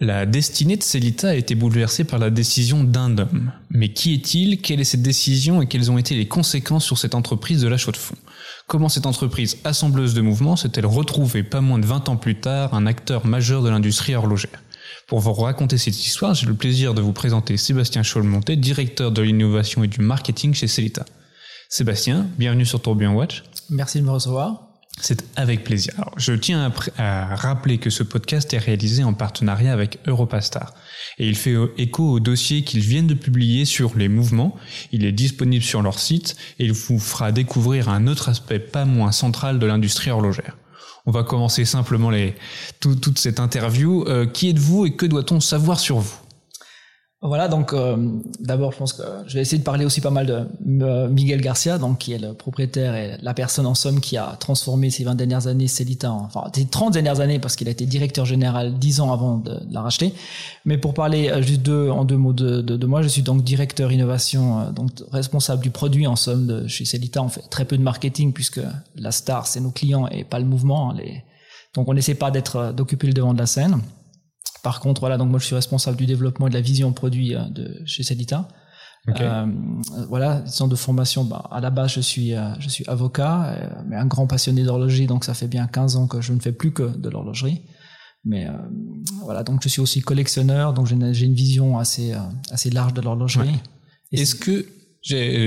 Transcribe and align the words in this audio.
La 0.00 0.26
destinée 0.26 0.76
de 0.76 0.82
Celita 0.82 1.28
a 1.28 1.34
été 1.34 1.54
bouleversée 1.54 2.02
par 2.02 2.18
la 2.18 2.30
décision 2.30 2.82
d'un 2.82 3.16
homme. 3.16 3.52
Mais 3.70 3.92
qui 3.92 4.12
est-il? 4.12 4.60
Quelle 4.60 4.80
est 4.80 4.84
cette 4.84 5.02
décision? 5.02 5.62
Et 5.62 5.68
quelles 5.68 5.88
ont 5.88 5.98
été 5.98 6.16
les 6.16 6.26
conséquences 6.26 6.84
sur 6.84 6.98
cette 6.98 7.14
entreprise 7.14 7.62
de 7.62 7.68
la 7.68 7.76
chaux 7.76 7.92
de 7.92 7.96
fond 7.96 8.16
Comment 8.66 8.88
cette 8.88 9.06
entreprise 9.06 9.58
assembleuse 9.62 10.12
de 10.14 10.20
mouvements 10.20 10.56
s'est-elle 10.56 10.86
retrouvée 10.86 11.44
pas 11.44 11.60
moins 11.60 11.78
de 11.78 11.86
20 11.86 12.08
ans 12.08 12.16
plus 12.16 12.40
tard 12.40 12.74
un 12.74 12.86
acteur 12.86 13.24
majeur 13.24 13.62
de 13.62 13.68
l'industrie 13.68 14.16
horlogère? 14.16 14.62
Pour 15.06 15.20
vous 15.20 15.32
raconter 15.32 15.78
cette 15.78 16.04
histoire, 16.04 16.34
j'ai 16.34 16.46
le 16.46 16.54
plaisir 16.54 16.94
de 16.94 17.00
vous 17.00 17.12
présenter 17.12 17.56
Sébastien 17.56 18.02
Chaulmonté, 18.02 18.56
directeur 18.56 19.12
de 19.12 19.22
l'innovation 19.22 19.84
et 19.84 19.88
du 19.88 20.00
marketing 20.00 20.54
chez 20.54 20.66
Celita. 20.66 21.04
Sébastien, 21.68 22.26
bienvenue 22.36 22.66
sur 22.66 22.82
Tourbillon 22.82 23.14
Watch. 23.14 23.44
Merci 23.70 24.00
de 24.00 24.04
me 24.04 24.10
recevoir. 24.10 24.73
C'est 25.00 25.24
avec 25.36 25.64
plaisir. 25.64 25.92
Je 26.16 26.32
tiens 26.32 26.72
à, 26.96 27.36
rappeler 27.36 27.78
que 27.78 27.90
ce 27.90 28.02
podcast 28.02 28.54
est 28.54 28.58
réalisé 28.58 29.04
en 29.04 29.12
partenariat 29.12 29.72
avec 29.72 29.98
Europastar 30.06 30.72
et 31.18 31.28
il 31.28 31.36
fait 31.36 31.56
écho 31.76 32.12
au 32.12 32.20
dossier 32.20 32.62
qu'ils 32.62 32.80
viennent 32.80 33.06
de 33.06 33.14
publier 33.14 33.64
sur 33.64 33.96
les 33.96 34.08
mouvements. 34.08 34.56
Il 34.92 35.04
est 35.04 35.12
disponible 35.12 35.64
sur 35.64 35.82
leur 35.82 35.98
site 35.98 36.36
et 36.58 36.64
il 36.64 36.72
vous 36.72 36.98
fera 36.98 37.32
découvrir 37.32 37.88
un 37.88 38.06
autre 38.06 38.28
aspect 38.28 38.58
pas 38.58 38.84
moins 38.84 39.12
central 39.12 39.58
de 39.58 39.66
l'industrie 39.66 40.10
horlogère. 40.10 40.56
On 41.06 41.10
va 41.10 41.22
commencer 41.22 41.66
simplement 41.66 42.10
toute 42.80 43.18
cette 43.18 43.40
interview. 43.40 44.04
Euh, 44.08 44.26
qui 44.26 44.48
êtes-vous 44.48 44.86
et 44.86 44.96
que 44.96 45.04
doit-on 45.04 45.38
savoir 45.40 45.78
sur 45.78 45.98
vous? 45.98 46.23
Voilà, 47.26 47.48
donc 47.48 47.72
euh, 47.72 47.96
d'abord, 48.38 48.72
je 48.72 48.76
pense 48.76 48.92
que 48.92 49.02
je 49.26 49.34
vais 49.34 49.40
essayer 49.40 49.56
de 49.56 49.64
parler 49.64 49.86
aussi 49.86 50.02
pas 50.02 50.10
mal 50.10 50.26
de 50.26 50.84
euh, 50.84 51.08
Miguel 51.08 51.40
Garcia, 51.40 51.78
donc 51.78 51.96
qui 51.96 52.12
est 52.12 52.18
le 52.18 52.34
propriétaire 52.34 52.94
et 52.94 53.16
la 53.22 53.32
personne 53.32 53.64
en 53.64 53.74
somme 53.74 54.00
qui 54.00 54.18
a 54.18 54.36
transformé 54.38 54.90
ces 54.90 55.04
20 55.04 55.14
dernières 55.14 55.46
années 55.46 55.66
Celita, 55.66 56.12
enfin 56.12 56.44
ces 56.54 56.66
30 56.66 56.92
dernières 56.92 57.20
années 57.20 57.38
parce 57.38 57.56
qu'il 57.56 57.66
a 57.66 57.70
été 57.70 57.86
directeur 57.86 58.26
général 58.26 58.78
10 58.78 59.00
ans 59.00 59.10
avant 59.10 59.38
de, 59.38 59.58
la 59.70 59.80
racheter. 59.80 60.12
Mais 60.66 60.76
pour 60.76 60.92
parler 60.92 61.30
euh, 61.30 61.40
juste 61.40 61.66
en 61.66 62.04
deux 62.04 62.18
mots 62.18 62.34
de, 62.34 62.60
de, 62.60 62.86
moi, 62.86 63.00
je 63.00 63.08
suis 63.08 63.22
donc 63.22 63.42
directeur 63.42 63.90
innovation, 63.90 64.70
donc 64.72 64.90
responsable 65.10 65.62
du 65.62 65.70
produit 65.70 66.06
en 66.06 66.16
somme 66.16 66.46
de 66.46 66.66
chez 66.66 66.84
Celita. 66.84 67.22
On 67.22 67.30
fait 67.30 67.48
très 67.48 67.64
peu 67.64 67.78
de 67.78 67.82
marketing 67.82 68.34
puisque 68.34 68.60
la 68.96 69.12
star 69.12 69.46
c'est 69.46 69.60
nos 69.60 69.70
clients 69.70 70.08
et 70.08 70.24
pas 70.24 70.38
le 70.38 70.44
mouvement. 70.44 70.90
Hein. 70.90 70.96
Donc 71.74 71.88
on 71.88 71.94
n'essaie 71.94 72.16
pas 72.16 72.30
d'être 72.30 72.74
d'occuper 72.76 73.06
le 73.06 73.14
devant 73.14 73.32
de 73.32 73.38
la 73.38 73.46
scène. 73.46 73.80
Par 74.62 74.80
contre, 74.80 75.00
voilà, 75.00 75.18
donc 75.18 75.30
moi 75.30 75.38
je 75.38 75.46
suis 75.46 75.54
responsable 75.54 75.96
du 75.96 76.06
développement 76.06 76.46
et 76.46 76.50
de 76.50 76.54
la 76.54 76.60
vision 76.60 76.92
produit 76.92 77.34
euh, 77.34 77.44
de 77.50 77.82
chez 77.84 78.02
Sedita. 78.02 78.48
Euh, 79.08 79.46
voilà, 80.08 80.40
disons 80.40 80.66
de 80.66 80.76
formation, 80.76 81.24
bah, 81.24 81.48
à 81.50 81.60
la 81.60 81.70
base 81.70 81.92
je 81.92 82.00
suis 82.00 82.34
euh, 82.34 82.48
je 82.58 82.68
suis 82.70 82.84
avocat, 82.86 83.44
euh, 83.48 83.68
mais 83.86 83.96
un 83.96 84.06
grand 84.06 84.26
passionné 84.26 84.62
d'horlogerie, 84.62 85.06
donc 85.06 85.24
ça 85.24 85.34
fait 85.34 85.46
bien 85.46 85.66
15 85.66 85.96
ans 85.96 86.06
que 86.06 86.22
je 86.22 86.32
ne 86.32 86.40
fais 86.40 86.52
plus 86.52 86.72
que 86.72 86.96
de 86.96 87.08
l'horlogerie. 87.10 87.62
Mais 88.26 88.46
voilà, 89.22 89.42
donc 89.42 89.62
je 89.62 89.68
suis 89.68 89.82
aussi 89.82 90.00
collectionneur, 90.00 90.72
donc 90.72 90.86
j'ai 90.86 90.94
une, 90.94 91.14
une, 91.14 91.34
vision 91.34 91.78
assez 91.78 92.14
assez 92.50 92.70
large 92.70 92.94
de 92.94 93.02
l'horlogerie. 93.02 93.60
Est-ce 94.12 94.34
que 94.34 94.66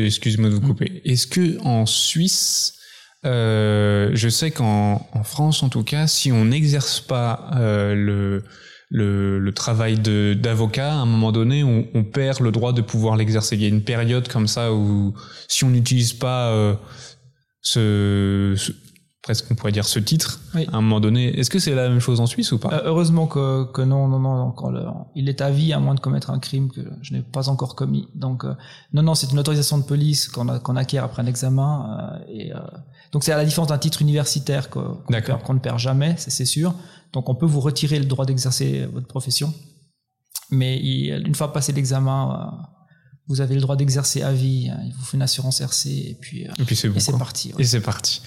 excuse-moi 0.05 0.49
de 0.49 0.53
vous 0.53 0.61
mm. 0.61 0.67
couper. 0.67 1.01
Est-ce 1.03 1.25
que 1.25 1.59
en 1.63 1.87
Suisse 1.87 2.75
je 3.23 4.27
sais 4.29 4.51
qu'en 4.51 5.07
en 5.11 5.23
France, 5.23 5.63
en 5.63 5.69
tout 5.69 5.83
cas, 5.83 6.05
si 6.05 6.31
on 6.31 6.45
n'exerce 6.45 7.01
pas 7.01 7.49
le, 7.95 8.43
le, 8.89 9.39
le 9.39 9.53
travail 9.53 9.99
d'avocat, 9.99 10.93
à 10.93 10.97
un 10.97 11.05
moment 11.05 11.31
donné, 11.31 11.63
on, 11.63 11.87
on, 11.93 12.03
perd 12.03 12.39
le 12.39 12.51
droit 12.51 12.73
de 12.73 12.81
pouvoir 12.81 13.17
l'exercer. 13.17 13.55
Il 13.55 13.61
y 13.61 13.65
a 13.65 13.69
une 13.69 13.83
période 13.83 14.27
comme 14.27 14.47
ça 14.47 14.73
où, 14.73 15.13
si 15.47 15.63
on 15.65 15.69
n'utilise 15.69 16.13
pas 16.13 16.51
euh, 16.51 16.73
ce, 17.61 18.53
ce, 18.55 18.71
presque 19.21 19.45
on 19.51 19.55
pourrait 19.55 19.73
dire 19.73 19.85
ce 19.85 19.99
titre, 19.99 20.39
à 20.55 20.77
un 20.77 20.81
moment 20.81 21.01
donné, 21.01 21.37
est-ce 21.37 21.49
que 21.49 21.59
c'est 21.59 21.75
la 21.75 21.89
même 21.89 21.99
chose 21.99 22.21
en 22.21 22.27
Suisse 22.27 22.53
ou 22.53 22.59
pas? 22.59 22.73
Euh, 22.73 22.81
Heureusement 22.85 23.27
que, 23.27 23.65
que 23.73 23.81
non, 23.81 24.07
non, 24.07 24.19
non. 24.19 24.45
Donc, 24.45 24.61
il 25.15 25.27
est 25.27 25.41
à 25.41 25.51
vie 25.51 25.73
à 25.73 25.79
moins 25.79 25.95
de 25.95 25.99
commettre 25.99 26.29
un 26.29 26.39
crime 26.39 26.71
que 26.71 26.81
je 27.01 27.13
n'ai 27.13 27.21
pas 27.21 27.49
encore 27.49 27.75
commis. 27.75 28.07
Donc, 28.15 28.45
euh, 28.45 28.53
non, 28.93 29.03
non, 29.03 29.15
c'est 29.15 29.31
une 29.33 29.39
autorisation 29.39 29.77
de 29.79 29.83
police 29.83 30.29
qu'on 30.29 30.59
qu'on 30.59 30.77
acquiert 30.77 31.03
après 31.03 31.21
un 31.21 31.25
examen. 31.25 32.21
et 32.29 32.53
donc, 33.11 33.23
c'est 33.23 33.31
à 33.31 33.37
la 33.37 33.45
différence 33.45 33.69
d'un 33.69 33.77
titre 33.77 34.01
universitaire 34.01 34.69
qu'on 34.69 35.03
ne 35.09 35.59
perd 35.59 35.79
jamais, 35.79 36.15
c'est 36.17 36.45
sûr. 36.45 36.73
Donc 37.13 37.29
on 37.29 37.35
peut 37.35 37.45
vous 37.45 37.61
retirer 37.61 37.99
le 37.99 38.05
droit 38.05 38.25
d'exercer 38.25 38.85
votre 38.91 39.07
profession. 39.07 39.53
Mais 40.51 40.77
une 40.77 41.35
fois 41.35 41.51
passé 41.51 41.73
l'examen, 41.73 42.31
euh, 42.31 42.67
vous 43.27 43.41
avez 43.41 43.55
le 43.55 43.61
droit 43.61 43.75
d'exercer 43.75 44.21
à 44.21 44.31
vie. 44.31 44.69
Hein. 44.69 44.79
Il 44.85 44.93
vous 44.93 45.03
fait 45.03 45.17
une 45.17 45.23
assurance 45.23 45.59
RC 45.61 45.89
et 45.89 46.17
puis, 46.19 46.47
euh, 46.47 46.51
et 46.59 46.63
puis 46.63 46.75
c'est 46.75 47.17
parti. 47.17 47.53
Et 47.57 47.63
c'est 47.63 47.81
parti. 47.81 48.21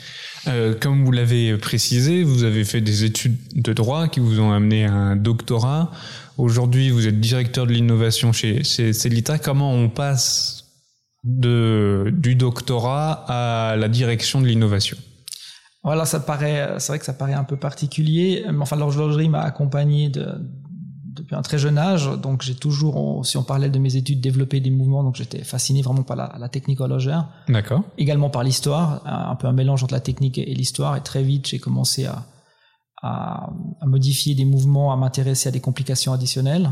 Euh, 0.47 0.75
comme 0.79 1.05
vous 1.05 1.13
l'avez 1.13 1.57
précisé, 1.57 2.23
vous 2.23 2.45
avez 2.45 2.65
fait 2.65 2.81
des 2.81 3.05
études 3.05 3.39
de 3.55 3.73
droit 3.73 4.09
qui 4.09 4.21
vous 4.21 4.41
ont 4.41 4.53
amené 4.53 4.87
à 4.87 4.93
un 4.93 5.17
doctorat. 5.17 5.91
Aujourd'hui, 6.37 6.91
vous 6.91 7.07
êtes 7.07 7.21
directeur 7.21 7.67
de 7.67 7.73
l'innovation 7.73 8.33
chez, 8.33 8.65
chez 8.65 8.93
Celita. 8.93 9.39
Comment 9.39 9.73
on 9.73 9.89
passe 9.89 10.60
de, 11.25 12.13
du 12.17 12.35
doctorat 12.35 13.25
à 13.29 13.77
la 13.77 13.89
direction 13.89 14.41
de 14.41 14.47
l'innovation 14.47 14.97
voilà, 15.83 16.05
ça 16.05 16.21
paraît, 16.21 16.75
c'est 16.79 16.89
vrai 16.93 16.99
que 16.99 17.07
ça 17.07 17.15
paraît 17.15 17.33
un 17.33 17.45
peu 17.45 17.57
particulier, 17.57 18.45
mais 18.53 18.61
enfin 18.61 18.77
l'horlogerie 18.77 19.31
m'a 19.31 19.41
accompagné 19.41 20.11
de, 20.11 20.35
depuis 21.21 21.35
un 21.35 21.43
très 21.43 21.59
jeune 21.59 21.79
âge, 21.79 22.11
donc 22.21 22.43
j'ai 22.43 22.55
toujours, 22.55 23.25
si 23.25 23.37
on 23.37 23.43
parlait 23.43 23.71
de 23.71 23.79
mes 23.79 23.97
études, 23.97 24.21
développé 24.21 24.61
des 24.61 24.71
mouvements, 24.71 25.03
donc 25.03 25.17
j'étais 25.17 25.43
fasciné 25.43 25.83
vraiment 25.83 26.03
par 26.03 26.17
la, 26.17 26.35
la 26.39 26.49
technique 26.49 26.81
horlogère. 26.81 27.29
D'accord. 27.49 27.83
Également 27.99 28.31
par 28.31 28.43
l'histoire, 28.45 29.03
un, 29.07 29.35
peu 29.37 29.47
un 29.47 29.53
mélange 29.53 29.83
entre 29.83 29.95
la 29.95 30.01
technique 30.01 30.39
et, 30.39 30.55
l'histoire, 30.55 30.97
et 30.97 31.03
très 31.03 31.23
vite 31.23 31.49
j'ai 31.49 31.59
commencé 31.59 32.07
à, 32.07 32.27
à, 33.03 33.51
à, 33.81 33.87
modifier 33.87 34.35
des 34.35 34.45
mouvements, 34.45 34.93
à 34.93 34.97
m'intéresser 34.97 35.49
à 35.49 35.53
des 35.53 35.61
complications 35.61 36.13
additionnelles. 36.13 36.71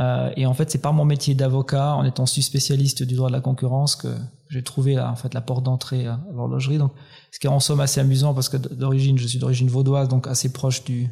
Euh, 0.00 0.30
et 0.36 0.46
en 0.46 0.54
fait, 0.54 0.70
c'est 0.70 0.80
par 0.80 0.92
mon 0.92 1.04
métier 1.04 1.34
d'avocat, 1.34 1.94
en 1.94 2.04
étant 2.04 2.26
spécialiste 2.26 3.02
du 3.02 3.14
droit 3.14 3.28
de 3.28 3.34
la 3.34 3.40
concurrence, 3.40 3.96
que 3.96 4.08
j'ai 4.48 4.62
trouvé 4.62 4.94
là, 4.94 5.10
en 5.10 5.16
fait 5.16 5.34
la 5.34 5.40
porte 5.40 5.62
d'entrée 5.62 6.06
à 6.06 6.20
l'horlogerie. 6.34 6.78
Donc, 6.78 6.92
ce 7.30 7.38
qui 7.38 7.46
est 7.46 7.50
en 7.50 7.60
somme 7.60 7.80
assez 7.80 8.00
amusant 8.00 8.34
parce 8.34 8.48
que 8.48 8.56
d'origine, 8.56 9.18
je 9.18 9.26
suis 9.26 9.38
d'origine 9.38 9.68
vaudoise, 9.68 10.08
donc 10.08 10.26
assez 10.26 10.52
proche 10.52 10.84
du, 10.84 11.10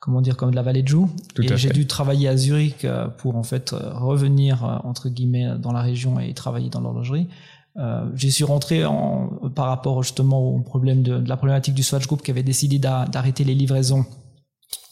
comment 0.00 0.22
dire, 0.22 0.36
comme 0.36 0.50
de 0.50 0.56
la 0.56 0.62
vallée 0.62 0.82
de 0.82 0.88
Joux. 0.88 1.10
et 1.38 1.56
j'ai 1.56 1.70
dû 1.70 1.86
travailler 1.86 2.28
à 2.28 2.36
Zurich 2.36 2.84
euh, 2.84 3.08
pour 3.08 3.36
en 3.36 3.42
fait 3.42 3.72
euh, 3.72 3.92
revenir 3.94 4.80
entre 4.84 5.08
guillemets 5.10 5.58
dans 5.58 5.72
la 5.72 5.82
région 5.82 6.18
et 6.18 6.32
travailler 6.32 6.70
dans 6.70 6.80
l'horlogerie. 6.80 7.28
Euh, 7.76 8.08
j'y 8.14 8.30
suis 8.30 8.44
rentré 8.44 8.84
en, 8.84 9.26
par 9.54 9.66
rapport 9.66 10.02
justement 10.02 10.40
au 10.40 10.60
problème 10.60 11.02
de, 11.02 11.18
de, 11.18 11.28
la 11.28 11.36
problématique 11.36 11.74
du 11.74 11.82
Swatch 11.82 12.06
Group 12.06 12.22
qui 12.22 12.30
avait 12.30 12.44
décidé 12.44 12.78
d'arrêter 12.78 13.42
les 13.42 13.54
livraisons 13.54 14.06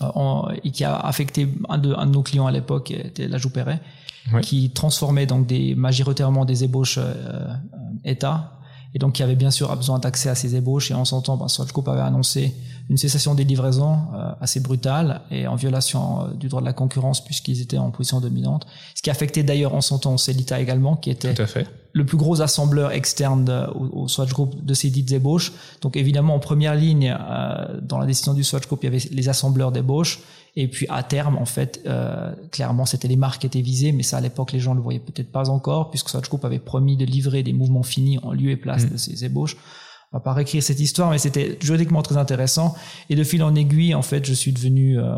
euh, 0.05 0.55
et 0.65 0.71
qui 0.71 0.85
a 0.85 0.97
affecté 0.97 1.49
un 1.69 1.79
de, 1.79 1.95
un 1.95 2.07
de 2.07 2.13
nos 2.13 2.23
clients 2.23 2.47
à 2.47 2.53
l'époque, 2.53 2.85
qui 2.85 2.95
était 2.95 3.29
la 3.29 3.39
Jouperet, 3.39 3.81
qui 4.43 4.71
transformait 4.71 5.27
donc 5.27 5.47
des 5.47 5.75
majoritairement 5.75 6.45
des 6.45 6.65
ébauches 6.65 6.99
euh, 6.99 7.03
euh, 7.03 7.55
État. 8.05 8.59
Et 8.95 8.99
donc 8.99 9.15
qui 9.15 9.23
avait 9.23 9.37
bien 9.37 9.51
sûr 9.51 9.75
besoin 9.75 9.99
d'accès 9.99 10.29
à 10.29 10.35
ces 10.35 10.55
ébauches. 10.55 10.91
Et 10.91 10.95
en 10.95 11.07
son 11.07 11.23
temps, 11.23 11.39
ben, 11.39 11.49
Swatch 11.49 11.73
Group 11.73 11.89
avait 11.89 12.03
annoncé 12.03 12.55
une 12.91 12.97
cessation 12.97 13.35
des 13.35 13.45
livraisons 13.45 13.99
euh, 14.15 14.33
assez 14.41 14.61
brutale 14.61 15.23
et 15.31 15.47
en 15.47 15.55
violation 15.55 16.23
euh, 16.23 16.35
du 16.35 16.49
droit 16.49 16.61
de 16.61 16.67
la 16.67 16.73
concurrence 16.73 17.25
puisqu'ils 17.25 17.61
étaient 17.61 17.79
en 17.79 17.91
position 17.91 18.21
dominante. 18.21 18.67
Ce 18.95 19.03
qui 19.03 19.11
affectait 19.11 19.43
d'ailleurs 19.43 19.75
en 19.75 19.81
son 19.81 19.99
temps 19.99 20.17
Celita 20.17 20.61
également, 20.61 20.97
qui 20.97 21.11
était 21.11 21.35
le 21.95 22.07
plus 22.07 22.17
gros 22.17 22.41
assembleur 22.41 22.93
externe 22.93 23.69
au, 23.75 24.09
Swatch 24.09 24.31
Group 24.31 24.65
de 24.65 24.75
ces 24.75 24.91
dites 24.91 25.13
ébauches. 25.13 25.53
Donc 25.81 25.97
évidemment 25.97 26.35
en 26.35 26.39
première 26.39 26.75
ligne 26.75 27.15
euh, 27.19 27.81
dans 27.83 27.99
la 27.99 28.07
décision 28.07 28.35
du 28.35 28.45
Swatch 28.45 28.67
Group, 28.67 28.81
il 28.83 28.87
y 28.87 28.89
avait 28.89 29.09
les 29.11 29.29
assembleurs 29.29 29.73
d'ébauches 29.73 30.21
et 30.55 30.69
puis 30.69 30.87
à 30.91 31.03
terme, 31.03 31.39
en 31.39 31.47
fait, 31.47 31.81
euh, 31.87 32.33
clairement, 32.51 32.85
c'était 32.85 33.09
les 33.09 33.17
marques 33.17 33.41
qui 33.41 33.47
étaient 33.47 33.63
visées, 33.63 33.93
mais 33.93 34.03
ça 34.03 34.19
à 34.19 34.21
l'époque, 34.21 34.53
les 34.53 34.61
gens 34.61 34.75
le 34.75 34.83
voyaient 34.83 35.01
peut-être 35.01 35.33
pas 35.33 35.49
encore, 35.49 35.91
puisque 35.91 36.11
Swatch 36.11 36.29
Group 36.29 36.45
avait 36.45 36.59
promis 36.59 36.97
de 36.97 37.07
livrer 37.07 37.43
des 37.43 37.55
mouvements 37.55 37.83
finis 37.83 38.19
en 38.23 38.33
lieu 38.33 38.51
et 38.51 38.57
place 38.57 38.85
mm. 38.85 38.91
de 38.91 38.97
ces 38.99 39.25
ébauches. 39.25 39.57
On 40.13 40.19
va 40.19 40.21
pas 40.21 40.35
réécrire 40.35 40.63
cette 40.63 40.81
histoire, 40.81 41.11
mais 41.11 41.19
c'était 41.19 41.57
juridiquement 41.61 42.03
très 42.03 42.19
intéressant. 42.19 42.75
Et 43.09 43.17
de 43.17 43.25
fil 43.25 43.43
en 43.43 43.55
aiguille, 43.55 43.95
en 43.95 44.03
fait, 44.03 44.27
je 44.27 44.35
suis 44.35 44.53
devenu, 44.53 44.99
euh, 44.99 45.17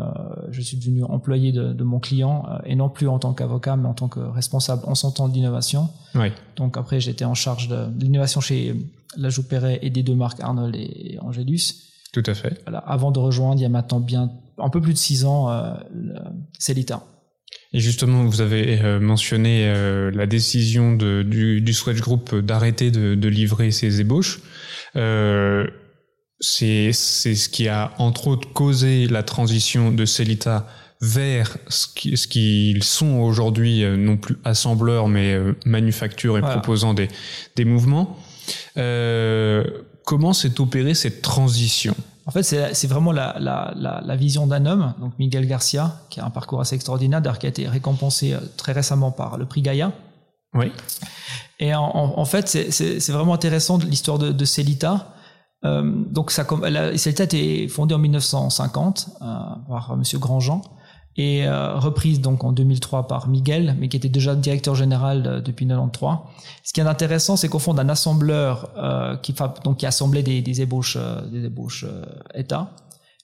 je 0.51 0.61
suis 0.61 0.77
devenu 0.77 1.03
employé 1.03 1.51
de, 1.51 1.73
de 1.73 1.83
mon 1.83 1.99
client, 1.99 2.45
euh, 2.49 2.59
et 2.65 2.75
non 2.75 2.89
plus 2.89 3.07
en 3.07 3.19
tant 3.19 3.33
qu'avocat, 3.33 3.75
mais 3.75 3.87
en 3.87 3.93
tant 3.93 4.07
que 4.07 4.21
responsable 4.21 4.83
en 4.85 4.95
son 4.95 5.11
temps 5.11 5.27
de 5.27 5.33
l'innovation. 5.33 5.89
Oui. 6.15 6.27
Donc 6.55 6.77
après, 6.77 7.01
j'étais 7.01 7.25
en 7.25 7.33
charge 7.33 7.67
de, 7.67 7.87
l'innovation 7.99 8.39
chez 8.39 8.73
La 9.17 9.29
Jouperet 9.29 9.79
et 9.81 9.89
des 9.89 10.01
deux 10.01 10.15
marques 10.15 10.39
Arnold 10.39 10.75
et 10.75 11.17
Angelus. 11.21 11.59
Tout 12.13 12.23
à 12.25 12.33
fait. 12.33 12.61
Voilà, 12.63 12.79
avant 12.79 13.11
de 13.11 13.19
rejoindre, 13.19 13.59
il 13.59 13.63
y 13.63 13.65
a 13.65 13.69
maintenant 13.69 13.99
bien 13.99 14.31
un 14.57 14.69
peu 14.69 14.79
plus 14.79 14.93
de 14.93 14.97
six 14.97 15.25
ans, 15.25 15.51
euh, 15.51 15.73
Celita. 16.57 17.03
Et 17.73 17.79
justement, 17.79 18.23
vous 18.23 18.41
avez 18.41 18.81
euh, 18.81 18.99
mentionné 18.99 19.67
euh, 19.67 20.11
la 20.11 20.25
décision 20.25 20.95
de, 20.95 21.23
du, 21.23 21.59
du 21.59 21.73
Swatch 21.73 21.99
Group 21.99 22.33
d'arrêter 22.35 22.91
de, 22.91 23.15
de, 23.15 23.27
livrer 23.27 23.71
ses 23.71 23.99
ébauches. 23.99 24.39
Euh, 24.95 25.67
c'est 26.39 26.93
ce 26.93 27.49
qui 27.49 27.67
a 27.67 27.91
entre 27.97 28.27
autres 28.27 28.51
causé 28.53 29.07
la 29.07 29.23
transition 29.23 29.91
de 29.91 30.05
Celita 30.05 30.67
vers 31.01 31.57
ce 31.67 31.87
qu'ils 32.27 32.83
ce 32.83 32.89
sont 32.89 33.19
aujourd'hui, 33.19 33.83
euh, 33.83 33.97
non 33.97 34.17
plus 34.17 34.37
assembleurs, 34.43 35.07
mais 35.07 35.37
manufacture 35.65 36.37
et 36.37 36.41
proposant 36.41 36.93
des, 36.93 37.09
des 37.55 37.65
mouvements. 37.65 38.17
comment 40.05 40.33
s'est 40.33 40.59
opérée 40.61 40.93
cette 40.93 41.21
transition? 41.21 41.95
En 42.27 42.31
fait, 42.31 42.41
c'est 42.41 42.87
vraiment 42.87 43.11
la, 43.11 43.35
la, 43.39 43.71
la, 43.75 44.01
la 44.03 44.15
vision 44.15 44.47
d'un 44.47 44.65
homme, 44.65 44.95
donc 44.99 45.13
Miguel 45.19 45.45
Garcia, 45.45 46.01
qui 46.09 46.19
a 46.19 46.25
un 46.25 46.31
parcours 46.31 46.59
assez 46.59 46.75
extraordinaire, 46.75 47.21
d'ailleurs 47.21 47.37
qui 47.37 47.45
a 47.45 47.49
été 47.49 47.67
récompensé 47.67 48.33
euh, 48.33 48.39
très 48.57 48.71
récemment 48.71 49.11
par 49.11 49.37
le 49.37 49.45
prix 49.45 49.61
Gaïa. 49.61 49.91
Oui. 50.55 50.71
Et 51.59 51.73
en, 51.73 51.83
en 51.83 52.25
fait, 52.25 52.47
c'est 52.47 53.11
vraiment 53.11 53.33
intéressant 53.33 53.77
l'histoire 53.77 54.19
de, 54.19 54.31
de 54.31 54.45
Celita. 54.45 55.13
Euh, 55.63 55.83
donc, 56.09 56.31
ça, 56.31 56.45
Celita 56.97 57.23
a 57.23 57.25
été 57.25 57.67
fondée 57.67 57.95
en 57.95 57.99
1950 57.99 59.09
euh, 59.21 59.25
par 59.67 59.95
Monsieur 59.97 60.19
Grandjean 60.19 60.61
et 61.17 61.47
euh, 61.47 61.75
reprise 61.75 62.19
donc 62.19 62.43
en 62.43 62.51
2003 62.51 63.07
par 63.07 63.29
Miguel, 63.29 63.75
mais 63.79 63.87
qui 63.87 63.95
était 63.95 64.09
déjà 64.09 64.35
directeur 64.35 64.75
général 64.75 65.25
euh, 65.25 65.41
depuis 65.41 65.65
93. 65.65 66.17
Ce 66.63 66.73
qui 66.73 66.81
est 66.81 66.83
intéressant, 66.83 67.37
c'est 67.37 67.47
qu'au 67.47 67.59
fond 67.59 67.73
d'un 67.73 67.87
assembleur 67.87 68.69
euh, 68.77 69.15
qui, 69.17 69.33
donc, 69.63 69.77
qui 69.77 69.85
assemblait 69.85 70.23
des, 70.23 70.41
des 70.41 70.61
ébauches, 70.61 70.97
des 71.31 71.45
ébauches 71.45 71.85
État, 72.33 72.71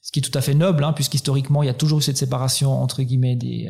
ce 0.01 0.12
qui 0.12 0.19
est 0.19 0.22
tout 0.22 0.38
à 0.38 0.42
fait 0.42 0.54
noble, 0.54 0.84
hein, 0.84 0.94
puisqu'historiquement, 0.94 1.63
il 1.63 1.68
y 1.68 1.69
a 1.69 1.74
toujours 1.74 2.00
eu 2.00 2.01
cette 2.01 2.18
séparation 2.18 2.81
entre 2.81 3.04
guillemets 3.04 3.36
des 3.36 3.69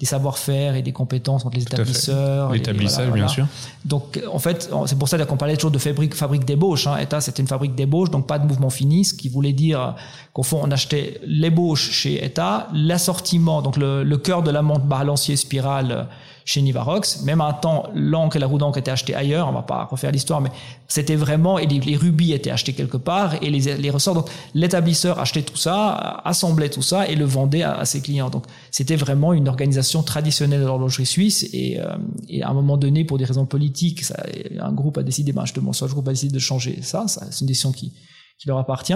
des 0.00 0.06
savoir-faire 0.06 0.74
et 0.74 0.82
des 0.82 0.92
compétences 0.92 1.46
entre 1.46 1.56
les 1.56 1.62
établisseurs. 1.62 2.52
L'établissage, 2.52 3.10
bien 3.10 3.28
sûr. 3.28 3.46
Donc, 3.84 4.20
en 4.32 4.38
fait, 4.38 4.70
c'est 4.86 4.98
pour 4.98 5.08
ça 5.08 5.24
qu'on 5.24 5.36
parlait 5.36 5.54
toujours 5.56 5.70
de 5.70 5.78
fabrique, 5.78 6.14
fabrique 6.14 6.44
d'ébauche. 6.44 6.86
Hein. 6.86 6.96
ETA, 6.96 7.20
c'était 7.20 7.42
une 7.42 7.48
fabrique 7.48 7.74
d'ébauche, 7.74 8.10
donc 8.10 8.26
pas 8.26 8.38
de 8.38 8.46
mouvement 8.46 8.70
fini, 8.70 9.04
ce 9.04 9.14
qui 9.14 9.28
voulait 9.28 9.52
dire 9.52 9.94
qu'au 10.32 10.42
fond, 10.42 10.60
on 10.62 10.70
achetait 10.70 11.20
l'ébauche 11.24 11.90
chez 11.90 12.24
ETA, 12.24 12.68
l'assortiment, 12.74 13.62
donc 13.62 13.76
le, 13.76 14.02
le 14.02 14.18
cœur 14.18 14.42
de 14.42 14.50
la 14.50 14.62
montre 14.62 14.84
balancier 14.84 15.36
spirale 15.36 16.08
chez 16.44 16.60
Nivarox. 16.60 17.22
Même 17.22 17.40
un 17.40 17.52
temps, 17.52 17.88
l'encre 17.94 18.36
et 18.36 18.38
la 18.38 18.46
roue 18.46 18.58
d'encre 18.58 18.78
étaient 18.78 18.90
achetées 18.90 19.14
ailleurs. 19.14 19.48
On 19.48 19.52
va 19.52 19.62
pas 19.62 19.84
refaire 19.84 20.12
l'histoire, 20.12 20.40
mais 20.40 20.50
c'était 20.88 21.16
vraiment, 21.16 21.58
et 21.58 21.66
les, 21.66 21.96
rubis 21.96 22.32
étaient 22.32 22.50
achetés 22.50 22.74
quelque 22.74 22.98
part 22.98 23.34
et 23.42 23.50
les, 23.50 23.90
ressorts. 23.90 24.14
Donc, 24.14 24.28
l'établisseur 24.54 25.18
achetait 25.18 25.42
tout 25.42 25.56
ça, 25.56 26.20
assemblait 26.24 26.68
tout 26.68 26.82
ça 26.82 27.08
et 27.08 27.16
le 27.16 27.24
vendait 27.24 27.62
à, 27.62 27.84
ses 27.84 28.00
clients. 28.00 28.30
Donc, 28.30 28.44
c'était 28.70 28.96
vraiment 28.96 29.32
une 29.32 29.48
organisation 29.48 30.02
traditionnelle 30.02 30.60
de 30.60 30.66
l'horlogerie 30.66 31.06
suisse 31.06 31.48
et, 31.52 31.80
euh, 31.80 31.96
et, 32.28 32.42
à 32.42 32.50
un 32.50 32.54
moment 32.54 32.76
donné, 32.76 33.04
pour 33.04 33.18
des 33.18 33.24
raisons 33.24 33.46
politiques, 33.46 34.04
ça, 34.04 34.22
un 34.60 34.72
groupe 34.72 34.98
a 34.98 35.02
décidé, 35.02 35.32
ben, 35.32 35.46
justement, 35.46 35.72
soit 35.72 35.88
le 35.88 35.94
groupe 35.94 36.08
a 36.08 36.12
décidé 36.12 36.34
de 36.34 36.38
changer 36.38 36.80
ça. 36.82 37.08
ça 37.08 37.26
c'est 37.30 37.40
une 37.40 37.46
décision 37.46 37.72
qui, 37.72 37.92
qui 38.38 38.48
leur 38.48 38.58
appartient. 38.58 38.94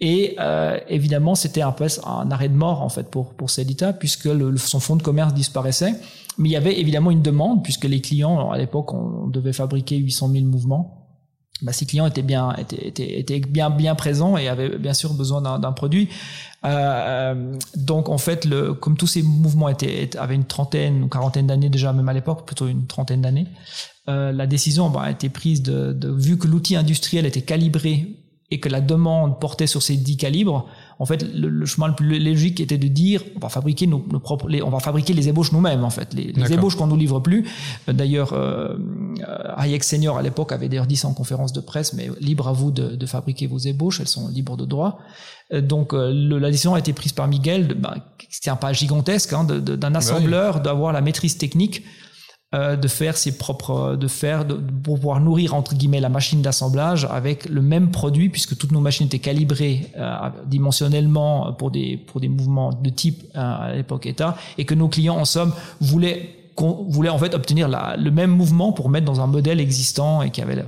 Et 0.00 0.34
euh, 0.40 0.78
évidemment, 0.88 1.34
c'était 1.34 1.60
un 1.60 1.72
peu 1.72 1.86
un 2.06 2.30
arrêt 2.30 2.48
de 2.48 2.54
mort 2.54 2.80
en 2.80 2.88
fait 2.88 3.10
pour 3.10 3.34
pour 3.34 3.50
puisque 3.98 4.24
le, 4.24 4.56
son 4.56 4.80
fonds 4.80 4.96
de 4.96 5.02
commerce 5.02 5.34
disparaissait. 5.34 5.94
Mais 6.38 6.48
il 6.48 6.52
y 6.52 6.56
avait 6.56 6.78
évidemment 6.78 7.10
une 7.10 7.22
demande 7.22 7.62
puisque 7.62 7.84
les 7.84 8.00
clients, 8.00 8.50
à 8.50 8.58
l'époque, 8.58 8.92
on 8.92 9.26
devait 9.26 9.52
fabriquer 9.52 9.96
800 9.96 10.30
000 10.32 10.44
mouvements. 10.46 10.96
Bah, 11.62 11.72
ces 11.72 11.84
clients 11.84 12.06
étaient 12.06 12.22
bien 12.22 12.54
étaient, 12.54 12.88
étaient, 12.88 13.18
étaient 13.18 13.40
bien 13.40 13.68
bien 13.68 13.94
présents 13.94 14.38
et 14.38 14.48
avaient 14.48 14.78
bien 14.78 14.94
sûr 14.94 15.12
besoin 15.12 15.58
d'un 15.58 15.72
produit. 15.72 16.08
Euh, 16.64 17.54
donc 17.76 18.08
en 18.08 18.16
fait, 18.16 18.46
le, 18.46 18.72
comme 18.72 18.96
tous 18.96 19.06
ces 19.06 19.22
mouvements 19.22 19.68
étaient, 19.68 20.16
avaient 20.16 20.34
une 20.34 20.46
trentaine 20.46 21.02
ou 21.02 21.08
quarantaine 21.08 21.46
d'années 21.46 21.68
déjà, 21.68 21.92
même 21.92 22.08
à 22.08 22.14
l'époque, 22.14 22.46
plutôt 22.46 22.66
une 22.66 22.86
trentaine 22.86 23.20
d'années, 23.20 23.46
euh, 24.08 24.32
la 24.32 24.46
décision 24.46 24.88
bah, 24.88 25.02
a 25.02 25.10
été 25.10 25.28
prise 25.28 25.62
de, 25.62 25.92
de 25.92 26.10
vu 26.10 26.38
que 26.38 26.46
l'outil 26.46 26.76
industriel 26.76 27.26
était 27.26 27.42
calibré 27.42 28.19
et 28.50 28.60
que 28.60 28.68
la 28.68 28.80
demande 28.80 29.38
portait 29.38 29.66
sur 29.66 29.82
ces 29.82 29.96
10 29.96 30.16
calibres, 30.16 30.66
en 30.98 31.06
fait, 31.06 31.22
le, 31.34 31.64
chemin 31.66 31.88
le 31.88 31.94
plus 31.94 32.18
logique 32.18 32.60
était 32.60 32.78
de 32.78 32.88
dire, 32.88 33.22
on 33.36 33.38
va 33.38 33.48
fabriquer 33.48 33.86
nos, 33.86 34.00
propres, 34.00 34.48
les, 34.48 34.62
on 34.62 34.70
va 34.70 34.80
fabriquer 34.80 35.12
les 35.12 35.28
ébauches 35.28 35.52
nous-mêmes, 35.52 35.84
en 35.84 35.90
fait, 35.90 36.12
les, 36.14 36.32
les 36.32 36.52
ébauches 36.52 36.76
qu'on 36.76 36.86
nous 36.86 36.96
livre 36.96 37.20
plus. 37.20 37.48
Euh, 37.88 37.92
d'ailleurs, 37.92 38.32
euh, 38.32 38.76
Hayek 39.56 39.84
Senior 39.84 40.18
à 40.18 40.22
l'époque 40.22 40.52
avait 40.52 40.68
d'ailleurs 40.68 40.86
dit 40.86 40.96
ça 40.96 41.08
en 41.08 41.14
conférence 41.14 41.52
de 41.52 41.60
presse, 41.60 41.92
mais 41.92 42.10
libre 42.20 42.48
à 42.48 42.52
vous 42.52 42.70
de, 42.70 42.96
de 42.96 43.06
fabriquer 43.06 43.46
vos 43.46 43.58
ébauches, 43.58 44.00
elles 44.00 44.08
sont 44.08 44.28
libres 44.28 44.56
de 44.56 44.64
droit. 44.64 44.98
Euh, 45.52 45.60
donc, 45.60 45.94
euh, 45.94 46.12
la 46.12 46.50
décision 46.50 46.74
a 46.74 46.78
été 46.78 46.92
prise 46.92 47.12
par 47.12 47.28
Miguel, 47.28 47.74
bah, 47.74 47.96
c'était 48.28 48.50
un 48.50 48.56
pas 48.56 48.72
gigantesque, 48.72 49.32
hein, 49.32 49.44
d'un 49.44 49.94
assembleur, 49.94 50.60
d'avoir 50.60 50.92
la 50.92 51.00
maîtrise 51.00 51.36
technique 51.38 51.82
euh, 52.52 52.74
de 52.74 52.88
faire 52.88 53.16
ses 53.16 53.38
propres, 53.38 53.94
de 53.94 54.08
faire, 54.08 54.44
de, 54.44 54.54
pour 54.54 54.96
pouvoir 54.96 55.20
nourrir 55.20 55.54
entre 55.54 55.76
guillemets 55.76 56.00
la 56.00 56.08
machine 56.08 56.42
d'assemblage 56.42 57.04
avec 57.04 57.48
le 57.48 57.62
même 57.62 57.92
produit, 57.92 58.28
puisque 58.28 58.58
toutes 58.58 58.72
nos 58.72 58.80
machines 58.80 59.06
étaient 59.06 59.20
calibrées 59.20 59.92
euh, 59.96 60.16
dimensionnellement 60.46 61.52
pour 61.52 61.70
des 61.70 61.96
pour 61.96 62.20
des 62.20 62.28
mouvements 62.28 62.72
de 62.72 62.90
type 62.90 63.22
euh, 63.36 63.68
à 63.68 63.72
l'époque 63.72 64.04
état, 64.06 64.36
et 64.58 64.64
que 64.64 64.74
nos 64.74 64.88
clients 64.88 65.16
en 65.16 65.24
somme 65.24 65.52
voulaient 65.80 66.30
voulait 66.88 67.08
en 67.08 67.18
fait 67.18 67.34
obtenir 67.34 67.68
la, 67.68 67.96
le 67.96 68.10
même 68.10 68.32
mouvement 68.32 68.72
pour 68.72 68.88
mettre 68.88 69.06
dans 69.06 69.20
un 69.20 69.28
modèle 69.28 69.60
existant 69.60 70.20
et 70.20 70.30
qui 70.30 70.42
avait 70.42 70.64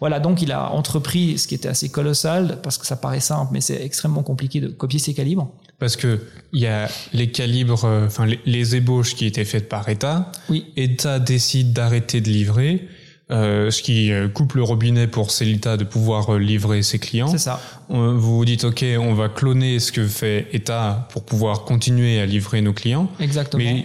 voilà. 0.00 0.20
Donc 0.20 0.42
il 0.42 0.52
a 0.52 0.70
entrepris 0.70 1.38
ce 1.38 1.48
qui 1.48 1.54
était 1.54 1.68
assez 1.68 1.88
colossal 1.88 2.58
parce 2.62 2.76
que 2.76 2.86
ça 2.86 2.96
paraît 2.96 3.20
simple 3.20 3.52
mais 3.52 3.62
c'est 3.62 3.82
extrêmement 3.82 4.22
compliqué 4.22 4.60
de 4.60 4.68
copier 4.68 4.98
ces 4.98 5.14
calibres 5.14 5.50
parce 5.82 5.96
que 5.96 6.20
il 6.52 6.60
y 6.60 6.68
a 6.68 6.88
les 7.12 7.32
calibres, 7.32 7.84
euh, 7.84 8.06
enfin 8.06 8.24
les, 8.46 8.76
ébauches 8.76 9.16
qui 9.16 9.26
étaient 9.26 9.44
faites 9.44 9.68
par 9.68 9.88
État. 9.88 10.30
Oui. 10.48 10.66
État 10.76 11.18
décide 11.18 11.72
d'arrêter 11.72 12.20
de 12.20 12.28
livrer. 12.28 12.86
Euh, 13.32 13.70
ce 13.72 13.82
qui 13.82 14.12
euh, 14.12 14.28
coupe 14.28 14.52
le 14.54 14.62
robinet 14.62 15.08
pour 15.08 15.32
Celita 15.32 15.76
de 15.76 15.82
pouvoir 15.82 16.38
livrer 16.38 16.82
ses 16.82 17.00
clients. 17.00 17.26
C'est 17.26 17.38
ça. 17.38 17.60
Vous 17.88 18.20
vous 18.20 18.44
dites, 18.44 18.62
OK, 18.62 18.84
on 19.00 19.14
va 19.14 19.28
cloner 19.28 19.80
ce 19.80 19.90
que 19.90 20.06
fait 20.06 20.46
État 20.52 21.08
pour 21.10 21.24
pouvoir 21.24 21.64
continuer 21.64 22.20
à 22.20 22.26
livrer 22.26 22.60
nos 22.60 22.74
clients. 22.74 23.08
Exactement. 23.18 23.64
Mais 23.64 23.84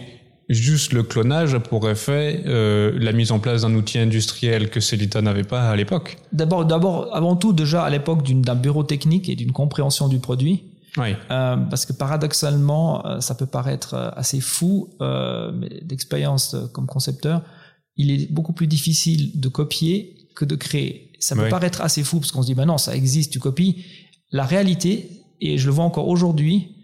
juste 0.49 0.93
le 0.93 1.01
clonage 1.01 1.55
a 1.55 1.59
pour 1.59 1.89
effet 1.89 2.43
la 2.45 3.11
mise 3.11 3.31
en 3.31 3.39
place 3.39 3.63
d'un 3.63 3.73
outil 3.73 3.97
industriel 3.97 4.69
que 4.69 4.79
Celita 4.81 5.23
n'avait 5.23 5.43
pas 5.43 5.69
à 5.69 5.75
l'époque. 5.75 6.17
D'abord, 6.31 6.65
d'abord, 6.65 7.15
avant 7.15 7.35
tout, 7.35 7.53
déjà 7.53 7.83
à 7.83 7.89
l'époque 7.89 8.21
d'un 8.29 8.55
bureau 8.55 8.83
technique 8.83 9.29
et 9.29 9.35
d'une 9.35 9.51
compréhension 9.51 10.09
du 10.09 10.19
produit. 10.19 10.65
Oui. 10.97 11.15
Euh, 11.31 11.57
parce 11.57 11.85
que 11.85 11.93
paradoxalement, 11.93 13.05
euh, 13.05 13.19
ça 13.19 13.35
peut 13.35 13.45
paraître 13.45 13.93
euh, 13.93 14.09
assez 14.15 14.39
fou, 14.39 14.89
euh, 15.01 15.51
mais 15.53 15.81
d'expérience 15.81 16.55
comme 16.73 16.87
concepteur, 16.87 17.43
il 17.95 18.11
est 18.11 18.31
beaucoup 18.31 18.53
plus 18.53 18.67
difficile 18.67 19.39
de 19.39 19.47
copier 19.47 20.15
que 20.35 20.45
de 20.45 20.55
créer. 20.55 21.13
Ça 21.19 21.35
peut 21.35 21.49
paraître 21.49 21.81
assez 21.81 22.03
fou 22.03 22.19
parce 22.19 22.31
qu'on 22.31 22.43
se 22.43 22.47
dit, 22.47 22.53
ben 22.53 22.65
non, 22.65 22.77
ça 22.77 22.95
existe, 22.95 23.33
tu 23.33 23.39
copies. 23.39 23.85
La 24.31 24.45
réalité, 24.45 25.23
et 25.41 25.57
je 25.57 25.65
le 25.65 25.73
vois 25.73 25.83
encore 25.83 26.07
aujourd'hui, 26.07 26.75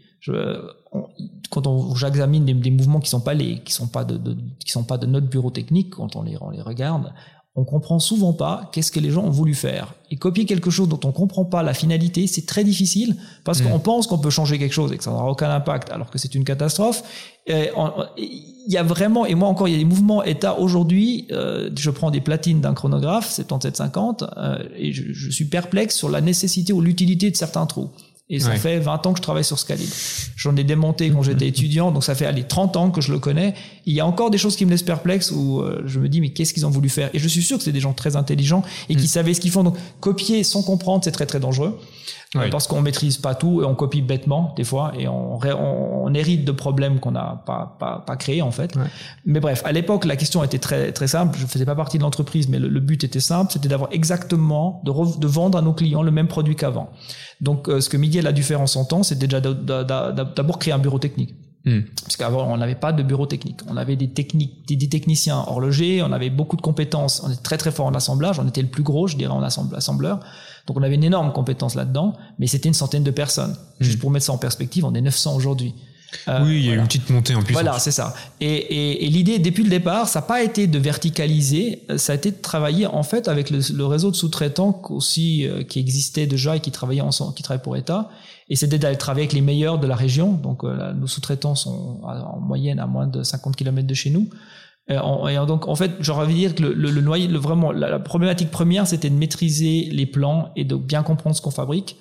quand 1.52 1.68
on, 1.68 1.94
j'examine 1.94 2.46
des, 2.46 2.54
des, 2.56 2.72
mouvements 2.72 3.00
qui 3.00 3.10
sont 3.10 3.22
pas 3.22 3.36
les, 3.36 3.60
qui 3.60 3.74
sont 3.74 3.88
pas 3.88 4.06
de, 4.06 4.18
de, 4.18 4.36
qui 4.60 4.72
sont 4.72 4.84
pas 4.84 4.98
de 4.98 5.06
notre 5.06 5.28
bureau 5.28 5.52
technique, 5.52 5.92
quand 5.92 6.16
on 6.16 6.24
les, 6.24 6.36
on 6.42 6.50
les 6.50 6.62
regarde, 6.62 7.14
on 7.56 7.66
comprend 7.66 8.00
souvent 8.00 8.34
pas 8.34 8.70
qu'est-ce 8.72 8.92
que 8.92 9.00
les 9.00 9.12
gens 9.12 9.24
ont 9.24 9.30
voulu 9.30 9.54
faire. 9.54 9.94
Et 10.10 10.16
copier 10.16 10.46
quelque 10.46 10.72
chose 10.72 10.90
dont 10.90 11.00
on 11.04 11.12
comprend 11.12 11.46
pas 11.46 11.62
la 11.62 11.76
finalité, 11.76 12.26
c'est 12.26 12.48
très 12.48 12.64
difficile 12.64 13.16
parce 13.44 13.62
mm. 13.62 13.70
qu'on 13.70 13.80
pense 13.80 14.08
qu'on 14.08 14.18
peut 14.18 14.32
changer 14.32 14.58
quelque 14.58 14.74
chose 14.74 14.92
et 14.92 14.98
que 14.98 15.04
ça 15.04 15.12
n'aura 15.12 15.30
aucun 15.30 15.52
impact 15.52 15.92
alors 15.92 16.10
que 16.10 16.18
c'est 16.18 16.34
une 16.34 16.46
catastrophe. 16.46 17.04
Il 17.46 18.66
y 18.68 18.78
a 18.78 18.84
vraiment, 18.84 19.26
et 19.28 19.36
moi 19.36 19.50
encore, 19.50 19.68
il 19.68 19.72
y 19.72 19.76
a 19.76 19.78
des 19.78 19.86
mouvements 19.86 20.24
état 20.24 20.58
aujourd'hui, 20.58 21.28
euh, 21.32 21.70
je 21.78 21.90
prends 21.92 22.10
des 22.10 22.22
platines 22.22 22.62
d'un 22.62 22.74
chronographe, 22.74 23.30
7750, 23.30 24.24
euh, 24.24 24.58
et 24.76 24.94
je, 24.94 25.14
je 25.14 25.30
suis 25.30 25.46
perplexe 25.46 25.96
sur 25.96 26.10
la 26.10 26.22
nécessité 26.22 26.74
ou 26.74 26.82
l'utilité 26.82 27.30
de 27.30 27.36
certains 27.36 27.66
trous. 27.68 27.90
Et 28.34 28.40
ça 28.40 28.56
fait 28.56 28.80
20 28.80 29.06
ans 29.06 29.14
que 29.14 29.20
je 29.20 29.22
travaille 29.22 29.44
sur 29.44 29.64
calibre. 29.64 29.94
J'en 30.36 30.56
ai 30.56 30.64
démonté 30.64 31.12
quand 31.12 31.22
j'étais 31.22 31.48
étudiant, 31.48 31.92
donc 31.92 32.04
ça 32.04 32.16
fait 32.16 32.26
allez 32.26 32.44
30 32.44 32.78
ans 32.78 32.90
que 32.90 33.00
je 33.00 33.12
le 33.12 33.20
connais. 33.20 33.54
Il 33.86 33.94
y 33.94 34.00
a 34.00 34.08
encore 34.08 34.32
des 34.32 34.40
choses 34.40 34.56
qui 34.56 34.66
me 34.66 34.72
laissent 34.72 34.82
perplexe 34.82 35.30
où 35.30 35.62
euh, 35.62 35.84
je 35.86 36.00
me 36.00 36.10
dis 36.10 36.20
mais 36.20 36.30
qu'est-ce 36.30 36.52
qu'ils 36.52 36.66
ont 36.66 36.72
voulu 36.72 36.90
faire? 36.90 37.12
Et 37.14 37.20
je 37.20 37.28
suis 37.28 37.44
sûr 37.44 37.60
que 37.60 37.64
c'est 37.64 37.72
des 37.72 37.80
gens 37.80 37.94
très 37.94 38.16
intelligents 38.16 38.64
et 38.90 38.96
qui 38.96 39.04
mm. 39.04 39.08
savaient 39.08 39.34
ce 39.36 39.40
qu'ils 39.40 39.52
font. 39.52 39.64
Donc 39.64 39.78
copier 40.00 40.44
sans 40.44 40.64
comprendre, 40.64 41.04
c'est 41.04 41.12
très 41.12 41.28
très 41.28 41.40
dangereux. 41.40 41.80
Parce 42.34 42.68
qu'on 42.68 42.82
maîtrise 42.82 43.18
pas 43.18 43.36
tout 43.36 43.62
et 43.62 43.66
on 43.66 43.76
copie 43.76 44.02
bêtement 44.02 44.54
des 44.58 44.64
fois 44.64 44.92
et 44.98 45.08
on, 45.08 45.40
on, 45.40 46.14
hérite 46.14 46.46
de 46.46 46.52
problèmes 46.52 47.00
qu'on 47.00 47.12
n'a 47.12 47.44
pas, 47.46 47.76
pas, 47.80 48.04
pas 48.06 48.16
créés 48.16 48.42
en 48.42 48.52
fait. 48.52 48.76
Mais 49.26 49.40
bref, 49.40 49.62
à 49.66 49.72
l'époque, 49.72 50.06
la 50.06 50.16
question 50.16 50.44
était 50.44 50.60
très, 50.60 50.92
très 50.92 51.08
simple. 51.08 51.38
Je 51.40 51.46
faisais 51.46 51.66
pas 51.66 51.76
partie 51.76 51.98
de 51.98 52.04
l'entreprise, 52.04 52.50
mais 52.50 52.60
le, 52.60 52.80
but 52.80 53.04
était 53.04 53.20
simple, 53.20 53.52
c'était 53.54 53.70
d'avoir 53.70 53.90
exactement, 53.92 54.82
de, 54.84 55.20
de 55.20 55.28
vendre 55.28 55.58
à 55.58 55.62
nos 55.62 55.74
clients 55.74 56.02
le 56.02 56.12
même 56.12 56.28
produit 56.28 56.56
qu'avant. 56.56 56.90
Donc, 57.42 57.70
euh, 57.70 57.82
ce 57.82 57.90
que 57.90 57.98
Miguel 57.98 58.28
a 58.28 58.32
dû 58.32 58.44
faire 58.44 58.62
en 58.62 58.68
son 58.68 58.86
temps, 58.86 59.04
c'était 59.04 59.28
déjà 59.28 59.42
d'abord 59.42 60.60
créer 60.60 60.74
un 60.74 60.80
bureau 60.80 61.00
technique. 61.00 61.36
Hmm. 61.66 61.82
Parce 62.04 62.18
qu'avant, 62.18 62.46
on 62.52 62.58
n'avait 62.58 62.76
pas 62.76 62.92
de 62.92 63.04
bureau 63.04 63.26
technique. 63.26 63.62
On 63.70 63.78
avait 63.78 63.96
des 63.96 64.10
techniques, 64.10 64.68
des, 64.68 64.90
techniciens 64.90 65.38
horlogers, 65.48 66.04
on 66.04 66.12
avait 66.12 66.30
beaucoup 66.30 66.58
de 66.58 66.62
compétences. 66.62 67.24
On 67.24 67.32
était 67.32 67.42
très 67.42 67.58
très 67.58 67.72
fort 67.72 67.86
en 67.86 67.94
assemblage. 67.94 68.38
On 68.40 68.48
était 68.48 68.62
le 68.62 68.68
plus 68.68 68.84
gros, 68.84 69.08
je 69.08 69.16
dirais, 69.16 69.32
en 69.32 69.42
assembleur. 69.42 70.20
Donc 70.68 70.78
on 70.78 70.84
avait 70.84 70.96
une 70.96 71.04
énorme 71.04 71.34
compétence 71.34 71.76
là-dedans, 71.76 72.14
mais 72.40 72.48
c'était 72.48 72.70
une 72.70 72.74
centaine 72.74 73.04
de 73.04 73.12
personnes. 73.12 73.56
Juste 73.80 73.98
hmm. 73.98 74.02
pour 74.02 74.12
mettre 74.12 74.26
ça 74.26 74.34
en 74.34 74.38
perspective, 74.38 74.86
on 74.86 74.94
est 74.94 75.02
900 75.02 75.36
aujourd'hui. 75.36 75.76
Euh, 76.28 76.44
oui, 76.44 76.60
il 76.60 76.66
y 76.66 76.72
a 76.72 76.76
une 76.76 76.86
petite 76.86 77.10
montée 77.10 77.36
en 77.36 77.42
puissance. 77.42 77.64
Voilà, 77.64 77.80
c'est 77.80 77.92
ça. 77.92 78.14
Et, 78.40 78.48
et, 78.48 79.06
et 79.06 79.10
l'idée, 79.10 79.40
depuis 79.40 79.64
le 79.64 79.70
départ, 79.70 80.08
ça 80.08 80.20
n'a 80.20 80.26
pas 80.26 80.44
été 80.44 80.68
de 80.68 80.80
verticaliser, 80.80 81.84
ça 81.98 82.14
a 82.14 82.16
été 82.16 82.32
de 82.32 82.38
travailler 82.38 82.86
en 82.86 83.04
fait 83.04 83.28
avec 83.28 83.50
le, 83.50 83.60
le 83.74 83.86
réseau 83.86 84.12
de 84.12 84.16
sous-traitants 84.16 84.80
aussi 84.90 85.48
euh, 85.48 85.64
qui 85.64 85.80
existait 85.80 86.28
déjà 86.28 86.56
et 86.56 86.60
qui 86.60 86.72
travaillaient 86.72 87.02
ensemble, 87.02 87.34
qui 87.34 87.44
travaillaient 87.44 87.64
pour 87.64 87.78
État. 87.78 88.10
Et 88.50 88.56
c'était 88.56 88.78
d'aller 88.78 88.98
travailler 88.98 89.24
avec 89.24 89.34
les 89.34 89.42
meilleurs 89.42 89.80
de 89.80 89.88
la 89.88 89.96
région. 89.96 90.34
Donc 90.34 90.64
euh, 90.64 90.94
nos 90.94 91.08
sous-traitants 91.08 91.56
sont 91.56 92.02
en 92.04 92.40
moyenne 92.40 92.80
à 92.80 92.88
moins 92.88 93.08
de 93.08 93.24
50 93.24 93.56
km 93.56 93.88
de 93.88 93.94
chez 93.94 94.10
nous. 94.10 94.30
Et, 94.90 94.96
donc 95.48 95.68
en 95.68 95.76
fait, 95.76 95.92
j'aurais 96.02 96.26
envie 96.26 96.34
de 96.34 96.40
dire 96.40 96.56
que 96.56 96.64
le, 96.64 96.74
le, 96.74 96.92
le 96.92 97.02
noyau, 97.02 97.30
le, 97.30 97.38
vraiment 97.38 97.72
la, 97.72 97.90
la 97.90 98.00
problématique 98.00 98.52
première, 98.52 98.86
c'était 98.86 99.10
de 99.10 99.16
maîtriser 99.16 99.88
les 99.92 100.06
plans 100.06 100.52
et 100.56 100.66
de 100.66 100.76
bien 100.76 101.04
comprendre 101.04 101.36
ce 101.36 101.42
qu'on 101.42 101.52
fabrique 101.52 101.96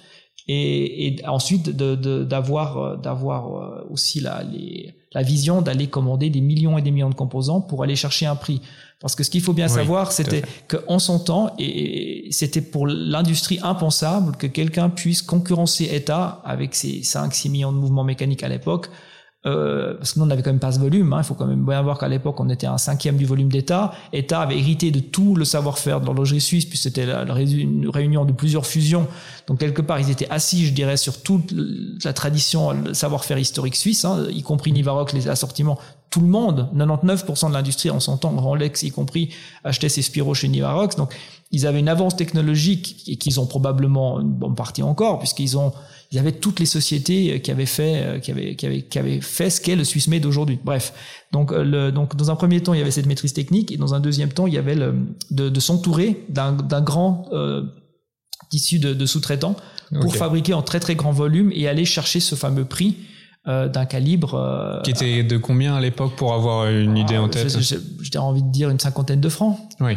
et, 0.48 1.06
et 1.06 1.26
ensuite 1.26 1.70
d'avoir 1.70 2.98
d'avoir 2.98 3.84
aussi 3.90 4.20
la, 4.20 4.42
les, 4.42 4.94
la 5.14 5.22
vision 5.22 5.62
d'aller 5.62 5.86
commander 5.86 6.30
des 6.30 6.40
millions 6.40 6.78
et 6.78 6.82
des 6.82 6.90
millions 6.90 7.10
de 7.10 7.14
composants 7.14 7.60
pour 7.60 7.82
aller 7.82 7.96
chercher 7.96 8.26
un 8.26 8.36
prix. 8.36 8.60
Parce 9.00 9.16
que 9.16 9.24
ce 9.24 9.30
qu'il 9.30 9.40
faut 9.40 9.52
bien 9.52 9.66
savoir, 9.66 10.12
c'était 10.12 10.42
qu'en 10.68 11.00
son 11.00 11.18
temps, 11.18 11.54
et 11.58 12.28
c'était 12.30 12.60
pour 12.60 12.86
l'industrie 12.86 13.58
impensable 13.62 14.36
que 14.36 14.46
quelqu'un 14.46 14.90
puisse 14.90 15.22
concurrencer 15.22 15.88
État 15.92 16.40
avec 16.44 16.74
ses 16.76 17.00
5-6 17.00 17.50
millions 17.50 17.72
de 17.72 17.78
mouvements 17.78 18.04
mécaniques 18.04 18.44
à 18.44 18.48
l'époque 18.48 18.88
euh, 19.44 19.94
parce 19.94 20.12
que 20.12 20.20
nous 20.20 20.24
on 20.24 20.28
n'avait 20.28 20.42
quand 20.42 20.50
même 20.50 20.60
pas 20.60 20.70
ce 20.70 20.78
volume. 20.78 21.12
Hein. 21.12 21.18
Il 21.18 21.24
faut 21.24 21.34
quand 21.34 21.46
même 21.46 21.64
bien 21.64 21.82
voir 21.82 21.98
qu'à 21.98 22.06
l'époque 22.06 22.38
on 22.38 22.48
était 22.48 22.68
un 22.68 22.78
cinquième 22.78 23.16
du 23.16 23.24
volume 23.24 23.50
d'État. 23.50 23.92
État 24.12 24.40
avait 24.40 24.56
hérité 24.56 24.92
de 24.92 25.00
tout 25.00 25.34
le 25.34 25.44
savoir-faire 25.44 26.00
de 26.00 26.06
l'horlogerie 26.06 26.40
suisse, 26.40 26.64
puis 26.64 26.78
c'était 26.78 27.06
la, 27.06 27.24
une 27.24 27.88
réunion 27.88 28.24
de 28.24 28.32
plusieurs 28.32 28.66
fusions. 28.66 29.08
Donc 29.48 29.58
quelque 29.58 29.82
part 29.82 29.98
ils 29.98 30.10
étaient 30.10 30.28
assis, 30.30 30.66
je 30.66 30.72
dirais, 30.72 30.96
sur 30.96 31.22
toute 31.22 31.52
la 32.04 32.12
tradition, 32.12 32.70
le 32.70 32.94
savoir-faire 32.94 33.38
historique 33.38 33.74
suisse, 33.74 34.04
hein, 34.04 34.26
y 34.30 34.42
compris 34.42 34.70
Nivarox, 34.72 35.12
les 35.12 35.28
assortiments. 35.28 35.78
Tout 36.10 36.20
le 36.20 36.28
monde, 36.28 36.68
99% 36.76 37.48
de 37.48 37.54
l'industrie, 37.54 37.90
on 37.90 37.98
s'entend, 37.98 38.30
Rolex 38.36 38.82
y 38.82 38.90
compris, 38.90 39.30
achetait 39.64 39.88
ses 39.88 40.02
Spiro 40.02 40.34
chez 40.34 40.46
Nivarox. 40.48 40.94
Donc 40.94 41.12
ils 41.50 41.66
avaient 41.66 41.80
une 41.80 41.88
avance 41.88 42.16
technologique 42.16 43.02
et 43.08 43.16
qu'ils 43.16 43.40
ont 43.40 43.46
probablement 43.46 44.20
une 44.20 44.32
bonne 44.32 44.54
partie 44.54 44.82
encore, 44.82 45.18
puisqu'ils 45.18 45.58
ont 45.58 45.72
il 46.12 46.16
y 46.16 46.18
avait 46.18 46.32
toutes 46.32 46.60
les 46.60 46.66
sociétés 46.66 47.32
euh, 47.32 47.38
qui 47.38 47.50
avaient 47.50 47.66
fait, 47.66 48.02
euh, 48.02 48.18
qui 48.18 48.30
avaient, 48.30 48.54
qui 48.54 48.66
avaient, 48.66 48.82
qui 48.82 48.98
avaient 48.98 49.20
fait 49.22 49.48
ce 49.48 49.60
qu'est 49.60 49.76
le 49.76 49.84
SwissMade 49.84 50.20
d'aujourd'hui. 50.20 50.58
Bref, 50.62 50.92
donc, 51.32 51.52
euh, 51.52 51.64
le, 51.64 51.90
donc 51.90 52.16
dans 52.16 52.30
un 52.30 52.36
premier 52.36 52.60
temps, 52.60 52.74
il 52.74 52.78
y 52.78 52.82
avait 52.82 52.90
cette 52.90 53.06
maîtrise 53.06 53.32
technique, 53.32 53.72
et 53.72 53.78
dans 53.78 53.94
un 53.94 54.00
deuxième 54.00 54.30
temps, 54.30 54.46
il 54.46 54.52
y 54.52 54.58
avait 54.58 54.74
le, 54.74 54.94
de, 55.30 55.48
de 55.48 55.60
s'entourer 55.60 56.22
d'un, 56.28 56.52
d'un 56.52 56.82
grand 56.82 57.28
euh, 57.32 57.62
tissu 58.50 58.78
de, 58.78 58.92
de 58.92 59.06
sous-traitants 59.06 59.56
pour 60.00 60.14
fabriquer 60.14 60.54
en 60.54 60.62
très 60.62 60.80
très 60.80 60.94
grand 60.94 61.12
volume 61.12 61.50
et 61.54 61.68
aller 61.68 61.84
chercher 61.84 62.20
ce 62.20 62.34
fameux 62.34 62.64
prix 62.64 62.96
euh, 63.46 63.68
d'un 63.68 63.84
calibre. 63.86 64.34
Euh, 64.34 64.80
qui 64.82 64.90
était 64.90 65.22
de 65.22 65.36
combien 65.36 65.74
à 65.74 65.80
l'époque 65.80 66.16
pour 66.16 66.32
avoir 66.32 66.68
une 66.68 66.96
idée 66.96 67.18
en 67.18 67.28
tête 67.28 67.58
J'ai 68.00 68.18
envie 68.18 68.42
de 68.42 68.50
dire 68.50 68.70
une 68.70 68.78
cinquantaine 68.78 69.20
de 69.20 69.28
francs. 69.28 69.58
Oui 69.80 69.96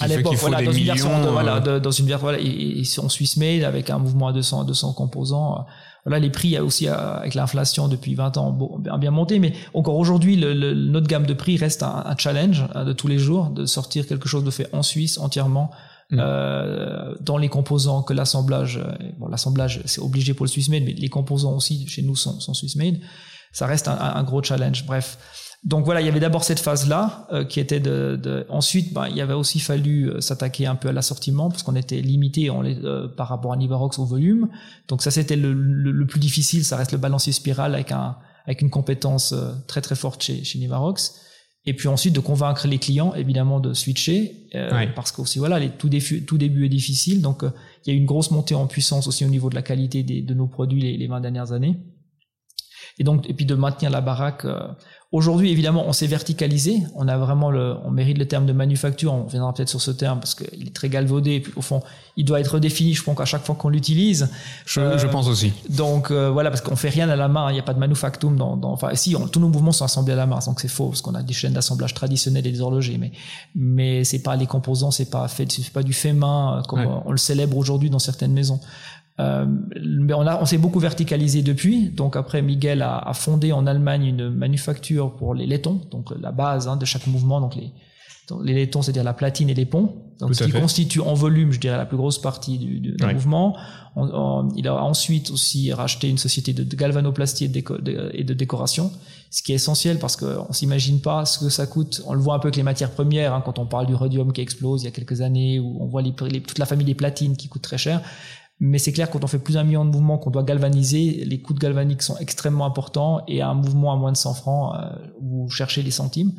à 0.00 0.06
l'époque, 0.06 0.34
voilà, 0.36 0.62
dans 0.62 0.72
une 0.72 0.84
version, 0.84 1.24
de, 1.24 1.28
voilà, 1.28 1.62
euh, 1.66 1.80
dans 1.80 1.90
une 1.90 2.06
version, 2.06 2.26
voilà, 2.26 2.38
ils, 2.38 2.84
sont 2.84 3.08
Swiss 3.08 3.36
made 3.36 3.62
avec 3.62 3.88
un 3.88 3.98
mouvement 3.98 4.28
à 4.28 4.32
200, 4.32 4.64
200 4.64 4.92
composants. 4.92 5.64
Voilà, 6.04 6.18
les 6.18 6.30
prix 6.30 6.58
aussi 6.58 6.86
avec 6.88 7.34
l'inflation 7.34 7.88
depuis 7.88 8.14
20 8.14 8.36
ans 8.36 8.56
ont 8.58 8.98
bien 8.98 9.10
monté, 9.10 9.38
mais 9.38 9.54
encore 9.74 9.96
aujourd'hui, 9.96 10.36
le, 10.36 10.74
notre 10.74 11.06
gamme 11.06 11.26
de 11.26 11.34
prix 11.34 11.56
reste 11.56 11.82
un, 11.82 12.14
challenge 12.18 12.64
hein, 12.74 12.84
de 12.84 12.92
tous 12.92 13.08
les 13.08 13.18
jours 13.18 13.50
de 13.50 13.64
sortir 13.66 14.06
quelque 14.06 14.28
chose 14.28 14.44
de 14.44 14.50
fait 14.50 14.68
en 14.72 14.82
Suisse 14.82 15.18
entièrement. 15.18 15.70
Mm. 16.10 16.18
Euh, 16.18 17.14
dans 17.20 17.38
les 17.38 17.48
composants 17.48 18.02
que 18.02 18.12
l'assemblage, 18.12 18.78
euh, 18.78 18.92
bon, 19.18 19.28
l'assemblage 19.28 19.80
c'est 19.84 20.00
obligé 20.00 20.34
pour 20.34 20.44
le 20.44 20.50
Swiss 20.50 20.68
made, 20.68 20.82
mais 20.84 20.92
les 20.92 21.08
composants 21.08 21.54
aussi 21.54 21.86
chez 21.86 22.02
nous 22.02 22.16
sont, 22.16 22.40
sont 22.40 22.52
Swiss 22.52 22.76
made. 22.76 22.98
Ça 23.52 23.66
reste 23.66 23.86
un, 23.86 23.96
un 23.96 24.22
gros 24.24 24.42
challenge. 24.42 24.84
Bref, 24.86 25.18
donc 25.62 25.84
voilà, 25.84 26.00
il 26.00 26.06
y 26.06 26.08
avait 26.08 26.20
d'abord 26.20 26.42
cette 26.42 26.60
phase-là 26.60 27.28
euh, 27.32 27.44
qui 27.44 27.60
était 27.60 27.80
de, 27.80 28.16
de... 28.16 28.46
ensuite, 28.48 28.94
ben, 28.94 29.08
il 29.08 29.20
avait 29.20 29.34
aussi 29.34 29.60
fallu 29.60 30.08
euh, 30.08 30.20
s'attaquer 30.20 30.66
un 30.66 30.74
peu 30.74 30.88
à 30.88 30.92
l'assortiment 30.92 31.50
parce 31.50 31.62
qu'on 31.62 31.76
était 31.76 32.00
limité 32.00 32.48
on 32.48 32.64
euh, 32.64 33.08
par 33.08 33.28
rapport 33.28 33.52
à 33.52 33.58
Nivarox 33.58 33.98
au 33.98 34.06
volume. 34.06 34.48
Donc 34.88 35.02
ça 35.02 35.10
c'était 35.10 35.36
le, 35.36 35.52
le, 35.52 36.06
plus 36.06 36.18
difficile, 36.18 36.64
ça 36.64 36.78
reste 36.78 36.92
le 36.92 36.98
balancier 36.98 37.34
spiral 37.34 37.74
avec 37.74 37.92
un 37.92 38.16
avec 38.46 38.62
une 38.62 38.70
compétence 38.70 39.34
très 39.66 39.82
très 39.82 39.94
forte 39.94 40.22
chez, 40.22 40.44
chez 40.44 40.58
Nivarox. 40.58 41.20
Et 41.66 41.76
puis 41.76 41.88
ensuite 41.88 42.14
de 42.14 42.20
convaincre 42.20 42.66
les 42.66 42.78
clients 42.78 43.12
évidemment 43.14 43.60
de 43.60 43.74
switcher 43.74 44.48
parce 44.96 45.12
que 45.12 45.20
aussi 45.20 45.38
voilà 45.38 45.58
les, 45.58 45.68
tout, 45.68 45.90
début, 45.90 46.24
tout 46.24 46.38
début 46.38 46.64
est 46.64 46.70
difficile 46.70 47.20
donc 47.20 47.42
il 47.42 47.90
y 47.90 47.94
a 47.94 47.94
eu 47.94 48.00
une 48.00 48.06
grosse 48.06 48.30
montée 48.30 48.54
en 48.54 48.66
puissance 48.66 49.06
aussi 49.06 49.26
au 49.26 49.28
niveau 49.28 49.50
de 49.50 49.54
la 49.54 49.60
qualité 49.60 50.02
des, 50.02 50.22
de 50.22 50.32
nos 50.32 50.46
produits 50.46 50.80
les, 50.80 50.96
les 50.96 51.06
20 51.06 51.20
dernières 51.20 51.52
années 51.52 51.76
et 52.98 53.04
donc 53.04 53.28
et 53.28 53.34
puis 53.34 53.44
de 53.44 53.54
maintenir 53.54 53.90
la 53.90 54.00
baraque 54.00 54.46
Aujourd'hui, 55.12 55.50
évidemment, 55.50 55.84
on 55.88 55.92
s'est 55.92 56.06
verticalisé. 56.06 56.84
On 56.94 57.08
a 57.08 57.18
vraiment 57.18 57.50
le, 57.50 57.74
on 57.84 57.90
mérite 57.90 58.16
le 58.16 58.28
terme 58.28 58.46
de 58.46 58.52
manufacture. 58.52 59.12
On 59.12 59.24
viendra 59.24 59.52
peut-être 59.52 59.68
sur 59.68 59.80
ce 59.80 59.90
terme 59.90 60.20
parce 60.20 60.36
qu'il 60.36 60.68
est 60.68 60.72
très 60.72 60.88
galvaudé. 60.88 61.32
Et 61.32 61.40
puis, 61.40 61.52
au 61.56 61.62
fond, 61.62 61.82
il 62.16 62.24
doit 62.24 62.38
être 62.38 62.60
défini. 62.60 62.94
Je 62.94 63.02
pense 63.02 63.16
qu'à 63.16 63.24
chaque 63.24 63.44
fois 63.44 63.56
qu'on 63.56 63.70
l'utilise. 63.70 64.28
Je, 64.66 64.98
je, 64.98 65.06
pense 65.08 65.26
aussi. 65.26 65.52
Donc 65.68 66.12
euh, 66.12 66.30
voilà, 66.30 66.50
parce 66.50 66.60
qu'on 66.60 66.76
fait 66.76 66.90
rien 66.90 67.08
à 67.08 67.16
la 67.16 67.26
main. 67.26 67.50
Il 67.50 67.54
n'y 67.54 67.58
a 67.58 67.64
pas 67.64 67.74
de 67.74 67.80
manufactum 67.80 68.36
dans, 68.36 68.56
dans 68.56 68.70
enfin, 68.70 68.94
si, 68.94 69.16
tous 69.32 69.40
nos 69.40 69.48
mouvements 69.48 69.72
sont 69.72 69.84
assemblés 69.84 70.12
à 70.12 70.16
la 70.16 70.26
main. 70.26 70.38
Donc 70.46 70.60
c'est 70.60 70.68
faux 70.68 70.86
parce 70.86 71.02
qu'on 71.02 71.16
a 71.16 71.24
des 71.24 71.32
chaînes 71.32 71.54
d'assemblage 71.54 71.92
traditionnelles 71.92 72.46
et 72.46 72.52
des 72.52 72.60
horlogers. 72.60 72.96
Mais, 72.96 73.10
mais 73.56 74.04
c'est 74.04 74.22
pas 74.22 74.36
les 74.36 74.46
composants, 74.46 74.92
c'est 74.92 75.10
pas 75.10 75.26
fait, 75.26 75.50
c'est 75.50 75.72
pas 75.72 75.82
du 75.82 75.92
fait 75.92 76.12
main 76.12 76.58
euh, 76.58 76.62
comme 76.62 76.86
on 77.04 77.10
le 77.10 77.18
célèbre 77.18 77.56
aujourd'hui 77.56 77.90
dans 77.90 77.98
certaines 77.98 78.32
maisons. 78.32 78.60
Euh, 79.20 79.46
on, 80.14 80.26
a, 80.26 80.40
on 80.40 80.46
s'est 80.46 80.58
beaucoup 80.58 80.80
verticalisé 80.80 81.42
depuis. 81.42 81.90
Donc 81.90 82.16
après, 82.16 82.42
Miguel 82.42 82.82
a, 82.82 82.98
a, 82.98 83.12
fondé 83.12 83.52
en 83.52 83.66
Allemagne 83.66 84.06
une 84.06 84.30
manufacture 84.30 85.14
pour 85.16 85.34
les 85.34 85.46
laitons, 85.46 85.80
donc 85.90 86.10
la 86.18 86.32
base 86.32 86.68
hein, 86.68 86.76
de 86.76 86.84
chaque 86.84 87.06
mouvement. 87.06 87.40
Donc 87.40 87.54
les, 87.54 87.72
les 88.42 88.54
laitons, 88.54 88.82
c'est-à-dire 88.82 89.04
la 89.04 89.12
platine 89.12 89.50
et 89.50 89.54
les 89.54 89.66
ponts, 89.66 89.94
donc 90.20 90.34
ce 90.34 90.44
qui 90.44 90.52
constitue 90.52 91.00
en 91.00 91.14
volume, 91.14 91.50
je 91.52 91.60
dirais, 91.60 91.76
la 91.76 91.86
plus 91.86 91.96
grosse 91.96 92.20
partie 92.20 92.58
du, 92.58 92.78
du, 92.80 92.94
mouvement. 93.06 93.56
On, 93.96 94.48
il 94.54 94.68
a 94.68 94.74
ensuite 94.84 95.30
aussi 95.30 95.72
racheté 95.72 96.08
une 96.08 96.18
société 96.18 96.52
de, 96.52 96.76
galvanoplastie 96.76 97.46
et 97.46 97.48
de, 97.48 98.10
et 98.14 98.22
de, 98.22 98.34
décoration, 98.34 98.92
ce 99.30 99.42
qui 99.42 99.52
est 99.52 99.56
essentiel 99.56 99.98
parce 99.98 100.16
qu'on 100.16 100.52
s'imagine 100.52 101.00
pas 101.00 101.24
ce 101.24 101.38
que 101.38 101.48
ça 101.48 101.66
coûte. 101.66 102.02
On 102.06 102.14
le 102.14 102.20
voit 102.20 102.34
un 102.34 102.38
peu 102.38 102.48
avec 102.48 102.56
les 102.56 102.62
matières 102.62 102.90
premières, 102.90 103.34
hein, 103.34 103.42
quand 103.44 103.58
on 103.58 103.66
parle 103.66 103.86
du 103.86 103.94
rhodium 103.94 104.32
qui 104.32 104.42
explose 104.42 104.82
il 104.82 104.84
y 104.84 104.88
a 104.88 104.92
quelques 104.92 105.22
années, 105.22 105.58
où 105.58 105.78
on 105.80 105.86
voit 105.86 106.02
les, 106.02 106.12
toute 106.12 106.58
la 106.58 106.66
famille 106.66 106.86
des 106.86 106.94
platines 106.94 107.36
qui 107.36 107.48
coûtent 107.48 107.62
très 107.62 107.78
cher. 107.78 108.02
Mais 108.60 108.78
c'est 108.78 108.92
clair, 108.92 109.10
quand 109.10 109.24
on 109.24 109.26
fait 109.26 109.38
plus 109.38 109.54
d'un 109.54 109.64
million 109.64 109.86
de 109.86 109.90
mouvements 109.90 110.18
qu'on 110.18 110.30
doit 110.30 110.42
galvaniser, 110.42 111.24
les 111.24 111.40
coûts 111.40 111.54
de 111.54 111.58
galvanique 111.58 112.02
sont 112.02 112.18
extrêmement 112.18 112.66
importants 112.66 113.22
et 113.26 113.40
un 113.40 113.54
mouvement 113.54 113.92
à 113.92 113.96
moins 113.96 114.12
de 114.12 114.18
100 114.18 114.34
francs, 114.34 114.76
euh, 114.76 114.90
vous 115.20 115.48
cherchez 115.48 115.82
les 115.82 115.90
centimes. 115.90 116.32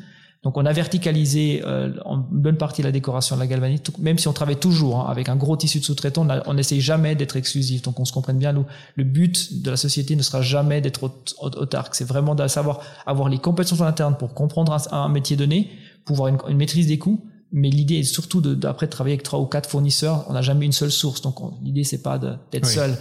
Donc 0.44 0.58
on 0.58 0.66
a 0.66 0.74
verticalisé 0.74 1.62
euh, 1.66 1.94
en 2.04 2.18
bonne 2.18 2.58
partie 2.58 2.82
la 2.82 2.92
décoration 2.92 3.36
de 3.36 3.42
la 3.42 3.48
galvanique, 3.48 3.96
même 4.00 4.18
si 4.18 4.28
on 4.28 4.34
travaille 4.34 4.56
toujours 4.56 5.00
hein, 5.00 5.06
avec 5.08 5.30
un 5.30 5.36
gros 5.36 5.56
tissu 5.56 5.80
de 5.80 5.84
sous-traitants, 5.84 6.28
on 6.46 6.54
n'essaye 6.56 6.82
jamais 6.82 7.16
d'être 7.16 7.38
exclusif. 7.38 7.84
Donc 7.84 8.00
on 8.00 8.06
se 8.06 8.13
comprenne 8.13 8.38
bien, 8.38 8.51
nous, 8.54 8.66
le 8.96 9.04
but 9.04 9.62
de 9.62 9.70
la 9.70 9.78
société 9.78 10.16
ne 10.16 10.24
sera 10.24 10.42
jamais 10.42 10.82
d'être 10.82 11.12
autarque. 11.42 11.94
C'est 11.94 12.08
vraiment 12.08 12.34
de 12.34 12.48
savoir 12.48 12.82
avoir 13.06 13.30
les 13.30 13.38
compétences 13.38 13.82
internes 13.82 14.16
pour 14.18 14.34
comprendre 14.34 14.75
un, 14.92 15.10
métier 15.10 15.38
donné, 15.38 15.70
pouvoir 16.06 16.30
une, 16.30 16.38
une 16.50 16.58
maîtrise 16.58 16.88
des 16.88 16.98
coûts, 16.98 17.24
mais 17.51 17.70
l'idée 17.70 18.00
est 18.00 18.03
surtout 18.03 18.41
d'après 18.41 18.86
de, 18.86 18.91
travailler 18.91 19.13
avec 19.13 19.24
trois 19.24 19.39
ou 19.39 19.46
quatre 19.46 19.70
fournisseurs. 19.70 20.25
On 20.29 20.34
n'a 20.34 20.41
jamais 20.41 20.65
une 20.65 20.72
seule 20.72 20.91
source, 20.91 21.22
donc 21.22 21.38
l'idée 21.62 21.84
c'est 21.84 22.01
pas 22.01 22.17
d'être 22.17 22.65
seul. 22.65 22.98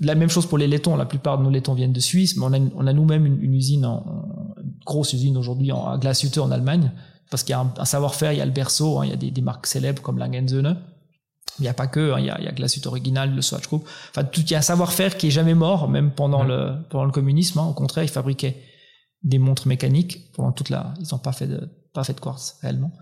La 0.00 0.14
même 0.14 0.28
chose 0.28 0.46
pour 0.46 0.58
les 0.58 0.66
laitons. 0.66 0.96
La 0.96 1.06
plupart 1.06 1.38
de 1.38 1.42
nos 1.42 1.50
laitons 1.50 1.72
viennent 1.72 1.92
de 1.92 2.00
Suisse, 2.00 2.36
mais 2.36 2.44
on 2.44 2.52
a, 2.52 2.58
on 2.76 2.86
a 2.86 2.92
nous-mêmes 2.92 3.24
une, 3.24 3.54
usine, 3.54 3.86
en, 3.86 4.04
une 4.62 4.74
grosse 4.84 5.14
usine 5.14 5.38
aujourd'hui 5.38 5.70
à 5.70 5.96
Glashütte 5.98 6.36
en 6.36 6.50
Allemagne, 6.50 6.92
parce 7.30 7.42
qu'il 7.42 7.52
y 7.52 7.54
a 7.54 7.66
un, 7.78 7.84
savoir-faire. 7.86 8.32
Il 8.32 8.38
y 8.38 8.42
a 8.42 8.46
le 8.46 8.52
berceau, 8.52 8.98
hein, 8.98 9.06
il 9.06 9.10
y 9.10 9.14
a 9.14 9.16
des, 9.16 9.30
des, 9.30 9.40
marques 9.40 9.66
célèbres 9.66 10.02
comme 10.02 10.18
Langenzone. 10.18 10.76
Il 11.58 11.62
n'y 11.62 11.68
a 11.68 11.74
pas 11.74 11.86
que, 11.86 12.12
hein, 12.12 12.18
il 12.18 12.26
y 12.26 12.30
a, 12.30 12.38
il 12.38 12.44
y 12.44 12.48
a 12.48 12.52
Glashütte 12.52 12.86
Original, 12.86 13.34
le 13.34 13.40
Swatch 13.40 13.66
Group. 13.66 13.88
Enfin, 14.10 14.24
tout, 14.24 14.42
il 14.42 14.50
y 14.50 14.54
a 14.54 14.58
un 14.58 14.62
savoir-faire 14.62 15.16
qui 15.16 15.28
est 15.28 15.30
jamais 15.30 15.54
mort, 15.54 15.88
même 15.88 16.10
pendant 16.10 16.44
le 16.44 16.74
pendant 16.90 17.06
le 17.06 17.12
communisme. 17.12 17.58
Hein. 17.58 17.64
Au 17.64 17.72
contraire, 17.72 18.04
ils 18.04 18.10
fabriquaient 18.10 18.62
des 19.22 19.38
montres 19.38 19.66
mécaniques 19.66 20.30
pendant 20.34 20.52
toute 20.52 20.68
la. 20.68 20.92
Ils 21.00 21.06
n'ont 21.12 21.18
pas 21.18 21.32
fait 21.32 21.46
de 21.46 21.70
pas 21.94 22.04
fait 22.04 22.12
de 22.12 22.20
quartz 22.20 22.58
réellement. 22.60 22.92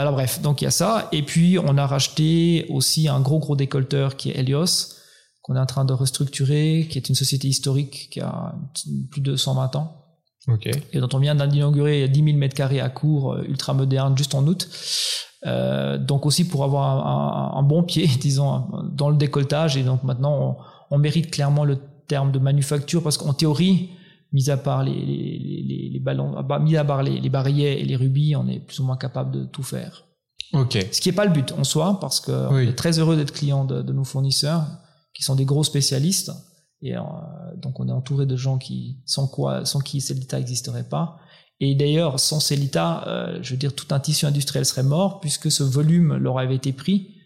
Alors 0.00 0.14
bref, 0.14 0.40
donc 0.40 0.62
il 0.62 0.64
y 0.64 0.66
a 0.66 0.70
ça. 0.70 1.10
Et 1.12 1.22
puis 1.22 1.58
on 1.58 1.76
a 1.76 1.86
racheté 1.86 2.64
aussi 2.70 3.06
un 3.06 3.20
gros 3.20 3.38
gros 3.38 3.54
décolteur 3.54 4.16
qui 4.16 4.30
est 4.30 4.38
Helios, 4.38 4.94
qu'on 5.42 5.56
est 5.56 5.60
en 5.60 5.66
train 5.66 5.84
de 5.84 5.92
restructurer, 5.92 6.88
qui 6.90 6.96
est 6.96 7.10
une 7.10 7.14
société 7.14 7.48
historique 7.48 8.08
qui 8.10 8.18
a 8.20 8.54
plus 9.10 9.20
de 9.20 9.36
120 9.36 9.76
ans. 9.76 10.06
Et 10.94 11.00
dont 11.00 11.08
on 11.12 11.18
vient 11.18 11.34
d'inaugurer 11.34 12.08
10 12.08 12.24
000 12.24 12.38
mètres 12.38 12.54
carrés 12.54 12.80
à 12.80 12.88
court, 12.88 13.34
euh, 13.34 13.44
ultra 13.46 13.74
moderne, 13.74 14.16
juste 14.16 14.34
en 14.34 14.46
août. 14.46 14.70
Euh, 15.44 15.98
donc 15.98 16.24
aussi 16.24 16.48
pour 16.48 16.64
avoir 16.64 17.56
un, 17.58 17.62
bon 17.62 17.82
pied, 17.82 18.06
disons, 18.20 18.68
dans 18.90 19.10
le 19.10 19.16
décolletage. 19.16 19.76
Et 19.76 19.82
donc 19.82 20.02
maintenant, 20.02 20.56
on 20.90 20.96
mérite 20.96 21.30
clairement 21.30 21.66
le 21.66 21.78
terme 22.08 22.32
de 22.32 22.38
manufacture 22.38 23.02
parce 23.02 23.18
qu'en 23.18 23.34
théorie, 23.34 23.90
mis 24.32 24.50
à 24.50 24.56
part 24.56 24.84
les, 24.84 24.94
les, 24.94 25.38
les, 25.38 25.90
les 25.92 26.00
ballons, 26.00 26.34
ah 26.36 26.42
bah, 26.42 26.58
mis 26.58 26.76
à 26.76 26.84
part 26.84 27.02
les, 27.02 27.20
les 27.20 27.28
barillets 27.28 27.80
et 27.80 27.84
les 27.84 27.96
rubis, 27.96 28.36
on 28.36 28.48
est 28.48 28.60
plus 28.60 28.80
ou 28.80 28.84
moins 28.84 28.96
capable 28.96 29.30
de 29.32 29.44
tout 29.44 29.62
faire. 29.62 30.04
Ok. 30.52 30.78
Ce 30.92 31.00
qui 31.00 31.08
n'est 31.08 31.14
pas 31.14 31.24
le 31.24 31.32
but 31.32 31.52
en 31.52 31.64
soi, 31.64 31.98
parce 32.00 32.20
que 32.20 32.32
on 32.32 32.58
est 32.58 32.74
très 32.74 32.98
heureux 32.98 33.16
d'être 33.16 33.32
client 33.32 33.64
de, 33.64 33.82
de, 33.82 33.92
nos 33.92 34.04
fournisseurs, 34.04 34.64
qui 35.14 35.22
sont 35.22 35.34
des 35.34 35.44
gros 35.44 35.64
spécialistes, 35.64 36.32
et 36.82 36.96
euh, 36.96 37.00
donc 37.56 37.78
on 37.78 37.88
est 37.88 37.92
entouré 37.92 38.26
de 38.26 38.36
gens 38.36 38.58
qui 38.58 38.98
sans 39.04 39.26
quoi, 39.26 39.64
sans 39.64 39.80
qui 39.80 40.00
Celita 40.00 40.38
n'existerait 40.38 40.88
pas. 40.88 41.18
Et 41.62 41.74
d'ailleurs, 41.74 42.18
sans 42.18 42.40
Celita, 42.40 43.06
euh, 43.06 43.38
je 43.42 43.50
veux 43.50 43.58
dire, 43.58 43.74
tout 43.74 43.86
un 43.90 44.00
tissu 44.00 44.24
industriel 44.26 44.64
serait 44.64 44.82
mort, 44.82 45.20
puisque 45.20 45.50
ce 45.50 45.62
volume 45.62 46.16
leur 46.16 46.38
avait 46.38 46.56
été 46.56 46.72
pris, 46.72 47.16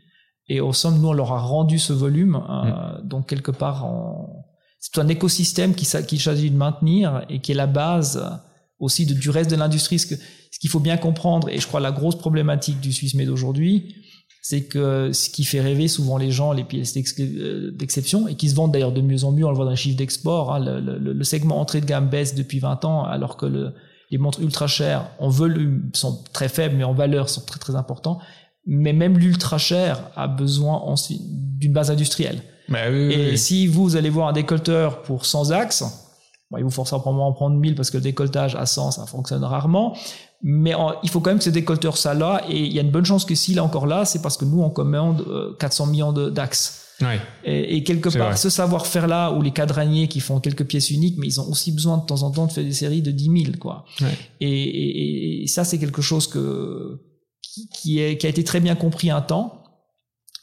et 0.49 0.61
au 0.61 0.73
somme, 0.73 1.00
nous, 1.00 1.08
on 1.08 1.12
leur 1.12 1.32
a 1.32 1.40
rendu 1.40 1.78
ce 1.78 1.92
volume. 1.92 2.37
Euh, 2.37 2.99
mm. 2.99 3.08
Donc 3.08 3.28
quelque 3.28 3.50
part, 3.50 3.87
on, 3.87 4.34
c'est 4.85 5.00
un 5.00 5.09
écosystème 5.09 5.75
qu'il 5.75 5.88
qui 6.07 6.19
s'agit 6.19 6.50
de 6.50 6.57
maintenir 6.57 7.25
et 7.31 7.41
qui 7.41 7.53
est 7.53 7.55
la 7.55 7.67
base 7.67 8.23
aussi 8.79 9.07
de, 9.07 9.14
du 9.14 9.31
reste 9.31 9.50
de 9.50 9.57
l'industrie. 9.57 9.99
Ce, 9.99 10.07
qu'il 10.61 10.71
faut 10.71 10.81
bien 10.81 10.99
comprendre, 10.99 11.49
et 11.49 11.59
je 11.59 11.67
crois 11.67 11.81
la 11.81 11.91
grosse 11.91 12.17
problématique 12.17 12.81
du 12.81 12.93
Swiss 12.93 13.14
Med 13.14 13.31
aujourd'hui, 13.31 13.97
c'est 14.43 14.64
que 14.64 15.11
ce 15.12 15.31
qui 15.31 15.45
fait 15.45 15.62
rêver 15.62 15.88
souvent 15.88 16.19
les 16.19 16.31
gens, 16.31 16.53
les 16.53 16.64
pièces 16.64 16.95
euh, 17.19 17.71
d'exception, 17.73 18.29
et 18.29 18.35
qui 18.35 18.50
se 18.50 18.55
vendent 18.55 18.73
d'ailleurs 18.73 18.93
de 18.93 19.00
mieux 19.00 19.25
en 19.25 19.33
mieux, 19.33 19.47
on 19.47 19.50
le 19.50 19.57
voit 19.57 19.64
dans 19.64 19.71
les 19.71 19.76
chiffres 19.76 19.97
d'export, 19.97 20.55
hein, 20.55 20.61
le, 20.61 21.25
segment 21.25 21.59
entrée 21.59 21.81
de 21.81 21.87
gamme 21.87 22.11
baisse 22.11 22.35
depuis 22.35 22.59
20 22.59 22.85
ans, 22.85 23.05
alors 23.05 23.38
que 23.38 23.47
le, 23.47 23.73
les 24.11 24.19
montres 24.19 24.41
ultra 24.41 24.67
chères 24.67 25.11
en 25.19 25.31
volume 25.31 25.91
sont 25.95 26.23
très 26.35 26.50
faibles, 26.50 26.76
mais 26.76 26.85
en 26.85 26.93
valeur 26.95 27.31
sont 27.31 27.41
très 27.41 27.59
très 27.59 27.75
importants. 27.75 28.21
Mais 28.67 28.93
même 28.93 29.19
l'ultra 29.19 29.57
cher 29.57 30.11
a 30.14 30.29
besoin 30.29 30.95
d'une 31.09 31.73
base 31.73 31.91
industrielle. 31.91 32.43
Bah 32.68 32.90
oui, 32.90 33.12
et 33.12 33.30
oui. 33.30 33.38
si 33.38 33.66
vous 33.66 33.97
allez 33.97 34.11
voir 34.11 34.28
un 34.28 34.33
décolleteur 34.33 35.02
pour 35.02 35.26
100 35.26 35.50
axes, 35.50 35.85
bon, 36.50 36.59
il 36.59 36.64
vous 36.64 36.71
forcera 36.71 37.00
probablement 37.00 37.28
en 37.28 37.33
prendre 37.33 37.56
1000 37.56 37.75
parce 37.75 37.90
que 37.90 37.99
le 37.99 38.02
décolletage 38.02 38.54
à 38.54 38.66
100, 38.66 38.92
ça 38.92 39.06
fonctionne 39.06 39.44
rarement. 39.44 39.97
Mais 40.42 40.75
en, 40.75 40.94
il 41.02 41.11
faut 41.11 41.21
quand 41.21 41.30
même 41.30 41.38
que 41.38 41.44
ce 41.44 41.50
décolleteur 41.50 41.97
ça 41.97 42.14
là, 42.14 42.42
et 42.49 42.59
il 42.59 42.73
y 42.73 42.78
a 42.78 42.83
une 42.83 42.90
bonne 42.90 43.04
chance 43.04 43.25
que 43.25 43.35
s'il 43.35 43.56
est 43.56 43.61
encore 43.61 43.87
là, 43.87 44.04
c'est 44.04 44.21
parce 44.23 44.37
que 44.37 44.44
nous 44.44 44.62
on 44.62 44.71
commande 44.71 45.23
euh, 45.26 45.56
400 45.59 45.87
millions 45.87 46.12
d'axes. 46.12 46.80
Ouais. 47.00 47.21
Et, 47.44 47.76
et, 47.76 47.83
quelque 47.83 48.09
part, 48.09 48.28
vrai. 48.28 48.37
ce 48.37 48.50
savoir-faire 48.50 49.09
là, 49.09 49.33
ou 49.33 49.42
les 49.42 49.50
cadraniers 49.50 50.06
qui 50.06 50.21
font 50.21 50.38
quelques 50.38 50.64
pièces 50.64 50.90
uniques, 50.90 51.16
mais 51.18 51.26
ils 51.26 51.40
ont 51.40 51.49
aussi 51.50 51.73
besoin 51.73 51.99
de 51.99 52.06
temps 52.06 52.23
en 52.23 52.30
temps 52.30 52.47
de 52.47 52.52
faire 52.52 52.62
des 52.64 52.73
séries 52.73 53.02
de 53.02 53.11
10 53.11 53.25
000, 53.44 53.56
quoi. 53.59 53.85
Ouais. 54.00 54.16
Et, 54.40 54.49
et, 54.49 55.42
et 55.42 55.47
ça, 55.49 55.64
c'est 55.64 55.78
quelque 55.78 56.02
chose 56.02 56.28
que, 56.28 57.00
qui, 57.42 57.68
qui, 57.68 58.00
est, 58.00 58.16
qui 58.16 58.26
a 58.26 58.30
été 58.30 58.44
très 58.44 58.61
bien 58.61 58.76
compris 58.76 59.11
un 59.11 59.23
temps, 59.23 59.63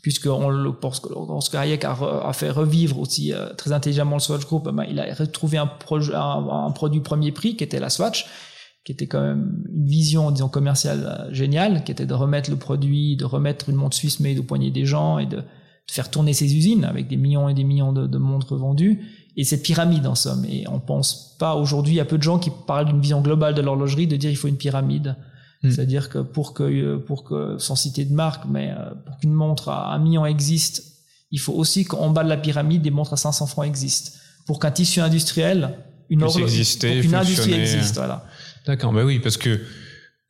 puisque 0.01 0.27
on 0.27 0.49
le 0.49 0.73
pense 0.73 1.01
lorsque 1.09 1.55
Hayek 1.55 1.85
a, 1.85 1.97
a 2.25 2.33
fait 2.33 2.49
revivre 2.49 2.99
aussi 2.99 3.33
euh, 3.33 3.53
très 3.53 3.71
intelligemment 3.71 4.15
le 4.15 4.21
Swatch 4.21 4.45
Group, 4.45 4.69
ben, 4.69 4.85
il 4.89 4.99
a 4.99 5.13
retrouvé 5.13 5.57
un, 5.57 5.69
un, 5.69 6.71
produit 6.71 7.01
premier 7.01 7.31
prix 7.31 7.55
qui 7.55 7.63
était 7.63 7.79
la 7.79 7.89
Swatch, 7.89 8.25
qui 8.83 8.91
était 8.91 9.07
quand 9.07 9.21
même 9.21 9.63
une 9.71 9.85
vision, 9.85 10.31
disons, 10.31 10.49
commerciale 10.49 11.05
euh, 11.05 11.33
géniale, 11.33 11.83
qui 11.83 11.91
était 11.91 12.07
de 12.07 12.13
remettre 12.13 12.49
le 12.49 12.55
produit, 12.55 13.15
de 13.15 13.25
remettre 13.25 13.69
une 13.69 13.75
montre 13.75 13.95
suisse 13.95 14.19
made 14.19 14.39
au 14.39 14.43
poignet 14.43 14.71
des 14.71 14.85
gens 14.85 15.19
et 15.19 15.27
de, 15.27 15.37
de 15.37 15.43
faire 15.91 16.09
tourner 16.09 16.33
ses 16.33 16.55
usines 16.55 16.83
avec 16.83 17.07
des 17.07 17.17
millions 17.17 17.47
et 17.47 17.53
des 17.53 17.63
millions 17.63 17.93
de, 17.93 18.07
de 18.07 18.17
montres 18.17 18.55
vendues. 18.55 19.01
Et 19.37 19.43
cette 19.43 19.63
pyramide, 19.63 20.07
en 20.07 20.15
somme. 20.15 20.45
Et 20.45 20.65
on 20.67 20.79
pense 20.79 21.37
pas 21.39 21.55
aujourd'hui, 21.55 21.93
il 21.93 21.97
y 21.97 22.01
a 22.01 22.05
peu 22.05 22.17
de 22.17 22.23
gens 22.23 22.37
qui 22.37 22.51
parlent 22.67 22.85
d'une 22.85 22.99
vision 22.99 23.21
globale 23.21 23.53
de 23.53 23.61
l'horlogerie, 23.61 24.07
de 24.07 24.17
dire 24.17 24.29
il 24.29 24.35
faut 24.35 24.49
une 24.49 24.57
pyramide. 24.57 25.15
Mm. 25.63 25.71
C'est-à-dire 25.71 26.09
que 26.09 26.19
pour 26.19 26.53
que, 26.53 26.97
pour 26.97 27.23
que, 27.23 27.57
sans 27.57 27.75
citer 27.75 28.05
de 28.05 28.13
marque, 28.13 28.45
mais 28.49 28.71
euh, 28.71 28.91
pour 29.05 29.17
qu'une 29.19 29.33
montre 29.33 29.69
à 29.69 29.93
un 29.93 29.99
million 29.99 30.25
existe, 30.25 30.83
il 31.31 31.39
faut 31.39 31.53
aussi 31.53 31.85
qu'en 31.85 32.09
bas 32.09 32.23
de 32.23 32.29
la 32.29 32.37
pyramide, 32.37 32.81
des 32.81 32.91
montres 32.91 33.13
à 33.13 33.17
500 33.17 33.47
francs 33.47 33.65
existent. 33.65 34.11
Pour 34.45 34.59
qu'un 34.59 34.71
tissu 34.71 34.99
industriel, 34.99 35.77
une 36.09 36.23
horloge, 36.23 36.41
exister, 36.43 36.99
qu'une 37.01 37.15
industrie 37.15 37.53
existe, 37.53 37.95
voilà. 37.95 38.25
D'accord, 38.65 38.91
bah 38.91 39.03
oui, 39.05 39.19
parce 39.19 39.37
que 39.37 39.61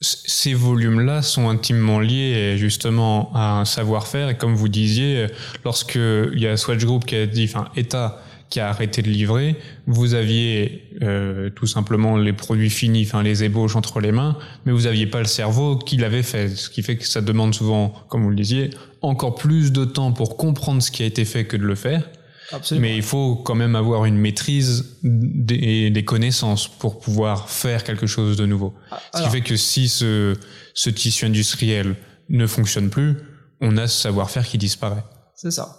ces 0.02 0.54
volumes-là 0.54 1.22
sont 1.22 1.50
intimement 1.50 2.00
liés 2.00 2.56
justement 2.58 3.32
à 3.34 3.60
un 3.60 3.66
savoir-faire. 3.66 4.30
Et 4.30 4.38
comme 4.38 4.56
vous 4.56 4.68
disiez, 4.68 5.28
lorsque 5.64 5.96
il 5.96 6.40
y 6.40 6.48
a 6.48 6.58
Swatch 6.58 6.84
Group 6.84 7.06
qui 7.06 7.16
a 7.16 7.26
dit, 7.26 7.46
enfin, 7.46 7.70
État 7.76 8.22
qui 8.52 8.60
a 8.60 8.70
arrêté 8.70 9.02
de 9.02 9.10
livrer, 9.10 9.56
vous 9.88 10.14
aviez 10.14 10.84
euh, 11.02 11.50
tout 11.50 11.66
simplement 11.66 12.18
les 12.18 12.34
produits 12.34 12.70
finis, 12.70 13.04
enfin 13.08 13.24
les 13.24 13.44
ébauches 13.44 13.76
entre 13.76 14.02
les 14.02 14.12
mains, 14.12 14.38
mais 14.66 14.74
vous 14.74 14.86
aviez 14.86 15.08
pas 15.08 15.20
le 15.20 15.26
cerveau 15.26 15.78
qui 15.78 15.98
l'avait 15.98 16.22
fait. 16.22 16.50
Ce 16.50 16.70
qui 16.70 16.84
fait 16.84 16.98
que 16.98 17.08
ça 17.08 17.22
demande 17.22 17.56
souvent, 17.56 17.94
comme 18.10 18.24
vous 18.24 18.30
le 18.30 18.36
disiez, 18.36 18.70
encore 19.02 19.36
plus 19.36 19.72
de 19.72 19.86
temps 19.86 20.12
pour 20.12 20.38
comprendre 20.38 20.84
ce 20.84 20.92
qui 20.92 21.02
a 21.02 21.06
été 21.06 21.26
fait 21.26 21.46
que 21.46 21.58
de 21.58 21.64
le 21.64 21.76
faire. 21.76 22.08
Absolument. 22.52 22.86
Mais 22.86 22.98
il 22.98 23.04
faut 23.04 23.38
quand 23.38 23.56
même 23.56 23.78
avoir 23.78 24.04
une 24.04 24.18
maîtrise 24.18 25.00
des, 25.02 25.90
des 25.90 26.06
connaissances 26.06 26.68
pour 26.68 27.00
pouvoir 27.00 27.50
faire 27.50 27.86
quelque 27.86 28.06
chose 28.06 28.36
de 28.36 28.46
nouveau. 28.46 28.76
Ce 29.16 29.24
qui 29.24 29.30
fait 29.30 29.42
que 29.42 29.56
si 29.56 29.88
ce, 29.88 30.36
ce 30.74 30.90
tissu 30.90 31.26
industriel 31.26 31.96
ne 32.28 32.46
fonctionne 32.46 32.90
plus, 32.90 33.16
on 33.62 33.78
a 33.78 33.88
ce 33.88 34.02
savoir-faire 34.02 34.46
qui 34.46 34.58
disparaît. 34.58 35.04
C'est 35.36 35.52
ça. 35.52 35.78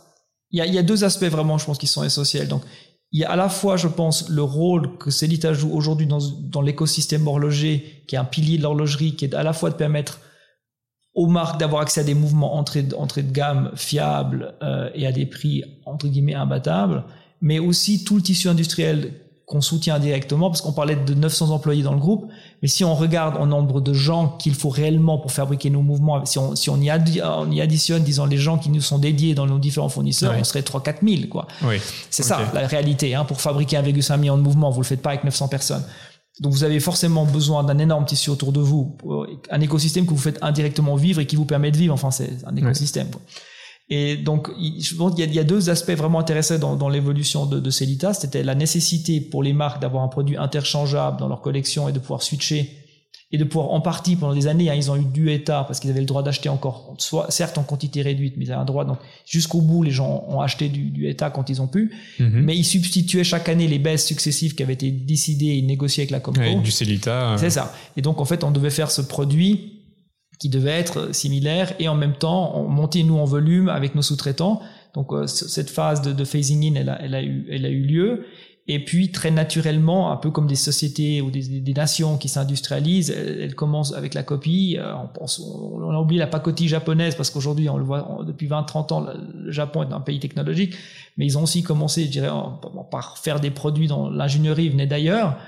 Il 0.52 0.62
y, 0.62 0.78
a, 0.78 0.82
deux 0.82 1.02
aspects 1.02 1.24
vraiment, 1.24 1.56
je 1.56 1.64
pense, 1.64 1.78
qui 1.78 1.86
sont 1.86 2.04
essentiels. 2.04 2.46
Donc, 2.46 2.62
il 3.10 3.20
y 3.20 3.24
a 3.24 3.30
à 3.30 3.36
la 3.36 3.48
fois, 3.48 3.78
je 3.78 3.88
pense, 3.88 4.28
le 4.28 4.42
rôle 4.42 4.98
que 4.98 5.10
Celita 5.10 5.54
joue 5.54 5.72
aujourd'hui 5.72 6.06
dans, 6.06 6.62
l'écosystème 6.62 7.26
horloger, 7.26 8.04
qui 8.06 8.16
est 8.16 8.18
un 8.18 8.24
pilier 8.24 8.58
de 8.58 8.62
l'horlogerie, 8.62 9.16
qui 9.16 9.24
est 9.24 9.34
à 9.34 9.42
la 9.42 9.54
fois 9.54 9.70
de 9.70 9.76
permettre 9.76 10.20
aux 11.14 11.26
marques 11.26 11.58
d'avoir 11.58 11.82
accès 11.82 12.02
à 12.02 12.04
des 12.04 12.14
mouvements 12.14 12.56
entrée 12.56 12.82
de 12.82 13.32
gamme 13.32 13.70
fiables 13.76 14.54
euh, 14.62 14.90
et 14.94 15.06
à 15.06 15.12
des 15.12 15.26
prix 15.26 15.62
entre 15.84 16.08
guillemets 16.08 16.34
imbattables, 16.34 17.04
mais 17.42 17.58
aussi 17.58 18.04
tout 18.04 18.16
le 18.16 18.22
tissu 18.22 18.48
industriel 18.48 19.12
qu'on 19.52 19.60
soutient 19.60 19.98
directement, 19.98 20.48
parce 20.48 20.62
qu'on 20.62 20.72
parlait 20.72 20.96
de 20.96 21.12
900 21.12 21.50
employés 21.50 21.82
dans 21.82 21.92
le 21.92 21.98
groupe, 22.00 22.26
mais 22.62 22.68
si 22.68 22.84
on 22.84 22.94
regarde 22.94 23.36
en 23.36 23.44
nombre 23.46 23.82
de 23.82 23.92
gens 23.92 24.28
qu'il 24.38 24.54
faut 24.54 24.70
réellement 24.70 25.18
pour 25.18 25.30
fabriquer 25.30 25.68
nos 25.68 25.82
mouvements, 25.82 26.24
si 26.24 26.38
on, 26.38 26.56
si 26.56 26.70
on, 26.70 26.78
y, 26.80 26.86
addi- 26.88 27.20
on 27.22 27.50
y 27.50 27.60
additionne, 27.60 28.02
disons, 28.02 28.24
les 28.24 28.38
gens 28.38 28.56
qui 28.56 28.70
nous 28.70 28.80
sont 28.80 28.98
dédiés 28.98 29.34
dans 29.34 29.44
nos 29.46 29.58
différents 29.58 29.90
fournisseurs, 29.90 30.32
on 30.40 30.44
serait 30.44 30.62
3-4 30.62 30.94
000, 31.06 31.28
quoi. 31.28 31.46
Oui. 31.64 31.76
C'est 32.10 32.22
ça 32.22 32.38
la 32.54 32.66
réalité. 32.66 33.14
Hein. 33.14 33.24
Pour 33.24 33.40
fabriquer 33.42 33.76
1,5 33.76 34.18
million 34.18 34.38
de 34.38 34.42
mouvements, 34.42 34.70
vous 34.70 34.80
le 34.80 34.86
faites 34.86 35.02
pas 35.02 35.10
avec 35.10 35.24
900 35.24 35.48
personnes. 35.48 35.84
Donc 36.40 36.52
vous 36.54 36.64
avez 36.64 36.80
forcément 36.80 37.26
besoin 37.26 37.62
d'un 37.62 37.76
énorme 37.78 38.06
tissu 38.06 38.30
autour 38.30 38.52
de 38.52 38.60
vous, 38.60 38.96
un 39.50 39.60
écosystème 39.60 40.06
que 40.06 40.10
vous 40.12 40.16
faites 40.16 40.38
indirectement 40.42 40.96
vivre 40.96 41.20
et 41.20 41.26
qui 41.26 41.36
vous 41.36 41.44
permet 41.44 41.70
de 41.70 41.76
vivre. 41.76 41.92
Enfin, 41.92 42.10
c'est 42.10 42.30
un 42.46 42.56
écosystème. 42.56 43.08
quoi. 43.10 43.20
Et 43.94 44.16
donc, 44.16 44.48
il- 44.58 44.80
je 44.82 44.94
pense 44.94 45.14
qu'il 45.14 45.34
y, 45.34 45.38
a- 45.38 45.44
deux 45.44 45.68
aspects 45.68 45.96
vraiment 46.02 46.18
intéressants 46.20 46.58
dans, 46.58 46.76
dans 46.76 46.88
l'évolution 46.88 47.44
de, 47.46 47.60
de 47.60 47.70
Celita. 47.70 48.14
C'était 48.14 48.42
la 48.42 48.54
nécessité 48.54 49.20
pour 49.20 49.42
les 49.42 49.52
marques 49.52 49.80
d'avoir 49.82 50.02
un 50.02 50.08
produit 50.08 50.36
interchangeable 50.36 51.18
dans 51.18 51.28
leur 51.28 51.40
collection 51.42 51.88
et 51.88 51.92
de 51.92 51.98
pouvoir 51.98 52.22
switcher 52.22 52.62
et 53.34 53.38
de 53.38 53.44
pouvoir 53.44 53.70
en 53.70 53.80
partie 53.80 54.14
pendant 54.16 54.34
des 54.34 54.46
années, 54.46 54.68
hein, 54.70 54.74
ils 54.76 54.90
ont 54.90 54.96
eu 54.96 55.04
du 55.04 55.30
état 55.30 55.64
parce 55.66 55.80
qu'ils 55.80 55.88
avaient 55.90 56.00
le 56.00 56.06
droit 56.06 56.22
d'acheter 56.22 56.50
encore, 56.50 56.94
soit 56.98 57.30
certes 57.30 57.56
en 57.56 57.62
quantité 57.62 58.02
réduite, 58.02 58.34
mais 58.36 58.44
ils 58.44 58.52
avaient 58.52 58.60
un 58.60 58.66
droit. 58.66 58.84
Donc 58.84 58.98
jusqu'au 59.26 59.60
bout, 59.62 59.82
les 59.82 59.90
gens 59.90 60.24
ont 60.28 60.40
acheté 60.40 60.68
du, 60.68 60.90
du 60.90 61.08
état 61.08 61.30
quand 61.30 61.48
ils 61.48 61.60
ont 61.62 61.66
pu, 61.66 61.92
Mhm. 62.20 62.42
mais 62.46 62.54
ils 62.56 62.64
substituaient 62.64 63.24
chaque 63.24 63.48
année 63.48 63.68
les 63.68 63.78
baisses 63.78 64.06
successives 64.06 64.54
qui 64.54 64.62
avaient 64.62 64.74
été 64.74 64.90
décidées 64.90 65.56
et 65.58 65.62
négociées 65.62 66.02
avec 66.02 66.10
la 66.10 66.20
Comco. 66.20 66.40
Avec 66.40 66.60
du 66.62 66.70
Celita. 66.70 67.32
euh, 67.32 67.36
C'est 67.38 67.50
ça. 67.50 67.74
Et 67.96 68.02
donc, 68.02 68.20
en 68.20 68.26
fait, 68.26 68.44
on 68.44 68.50
devait 68.50 68.70
faire 68.70 68.90
ce 68.90 69.00
produit 69.00 69.81
qui 70.42 70.48
devait 70.48 70.72
être 70.72 71.14
similaire 71.14 71.72
et 71.78 71.86
en 71.86 71.94
même 71.94 72.14
temps, 72.14 72.56
on 72.56 72.66
montait 72.66 73.04
nous 73.04 73.16
en 73.16 73.24
volume 73.24 73.68
avec 73.68 73.94
nos 73.94 74.02
sous-traitants. 74.02 74.60
Donc, 74.92 75.12
euh, 75.12 75.28
cette 75.28 75.70
phase 75.70 76.02
de, 76.02 76.24
phasing 76.24 76.66
in, 76.66 76.74
elle 76.74 77.14
a, 77.14 77.22
eu, 77.22 77.82
lieu. 77.82 78.24
Et 78.66 78.84
puis, 78.84 79.12
très 79.12 79.30
naturellement, 79.30 80.10
un 80.10 80.16
peu 80.16 80.32
comme 80.32 80.48
des 80.48 80.56
sociétés 80.56 81.20
ou 81.20 81.30
des, 81.30 81.72
nations 81.74 82.18
qui 82.18 82.28
s'industrialisent, 82.28 83.10
elles, 83.10 83.40
elles 83.40 83.54
commencent 83.54 83.94
avec 83.94 84.14
la 84.14 84.24
copie. 84.24 84.78
Euh, 84.80 84.92
on, 84.96 85.06
pense, 85.06 85.38
on, 85.38 85.88
a 85.90 86.00
oublié 86.00 86.18
la 86.18 86.26
pacotille 86.26 86.66
japonaise 86.66 87.14
parce 87.14 87.30
qu'aujourd'hui, 87.30 87.68
on 87.68 87.76
le 87.76 87.84
voit 87.84 88.24
depuis 88.26 88.48
20-30 88.48 88.92
ans, 88.92 89.00
le, 89.00 89.52
Japon 89.52 89.84
est 89.84 89.92
un 89.92 90.00
pays 90.00 90.18
technologique. 90.18 90.74
Mais 91.18 91.24
ils 91.24 91.38
ont 91.38 91.44
aussi 91.44 91.62
commencé, 91.62 92.06
je 92.06 92.10
dirais, 92.10 92.30
par 92.90 93.16
faire 93.16 93.38
des 93.38 93.52
produits 93.52 93.86
dont 93.86 94.10
l'ingénierie 94.10 94.70
venait 94.70 94.88
d'ailleurs 94.88 95.38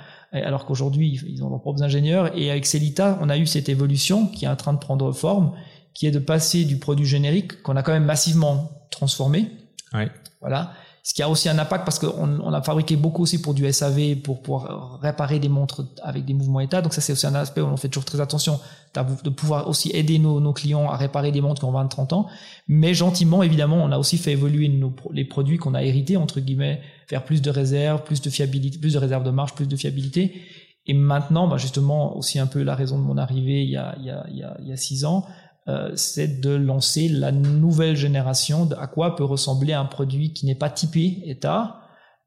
alors 0.42 0.66
qu'aujourd'hui 0.66 1.20
ils 1.28 1.42
ont 1.44 1.50
leurs 1.50 1.60
propres 1.60 1.82
ingénieurs. 1.82 2.36
Et 2.36 2.50
avec 2.50 2.66
Celita 2.66 3.18
on 3.20 3.28
a 3.28 3.36
eu 3.36 3.46
cette 3.46 3.68
évolution 3.68 4.26
qui 4.26 4.44
est 4.44 4.48
en 4.48 4.56
train 4.56 4.72
de 4.72 4.78
prendre 4.78 5.12
forme 5.12 5.52
qui 5.94 6.06
est 6.06 6.10
de 6.10 6.18
passer 6.18 6.64
du 6.64 6.78
produit 6.78 7.06
générique 7.06 7.62
qu'on 7.62 7.76
a 7.76 7.82
quand 7.82 7.92
même 7.92 8.04
massivement 8.04 8.70
transformé. 8.90 9.48
Ouais. 9.92 10.10
voilà 10.40 10.72
ce 11.06 11.14
qui 11.14 11.22
a 11.22 11.28
aussi 11.28 11.48
un 11.48 11.58
impact 11.58 11.84
parce 11.84 12.00
qu'on 12.00 12.40
on 12.40 12.52
a 12.52 12.62
fabriqué 12.62 12.96
beaucoup 12.96 13.22
aussi 13.22 13.40
pour 13.40 13.54
du 13.54 13.70
SAV 13.70 14.16
pour 14.16 14.42
pouvoir 14.42 14.98
réparer 15.00 15.38
des 15.38 15.48
montres 15.48 15.82
avec 16.02 16.24
des 16.24 16.34
mouvements 16.34 16.60
état 16.60 16.82
donc 16.82 16.94
ça 16.94 17.00
c'est 17.00 17.12
aussi 17.12 17.26
un 17.26 17.34
aspect 17.34 17.60
où 17.60 17.66
on 17.66 17.76
fait 17.76 17.88
toujours 17.88 18.06
très 18.06 18.20
attention 18.20 18.58
de 18.94 19.30
pouvoir 19.30 19.68
aussi 19.68 19.90
aider 19.92 20.18
nos, 20.18 20.52
clients 20.52 20.88
à 20.88 20.96
réparer 20.96 21.30
des 21.30 21.40
montres 21.40 21.60
qui 21.60 21.66
ont 21.66 21.72
20-30 21.72 22.14
ans 22.14 22.26
mais 22.68 22.94
gentiment 22.94 23.42
évidemment 23.42 23.76
on 23.76 23.92
a 23.92 23.98
aussi 23.98 24.18
fait 24.18 24.32
évoluer 24.32 24.72
les 25.12 25.24
produits 25.24 25.58
qu'on 25.58 25.74
a 25.74 25.82
hérités 25.82 26.16
entre 26.16 26.40
guillemets 26.40 26.80
faire 27.06 27.24
plus 27.24 27.42
de 27.42 27.50
réserves, 27.50 28.02
plus 28.02 28.20
de 28.20 28.30
fiabilité, 28.30 28.78
plus 28.78 28.94
de 28.94 28.98
réserves 28.98 29.24
de 29.24 29.30
marge, 29.30 29.54
plus 29.54 29.68
de 29.68 29.76
fiabilité. 29.76 30.42
Et 30.86 30.94
maintenant, 30.94 31.48
bah 31.48 31.56
justement, 31.56 32.16
aussi 32.16 32.38
un 32.38 32.46
peu 32.46 32.62
la 32.62 32.74
raison 32.74 32.98
de 32.98 33.04
mon 33.04 33.16
arrivée 33.16 33.62
il 33.62 33.70
y 33.70 33.76
a, 33.76 33.94
il 33.98 34.04
y 34.04 34.10
a, 34.10 34.26
il 34.60 34.68
y 34.68 34.72
a 34.72 34.76
six 34.76 35.04
ans, 35.04 35.24
euh, 35.68 35.92
c'est 35.96 36.40
de 36.40 36.50
lancer 36.50 37.08
la 37.08 37.32
nouvelle 37.32 37.96
génération 37.96 38.66
de 38.66 38.74
à 38.74 38.86
quoi 38.86 39.16
peut 39.16 39.24
ressembler 39.24 39.72
un 39.72 39.84
produit 39.86 40.32
qui 40.32 40.46
n'est 40.46 40.54
pas 40.54 40.70
typé 40.70 41.22
État, 41.26 41.80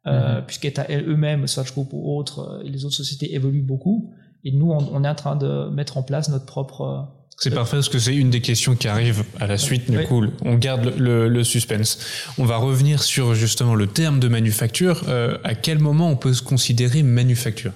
euh, 0.07 0.39
Mhm. 0.39 0.45
puisqu'État 0.45 0.85
eux-mêmes, 0.89 1.47
Swatch 1.47 1.71
Group 1.73 1.89
ou 1.93 2.17
autres, 2.17 2.39
euh, 2.39 2.63
et 2.65 2.69
les 2.69 2.85
autres 2.85 2.95
sociétés 2.95 3.33
évoluent 3.35 3.61
beaucoup. 3.61 4.13
Et 4.43 4.51
nous, 4.51 4.71
on, 4.71 4.79
on 4.93 5.03
est 5.03 5.09
en 5.09 5.15
train 5.15 5.35
de 5.35 5.69
mettre 5.69 5.97
en 5.97 6.03
place 6.03 6.29
notre 6.29 6.45
propre 6.45 6.81
euh, 6.81 7.01
C'est 7.39 7.53
parfait 7.53 7.77
parce 7.77 7.89
que 7.89 7.99
c'est 7.99 8.15
une 8.15 8.29
des 8.31 8.41
questions 8.41 8.75
qui 8.75 8.87
arrive 8.87 9.23
à 9.39 9.45
la 9.45 9.57
suite. 9.57 9.91
Du 9.91 9.97
Oui. 9.97 10.05
coup, 10.07 10.23
on 10.43 10.55
garde 10.55 10.85
le, 10.85 10.95
le- 10.97 11.27
le 11.27 11.43
suspense. 11.43 11.99
On 12.39 12.45
va 12.45 12.57
revenir 12.57 13.03
sur 13.03 13.35
justement 13.35 13.75
le 13.75 13.85
terme 13.85 14.19
de 14.19 14.27
manufacture. 14.27 15.03
Euh, 15.07 15.37
à 15.43 15.53
quel 15.53 15.77
moment 15.79 16.09
on 16.09 16.15
peut 16.15 16.33
se 16.33 16.41
considérer 16.41 17.03
manufacture? 17.03 17.73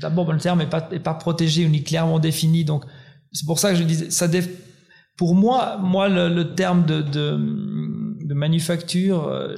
D'abord, 0.00 0.32
le 0.32 0.38
terme 0.38 0.58
n'est 0.58 0.66
pas, 0.68 0.88
est 0.92 0.98
pas 1.00 1.14
protégé 1.14 1.64
ou 1.64 1.68
ni 1.68 1.82
clairement 1.82 2.18
défini. 2.18 2.64
Donc, 2.64 2.84
c'est 3.34 3.44
pour 3.44 3.58
ça 3.58 3.72
que 3.72 3.76
je 3.76 3.82
disais, 3.82 4.10
ça 4.10 4.28
dé- 4.28 4.42
pour 5.16 5.34
moi, 5.34 5.76
moi, 5.78 6.08
le, 6.08 6.28
le 6.28 6.54
terme 6.54 6.86
de, 6.86 7.02
de, 7.02 7.38
de 8.24 8.34
manufacture, 8.34 9.28
euh, 9.28 9.54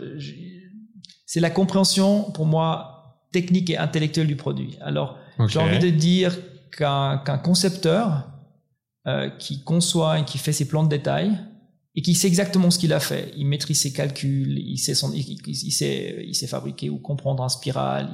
c'est 1.27 1.41
la 1.41 1.51
compréhension, 1.51 2.31
pour 2.33 2.47
moi, 2.47 3.21
technique 3.33 3.71
et 3.71 3.77
intellectuelle 3.79 4.27
du 4.27 4.37
produit. 4.37 4.77
Alors, 4.81 5.19
j'ai 5.49 5.59
envie 5.59 5.79
de 5.79 5.91
dire 5.91 6.37
qu'un 6.77 7.19
qu'un 7.25 7.39
concepteur 7.39 8.31
euh, 9.07 9.29
qui 9.39 9.63
conçoit 9.63 10.19
et 10.19 10.25
qui 10.25 10.39
fait 10.39 10.53
ses 10.53 10.67
plans 10.67 10.83
de 10.83 10.89
détail 10.89 11.39
et 11.95 12.03
qui 12.03 12.15
sait 12.15 12.29
exactement 12.29 12.71
ce 12.71 12.79
qu'il 12.79 12.93
a 12.93 13.01
fait. 13.01 13.33
Il 13.37 13.47
maîtrise 13.47 13.81
ses 13.81 13.93
calculs, 13.93 14.59
il 14.59 14.79
sait, 14.79 14.95
son, 14.95 15.13
il, 15.13 15.71
sait, 15.73 16.25
il 16.27 16.35
sait 16.35 16.47
fabriquer 16.47 16.91
ou 16.91 16.99
comprendre 16.99 17.43
un 17.43 17.49
spiral. 17.49 18.11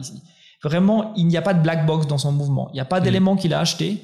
vraiment, 0.62 1.14
il 1.16 1.26
n'y 1.26 1.36
a 1.36 1.42
pas 1.42 1.54
de 1.54 1.62
black 1.62 1.86
box 1.86 2.06
dans 2.06 2.18
son 2.18 2.32
mouvement. 2.32 2.68
Il 2.70 2.74
n'y 2.74 2.80
a 2.80 2.84
pas 2.84 3.00
mm. 3.00 3.04
d'élément 3.04 3.36
qu'il 3.36 3.54
a 3.54 3.60
acheté 3.60 4.00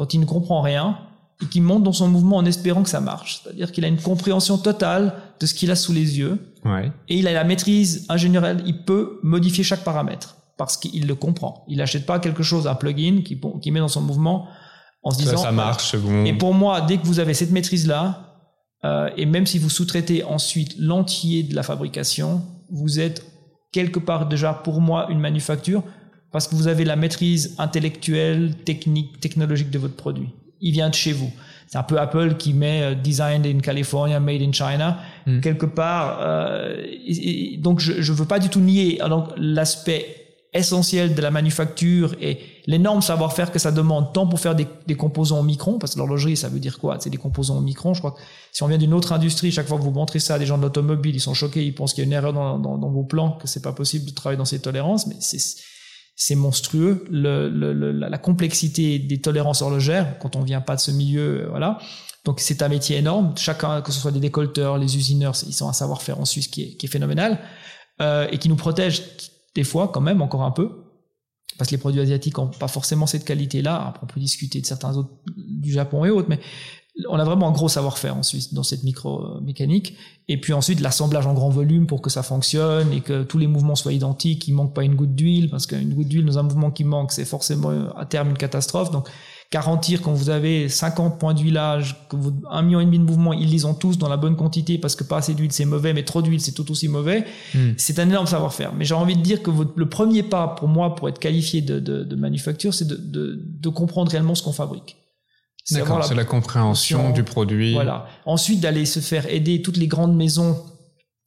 dont 0.00 0.06
il 0.06 0.18
ne 0.18 0.24
comprend 0.24 0.62
rien 0.62 0.96
et 1.42 1.46
qui 1.46 1.60
monte 1.60 1.82
dans 1.82 1.92
son 1.92 2.08
mouvement 2.08 2.38
en 2.38 2.46
espérant 2.46 2.82
que 2.82 2.88
ça 2.88 3.02
marche. 3.02 3.42
C'est-à-dire 3.42 3.70
qu'il 3.70 3.84
a 3.84 3.88
une 3.88 4.00
compréhension 4.00 4.56
totale 4.56 5.12
de 5.38 5.44
ce 5.44 5.52
qu'il 5.52 5.70
a 5.70 5.76
sous 5.76 5.92
les 5.92 6.18
yeux. 6.18 6.38
Ouais. 6.64 6.90
Et 7.10 7.18
il 7.18 7.28
a 7.28 7.34
la 7.34 7.44
maîtrise 7.44 8.06
ingénierielle. 8.08 8.62
Il 8.64 8.86
peut 8.86 9.20
modifier 9.22 9.62
chaque 9.62 9.84
paramètre 9.84 10.36
parce 10.56 10.78
qu'il 10.78 11.06
le 11.06 11.14
comprend. 11.14 11.66
Il 11.68 11.78
n'achète 11.78 12.06
pas 12.06 12.18
quelque 12.18 12.42
chose, 12.42 12.66
un 12.66 12.74
plugin 12.74 13.20
qui, 13.22 13.38
qui 13.60 13.70
met 13.70 13.80
dans 13.80 13.88
son 13.88 14.00
mouvement 14.00 14.48
en 15.02 15.10
se 15.10 15.18
disant 15.18 15.36
ça, 15.36 15.52
marche. 15.52 15.94
Bon. 15.96 16.24
Et 16.24 16.32
pour 16.32 16.54
moi, 16.54 16.80
dès 16.80 16.96
que 16.96 17.06
vous 17.06 17.20
avez 17.20 17.34
cette 17.34 17.50
maîtrise-là, 17.50 18.38
euh, 18.86 19.10
et 19.18 19.26
même 19.26 19.46
si 19.46 19.58
vous 19.58 19.68
sous-traitez 19.68 20.24
ensuite 20.24 20.76
l'entier 20.78 21.42
de 21.42 21.54
la 21.54 21.62
fabrication, 21.62 22.42
vous 22.70 23.00
êtes 23.00 23.22
quelque 23.70 23.98
part 23.98 24.28
déjà 24.28 24.54
pour 24.54 24.80
moi 24.80 25.08
une 25.10 25.20
manufacture 25.20 25.82
parce 26.32 26.48
que 26.48 26.54
vous 26.54 26.68
avez 26.68 26.84
la 26.84 26.96
maîtrise 26.96 27.54
intellectuelle, 27.58 28.54
technique, 28.64 29.20
technologique 29.20 29.70
de 29.70 29.78
votre 29.78 29.96
produit. 29.96 30.28
Il 30.60 30.72
vient 30.72 30.90
de 30.90 30.94
chez 30.94 31.12
vous. 31.12 31.32
C'est 31.66 31.78
un 31.78 31.82
peu 31.84 31.98
Apple 31.98 32.36
qui 32.36 32.52
met 32.52 32.82
euh, 32.82 32.94
designed 32.94 33.46
in 33.46 33.60
California, 33.60 34.18
made 34.20 34.42
in 34.42 34.52
China. 34.52 34.98
Hmm. 35.26 35.40
Quelque 35.40 35.66
part, 35.66 36.18
euh, 36.20 36.76
donc 37.58 37.80
je 37.80 37.92
ne 37.92 38.16
veux 38.16 38.24
pas 38.24 38.38
du 38.38 38.48
tout 38.48 38.60
nier 38.60 39.00
l'aspect 39.36 40.16
essentiel 40.52 41.14
de 41.14 41.22
la 41.22 41.30
manufacture 41.30 42.16
et 42.20 42.40
l'énorme 42.66 43.02
savoir-faire 43.02 43.52
que 43.52 43.60
ça 43.60 43.70
demande 43.70 44.12
tant 44.12 44.26
pour 44.26 44.40
faire 44.40 44.56
des, 44.56 44.66
des 44.88 44.96
composants 44.96 45.38
au 45.38 45.42
micron, 45.44 45.78
parce 45.78 45.94
que 45.94 45.98
l'horlogerie, 46.00 46.36
ça 46.36 46.48
veut 46.48 46.58
dire 46.58 46.80
quoi? 46.80 46.96
C'est 46.98 47.08
des 47.10 47.18
composants 47.18 47.58
au 47.58 47.60
micron. 47.60 47.94
Je 47.94 48.00
crois 48.00 48.10
que 48.10 48.18
si 48.50 48.64
on 48.64 48.66
vient 48.66 48.76
d'une 48.76 48.92
autre 48.92 49.12
industrie, 49.12 49.52
chaque 49.52 49.68
fois 49.68 49.78
que 49.78 49.84
vous 49.84 49.92
montrez 49.92 50.18
ça 50.18 50.34
à 50.34 50.38
des 50.40 50.46
gens 50.46 50.58
de 50.58 50.62
l'automobile, 50.62 51.14
ils 51.14 51.20
sont 51.20 51.34
choqués, 51.34 51.64
ils 51.64 51.72
pensent 51.72 51.94
qu'il 51.94 52.02
y 52.02 52.04
a 52.04 52.08
une 52.08 52.12
erreur 52.12 52.32
dans, 52.32 52.58
dans, 52.58 52.78
dans 52.78 52.90
vos 52.90 53.04
plans, 53.04 53.38
que 53.40 53.46
c'est 53.46 53.62
pas 53.62 53.72
possible 53.72 54.06
de 54.06 54.10
travailler 54.10 54.38
dans 54.38 54.44
ces 54.44 54.58
tolérances, 54.58 55.06
mais 55.06 55.14
c'est 55.20 55.38
c'est 56.22 56.34
monstrueux 56.34 57.06
le, 57.10 57.48
le, 57.48 57.92
la 57.92 58.18
complexité 58.18 58.98
des 58.98 59.22
tolérances 59.22 59.62
horlogères 59.62 60.18
quand 60.18 60.36
on 60.36 60.42
vient 60.42 60.60
pas 60.60 60.76
de 60.76 60.80
ce 60.80 60.90
milieu, 60.90 61.46
voilà. 61.48 61.78
Donc 62.26 62.40
c'est 62.40 62.60
un 62.62 62.68
métier 62.68 62.98
énorme. 62.98 63.32
Chacun, 63.38 63.80
que 63.80 63.90
ce 63.90 63.98
soit 63.98 64.10
des 64.10 64.20
décolteurs, 64.20 64.76
les 64.76 64.98
usineurs, 64.98 65.34
ils 65.48 65.64
ont 65.64 65.70
un 65.70 65.72
savoir-faire 65.72 66.20
en 66.20 66.26
Suisse 66.26 66.48
qui 66.48 66.62
est, 66.62 66.76
qui 66.76 66.84
est 66.84 66.88
phénoménal 66.90 67.38
euh, 68.02 68.28
et 68.30 68.36
qui 68.36 68.50
nous 68.50 68.56
protège 68.56 69.02
des 69.54 69.64
fois 69.64 69.88
quand 69.88 70.02
même 70.02 70.20
encore 70.20 70.42
un 70.42 70.50
peu 70.50 70.84
parce 71.56 71.70
que 71.70 71.74
les 71.76 71.80
produits 71.80 72.02
asiatiques 72.02 72.38
ont 72.38 72.48
pas 72.48 72.68
forcément 72.68 73.06
cette 73.06 73.24
qualité-là. 73.24 73.94
On 74.02 74.06
peut 74.06 74.20
discuter 74.20 74.60
de 74.60 74.66
certains 74.66 74.96
autres 74.98 75.10
du 75.36 75.72
Japon 75.72 76.04
et 76.04 76.10
autres, 76.10 76.28
mais 76.28 76.40
on 77.08 77.18
a 77.18 77.24
vraiment 77.24 77.48
un 77.48 77.52
gros 77.52 77.68
savoir-faire 77.68 78.16
en 78.16 78.22
Suisse 78.22 78.52
dans 78.52 78.62
cette 78.62 78.82
micro-mécanique. 78.82 79.96
Et 80.28 80.40
puis 80.40 80.52
ensuite, 80.52 80.80
l'assemblage 80.80 81.26
en 81.26 81.34
grand 81.34 81.50
volume 81.50 81.86
pour 81.86 82.02
que 82.02 82.10
ça 82.10 82.22
fonctionne 82.22 82.92
et 82.92 83.00
que 83.00 83.22
tous 83.22 83.38
les 83.38 83.46
mouvements 83.46 83.74
soient 83.74 83.92
identiques, 83.92 84.46
il 84.48 84.54
manque 84.54 84.74
pas 84.74 84.84
une 84.84 84.94
goutte 84.94 85.14
d'huile, 85.14 85.50
parce 85.50 85.66
qu'une 85.66 85.94
goutte 85.94 86.08
d'huile 86.08 86.24
dans 86.24 86.38
un 86.38 86.42
mouvement 86.42 86.70
qui 86.70 86.84
manque, 86.84 87.12
c'est 87.12 87.24
forcément 87.24 87.70
à 87.96 88.06
terme 88.06 88.30
une 88.30 88.38
catastrophe. 88.38 88.90
Donc, 88.90 89.08
garantir 89.52 90.00
quand 90.00 90.12
vous 90.12 90.30
avez 90.30 90.68
50 90.68 91.18
points 91.18 91.34
d'huilage, 91.34 92.06
que 92.08 92.14
vous, 92.14 92.32
un 92.50 92.62
million 92.62 92.80
et 92.80 92.84
demi 92.84 92.98
de 92.98 93.04
mouvements, 93.04 93.32
ils 93.32 93.50
les 93.50 93.64
ont 93.64 93.74
tous 93.74 93.98
dans 93.98 94.08
la 94.08 94.16
bonne 94.16 94.36
quantité 94.36 94.78
parce 94.78 94.94
que 94.94 95.02
pas 95.02 95.18
assez 95.18 95.34
d'huile 95.34 95.50
c'est 95.50 95.64
mauvais, 95.64 95.92
mais 95.92 96.04
trop 96.04 96.22
d'huile 96.22 96.40
c'est 96.40 96.52
tout 96.52 96.70
aussi 96.70 96.86
mauvais. 96.86 97.24
Hmm. 97.54 97.72
C'est 97.76 97.98
un 97.98 98.08
énorme 98.08 98.26
savoir-faire. 98.26 98.72
Mais 98.74 98.84
j'ai 98.84 98.94
envie 98.94 99.16
de 99.16 99.22
dire 99.22 99.42
que 99.42 99.50
votre, 99.50 99.72
le 99.74 99.88
premier 99.88 100.22
pas 100.22 100.46
pour 100.46 100.68
moi 100.68 100.94
pour 100.94 101.08
être 101.08 101.18
qualifié 101.18 101.62
de, 101.62 101.80
de, 101.80 102.04
de 102.04 102.16
manufacture, 102.16 102.72
c'est 102.72 102.86
de, 102.86 102.94
de, 102.94 103.40
de, 103.42 103.68
comprendre 103.68 104.10
réellement 104.10 104.36
ce 104.36 104.42
qu'on 104.42 104.52
fabrique. 104.52 104.96
D'accord, 105.72 106.04
c'est 106.04 106.14
la 106.14 106.24
compréhension 106.24 107.10
du 107.10 107.22
produit. 107.22 107.74
Voilà. 107.74 108.06
Ensuite, 108.26 108.60
d'aller 108.60 108.84
se 108.84 109.00
faire 109.00 109.26
aider 109.32 109.62
toutes 109.62 109.76
les 109.76 109.86
grandes 109.86 110.16
maisons 110.16 110.56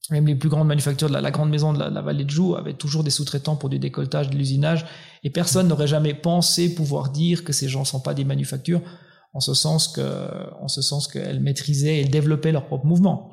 même 0.09 0.27
les 0.27 0.35
plus 0.35 0.49
grandes 0.49 0.67
manufactures 0.67 1.07
de 1.07 1.13
la, 1.13 1.31
grande 1.31 1.49
maison 1.49 1.71
de 1.71 1.79
la, 1.79 2.01
vallée 2.01 2.25
de 2.25 2.29
Joux 2.29 2.55
avaient 2.55 2.73
toujours 2.73 3.03
des 3.03 3.09
sous-traitants 3.09 3.55
pour 3.55 3.69
du 3.69 3.79
décolletage, 3.79 4.29
de 4.29 4.35
l'usinage, 4.35 4.85
et 5.23 5.29
personne 5.29 5.67
n'aurait 5.67 5.87
jamais 5.87 6.13
pensé 6.13 6.75
pouvoir 6.75 7.09
dire 7.09 7.43
que 7.43 7.53
ces 7.53 7.69
gens 7.69 7.81
ne 7.81 7.85
sont 7.85 8.01
pas 8.01 8.13
des 8.13 8.25
manufactures, 8.25 8.81
en 9.33 9.39
ce 9.39 9.53
sens 9.53 9.87
que, 9.87 10.01
en 10.61 10.67
ce 10.67 10.81
sens 10.81 11.07
qu'elles 11.07 11.39
maîtrisaient 11.39 12.01
et 12.01 12.05
développaient 12.05 12.51
leur 12.51 12.65
propre 12.65 12.85
mouvement. 12.85 13.31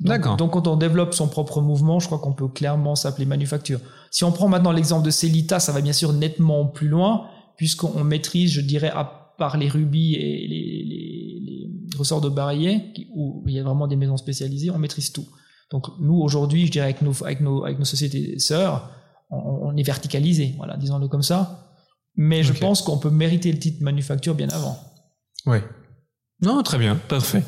D'accord. 0.00 0.36
Donc, 0.36 0.52
quand 0.52 0.66
on 0.66 0.76
développe 0.76 1.14
son 1.14 1.28
propre 1.28 1.60
mouvement, 1.60 2.00
je 2.00 2.06
crois 2.06 2.18
qu'on 2.18 2.32
peut 2.32 2.48
clairement 2.48 2.94
s'appeler 2.94 3.26
manufacture. 3.26 3.80
Si 4.10 4.24
on 4.24 4.32
prend 4.32 4.48
maintenant 4.48 4.72
l'exemple 4.72 5.04
de 5.04 5.10
Celita, 5.10 5.60
ça 5.60 5.72
va 5.72 5.80
bien 5.80 5.92
sûr 5.92 6.12
nettement 6.12 6.66
plus 6.66 6.88
loin, 6.88 7.26
puisqu'on 7.56 8.02
maîtrise, 8.02 8.52
je 8.52 8.60
dirais, 8.60 8.90
à 8.90 9.23
part 9.38 9.56
les 9.56 9.68
rubis 9.68 10.14
et 10.14 10.46
les, 10.48 10.84
les, 10.84 11.40
les 11.40 11.96
ressorts 11.96 12.20
de 12.20 12.28
barillet, 12.28 12.92
où 13.14 13.44
il 13.46 13.54
y 13.54 13.58
a 13.58 13.62
vraiment 13.62 13.86
des 13.86 13.96
maisons 13.96 14.16
spécialisées, 14.16 14.70
on 14.70 14.78
maîtrise 14.78 15.12
tout. 15.12 15.26
Donc 15.70 15.86
nous 16.00 16.16
aujourd'hui, 16.20 16.66
je 16.66 16.72
dirais 16.72 16.84
avec 16.86 17.02
nos 17.02 17.24
avec 17.24 17.40
nos 17.40 17.64
avec 17.64 17.78
nos 17.78 17.84
sociétés 17.84 18.38
sœurs, 18.38 18.90
on, 19.30 19.76
est 19.76 19.82
verticalisé, 19.82 20.54
voilà, 20.56 20.76
disons-le 20.76 21.08
comme 21.08 21.22
ça. 21.22 21.72
Mais 22.16 22.42
je 22.44 22.52
pense 22.52 22.82
qu'on 22.82 22.98
peut 22.98 23.10
mériter 23.10 23.50
le 23.50 23.58
titre 23.58 23.82
manufacture 23.82 24.34
bien 24.34 24.48
avant. 24.50 24.78
Oui. 25.46 25.58
Non, 26.40 26.62
très 26.62 26.78
bien, 26.78 26.94
parfait. 26.94 27.42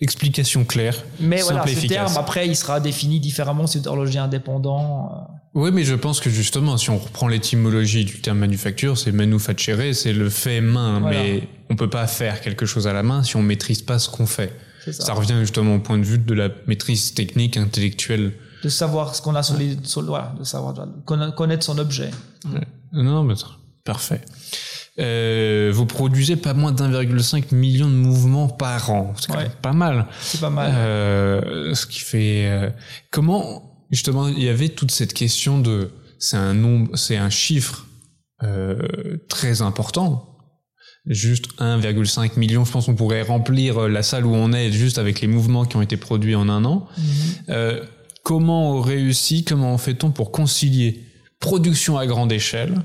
Explication 0.00 0.64
claire. 0.64 1.02
Mais 1.20 1.40
voilà, 1.40 1.66
ce 1.66 1.86
terme 1.86 2.12
après, 2.16 2.46
il 2.46 2.54
sera 2.54 2.80
défini 2.80 3.18
différemment 3.18 3.66
si 3.66 3.80
horloger 3.86 4.18
indépendant. 4.18 5.10
Euh. 5.10 5.32
Oui, 5.54 5.70
mais 5.72 5.84
je 5.84 5.94
pense 5.94 6.20
que 6.20 6.28
justement, 6.28 6.76
si 6.76 6.90
on 6.90 6.98
reprend 6.98 7.28
l'étymologie 7.28 8.04
du 8.04 8.20
terme 8.20 8.38
manufacture, 8.38 8.98
c'est 8.98 9.10
manufacturer, 9.10 9.94
c'est 9.94 10.12
le 10.12 10.28
fait 10.28 10.60
main, 10.60 11.00
mais 11.00 11.48
on 11.70 11.76
peut 11.76 11.88
pas 11.88 12.06
faire 12.06 12.42
quelque 12.42 12.66
chose 12.66 12.86
à 12.86 12.92
la 12.92 13.02
main 13.02 13.22
si 13.22 13.36
on 13.36 13.42
maîtrise 13.42 13.80
pas 13.80 13.98
ce 13.98 14.10
qu'on 14.10 14.26
fait. 14.26 14.52
Ça. 14.92 15.14
revient 15.14 15.36
justement 15.40 15.76
au 15.76 15.78
point 15.80 15.98
de 15.98 16.04
vue 16.04 16.18
de 16.18 16.34
la 16.34 16.50
maîtrise 16.66 17.14
technique, 17.14 17.56
intellectuelle. 17.56 18.34
De 18.62 18.68
savoir 18.68 19.14
ce 19.14 19.22
qu'on 19.22 19.34
a 19.34 19.42
sur 19.42 19.56
les, 19.56 19.76
sur, 19.82 20.02
voilà, 20.04 20.34
de 20.38 20.44
savoir, 20.44 20.74
connaître 21.04 21.64
son 21.64 21.78
objet. 21.78 22.10
Non, 22.92 23.24
mais 23.24 23.34
parfait. 23.82 24.20
Euh, 24.98 25.70
vous 25.74 25.86
produisez 25.86 26.36
pas 26.36 26.54
moins 26.54 26.72
d'1,5 26.72 27.54
million 27.54 27.86
de 27.86 27.94
mouvements 27.94 28.48
par 28.48 28.90
an. 28.90 29.14
C'est 29.18 29.32
pas 29.60 29.72
mal. 29.72 30.06
C'est 30.20 30.40
pas 30.40 30.50
mal. 30.50 30.72
Euh, 30.74 31.74
ce 31.74 31.86
qui 31.86 32.00
fait, 32.00 32.46
euh, 32.46 32.70
comment, 33.10 33.84
justement, 33.90 34.28
il 34.28 34.42
y 34.42 34.48
avait 34.48 34.70
toute 34.70 34.90
cette 34.90 35.12
question 35.12 35.60
de, 35.60 35.90
c'est 36.18 36.38
un 36.38 36.54
nombre, 36.54 36.96
c'est 36.96 37.16
un 37.16 37.30
chiffre, 37.30 37.86
euh, 38.42 38.78
très 39.28 39.62
important 39.62 40.36
juste 41.06 41.48
1,5 41.58 42.38
million. 42.38 42.64
Je 42.64 42.72
pense 42.72 42.86
qu'on 42.86 42.94
pourrait 42.94 43.22
remplir 43.22 43.82
euh, 43.82 43.88
la 43.88 44.02
salle 44.02 44.26
où 44.26 44.34
on 44.34 44.52
est 44.52 44.72
juste 44.72 44.98
avec 44.98 45.20
les 45.20 45.28
mouvements 45.28 45.64
qui 45.64 45.76
ont 45.76 45.82
été 45.82 45.96
produits 45.96 46.34
en 46.34 46.48
un 46.48 46.64
an. 46.64 46.86
Euh, 47.48 47.84
comment 48.22 48.72
on 48.72 48.80
réussit, 48.80 49.46
comment 49.46 49.76
fait-on 49.78 50.10
pour 50.10 50.32
concilier 50.32 51.04
production 51.38 51.96
à 51.96 52.06
grande 52.06 52.32
échelle 52.32 52.82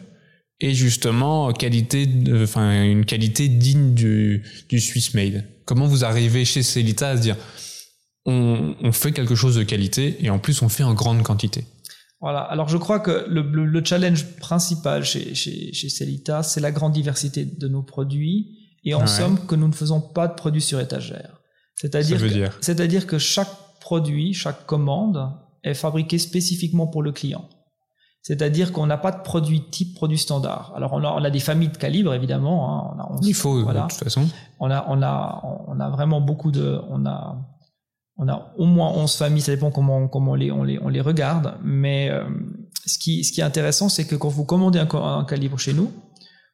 et 0.61 0.73
justement 0.73 1.51
qualité, 1.51 2.07
enfin 2.43 2.83
une 2.83 3.03
qualité 3.03 3.49
digne 3.49 3.93
du, 3.93 4.43
du 4.69 4.79
Swiss 4.79 5.13
made. 5.13 5.43
Comment 5.65 5.87
vous 5.87 6.05
arrivez 6.05 6.45
chez 6.45 6.63
Celita 6.63 7.09
à 7.09 7.17
se 7.17 7.21
dire 7.21 7.35
on, 8.25 8.75
on 8.79 8.91
fait 8.91 9.11
quelque 9.11 9.33
chose 9.33 9.55
de 9.55 9.63
qualité 9.63 10.23
et 10.23 10.29
en 10.29 10.37
plus 10.37 10.61
on 10.61 10.69
fait 10.69 10.83
en 10.83 10.93
grande 10.93 11.23
quantité? 11.23 11.65
Voilà. 12.21 12.41
Alors 12.41 12.69
je 12.69 12.77
crois 12.77 12.99
que 12.99 13.25
le, 13.27 13.41
le, 13.41 13.83
challenge 13.83 14.25
principal 14.37 15.03
chez, 15.03 15.33
chez, 15.33 15.73
chez 15.73 15.89
Celita, 15.89 16.43
c'est 16.43 16.61
la 16.61 16.71
grande 16.71 16.93
diversité 16.93 17.45
de 17.45 17.67
nos 17.67 17.81
produits 17.81 18.59
et 18.83 18.93
en 18.93 19.07
somme 19.07 19.45
que 19.47 19.55
nous 19.55 19.67
ne 19.67 19.73
faisons 19.73 19.99
pas 19.99 20.27
de 20.27 20.35
produits 20.35 20.61
sur 20.61 20.79
étagère. 20.79 21.41
C'est-à-dire 21.75 22.19
que, 22.19 22.63
c'est-à-dire 22.63 23.07
que 23.07 23.17
chaque 23.17 23.49
produit, 23.79 24.33
chaque 24.33 24.67
commande 24.67 25.31
est 25.63 25.73
fabriquée 25.73 26.19
spécifiquement 26.19 26.85
pour 26.85 27.01
le 27.01 27.11
client. 27.11 27.49
C'est-à-dire 28.23 28.71
qu'on 28.71 28.85
n'a 28.85 28.97
pas 28.97 29.11
de 29.11 29.21
produit 29.21 29.69
type 29.71 29.95
produit 29.95 30.17
standard. 30.17 30.73
Alors 30.75 30.93
on 30.93 31.03
a, 31.03 31.09
on 31.09 31.23
a 31.23 31.29
des 31.31 31.39
familles 31.39 31.69
de 31.69 31.77
calibres 31.77 32.13
évidemment. 32.13 32.69
Hein. 32.69 33.07
On 33.09 33.15
a, 33.15 33.19
Il 33.23 33.33
faut 33.33 33.63
de 33.63 33.79
toute 33.79 33.93
façon. 33.93 34.27
On 34.59 34.69
a 34.69 34.85
on 34.89 35.01
a 35.01 35.41
on 35.67 35.79
a 35.79 35.89
vraiment 35.89 36.21
beaucoup 36.21 36.51
de 36.51 36.79
on 36.89 37.05
a 37.05 37.37
on 38.21 38.27
a 38.27 38.53
au 38.57 38.65
moins 38.65 38.89
11 38.89 39.15
familles, 39.15 39.41
ça 39.41 39.51
dépend 39.51 39.71
comment, 39.71 40.07
comment 40.07 40.33
on, 40.33 40.35
les, 40.35 40.51
on, 40.51 40.63
les, 40.63 40.79
on 40.79 40.89
les 40.89 41.01
regarde. 41.01 41.55
Mais 41.63 42.09
euh, 42.09 42.23
ce, 42.85 42.99
qui, 42.99 43.23
ce 43.23 43.31
qui 43.31 43.41
est 43.41 43.43
intéressant, 43.43 43.89
c'est 43.89 44.05
que 44.05 44.15
quand 44.15 44.29
vous 44.29 44.45
commandez 44.45 44.77
un, 44.77 45.25
calibre 45.25 45.57
chez 45.57 45.73
nous, 45.73 45.91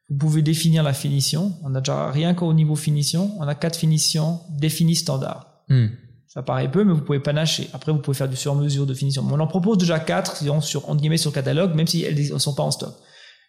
vous 0.08 0.16
pouvez 0.16 0.40
définir 0.40 0.82
la 0.82 0.94
finition. 0.94 1.52
On 1.62 1.74
a 1.74 1.80
déjà 1.80 2.10
rien 2.10 2.32
qu'au 2.32 2.54
niveau 2.54 2.74
finition, 2.74 3.32
on 3.38 3.46
a 3.46 3.54
quatre 3.54 3.76
finitions 3.76 4.40
définies 4.48 4.94
standard. 4.94 5.62
Hmm. 5.68 5.88
Ça 6.28 6.42
paraît 6.42 6.70
peu, 6.70 6.84
mais 6.84 6.92
vous 6.92 7.00
pouvez 7.00 7.20
panacher. 7.20 7.70
Après, 7.72 7.90
vous 7.90 7.98
pouvez 7.98 8.16
faire 8.16 8.28
du 8.28 8.36
sur-mesure 8.36 8.86
de 8.86 8.92
finition. 8.92 9.26
on 9.28 9.40
en 9.40 9.46
propose 9.46 9.78
déjà 9.78 9.98
quatre, 9.98 10.36
sur, 10.62 10.88
entre 10.88 11.00
guillemets, 11.00 11.16
sur 11.16 11.32
catalogue, 11.32 11.74
même 11.74 11.86
si 11.86 12.02
elles 12.02 12.32
ne 12.32 12.38
sont 12.38 12.54
pas 12.54 12.62
en 12.62 12.70
stock. 12.70 12.94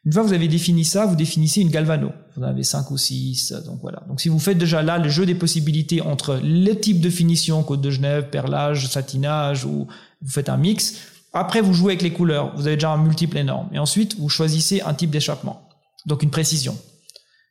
Une 0.05 0.13
fois 0.13 0.21
que 0.23 0.27
vous 0.27 0.33
avez 0.33 0.47
défini 0.47 0.85
ça, 0.85 1.05
vous 1.05 1.17
définissez 1.17 1.59
une 1.59 1.69
galvano. 1.69 2.11
Vous 2.35 2.43
en 2.43 2.47
avez 2.47 2.63
cinq 2.63 2.89
ou 2.89 2.97
six, 2.97 3.51
donc 3.65 3.79
voilà. 3.81 4.01
Donc 4.07 4.21
si 4.21 4.29
vous 4.29 4.39
faites 4.39 4.57
déjà 4.57 4.81
là 4.81 4.97
le 4.97 5.09
jeu 5.09 5.25
des 5.25 5.35
possibilités 5.35 5.99
entre 6.01 6.39
les 6.41 6.79
types 6.79 7.01
de 7.01 7.09
finition, 7.09 7.63
côte 7.63 7.81
de 7.81 7.89
Genève, 7.89 8.29
perlage, 8.29 8.87
satinage, 8.87 9.65
ou 9.65 9.87
vous 10.21 10.29
faites 10.29 10.47
un 10.47 10.55
mix, 10.55 10.95
après 11.33 11.59
vous 11.59 11.73
jouez 11.73 11.91
avec 11.91 12.01
les 12.01 12.13
couleurs, 12.13 12.55
vous 12.55 12.65
avez 12.65 12.77
déjà 12.77 12.91
un 12.91 12.97
multiple 12.97 13.37
énorme. 13.37 13.67
Et 13.73 13.79
ensuite, 13.79 14.17
vous 14.17 14.29
choisissez 14.29 14.79
un 14.81 14.93
type 14.93 15.09
d'échappement, 15.09 15.67
donc 16.05 16.23
une 16.23 16.31
précision. 16.31 16.77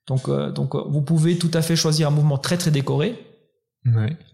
Donc, 0.07 0.31
euh, 0.31 0.51
donc 0.51 0.75
euh, 0.75 0.83
vous 0.88 1.03
pouvez 1.03 1.37
tout 1.37 1.51
à 1.53 1.61
fait 1.61 1.77
choisir 1.77 2.09
un 2.09 2.11
mouvement 2.11 2.38
très 2.38 2.57
très 2.57 2.71
décoré, 2.71 3.28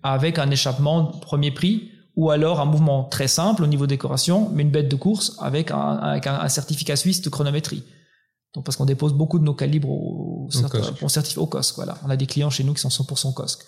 avec 0.03 0.39
un 0.39 0.51
échappement 0.51 1.07
premier 1.07 1.51
prix 1.51 1.91
ou 2.17 2.31
alors 2.31 2.61
un 2.61 2.65
mouvement 2.65 3.05
très 3.05 3.29
simple 3.29 3.63
au 3.63 3.67
niveau 3.67 3.87
décoration, 3.87 4.51
mais 4.53 4.63
une 4.63 4.71
bête 4.71 4.89
de 4.89 4.97
course 4.97 5.37
avec 5.41 5.71
un, 5.71 5.97
avec 5.97 6.27
un, 6.27 6.49
certificat 6.49 6.97
suisse 6.97 7.23
de 7.23 7.29
chronométrie. 7.29 7.83
Donc 8.55 8.65
parce 8.65 8.77
qu'on 8.77 8.85
dépose 8.85 9.13
beaucoup 9.13 9.41
de 9.41 9.45
nos 9.45 9.55
calibres 9.55 9.91
au, 9.91 10.47
au, 10.47 11.39
au 11.39 11.47
COSC. 11.47 11.75
Voilà, 11.75 11.99
on 12.07 12.11
a 12.11 12.17
des 12.17 12.27
clients 12.27 12.51
chez 12.51 12.63
nous 12.63 12.73
qui 12.73 12.81
sont 12.81 12.89
100% 12.89 13.35
COSC. 13.35 13.65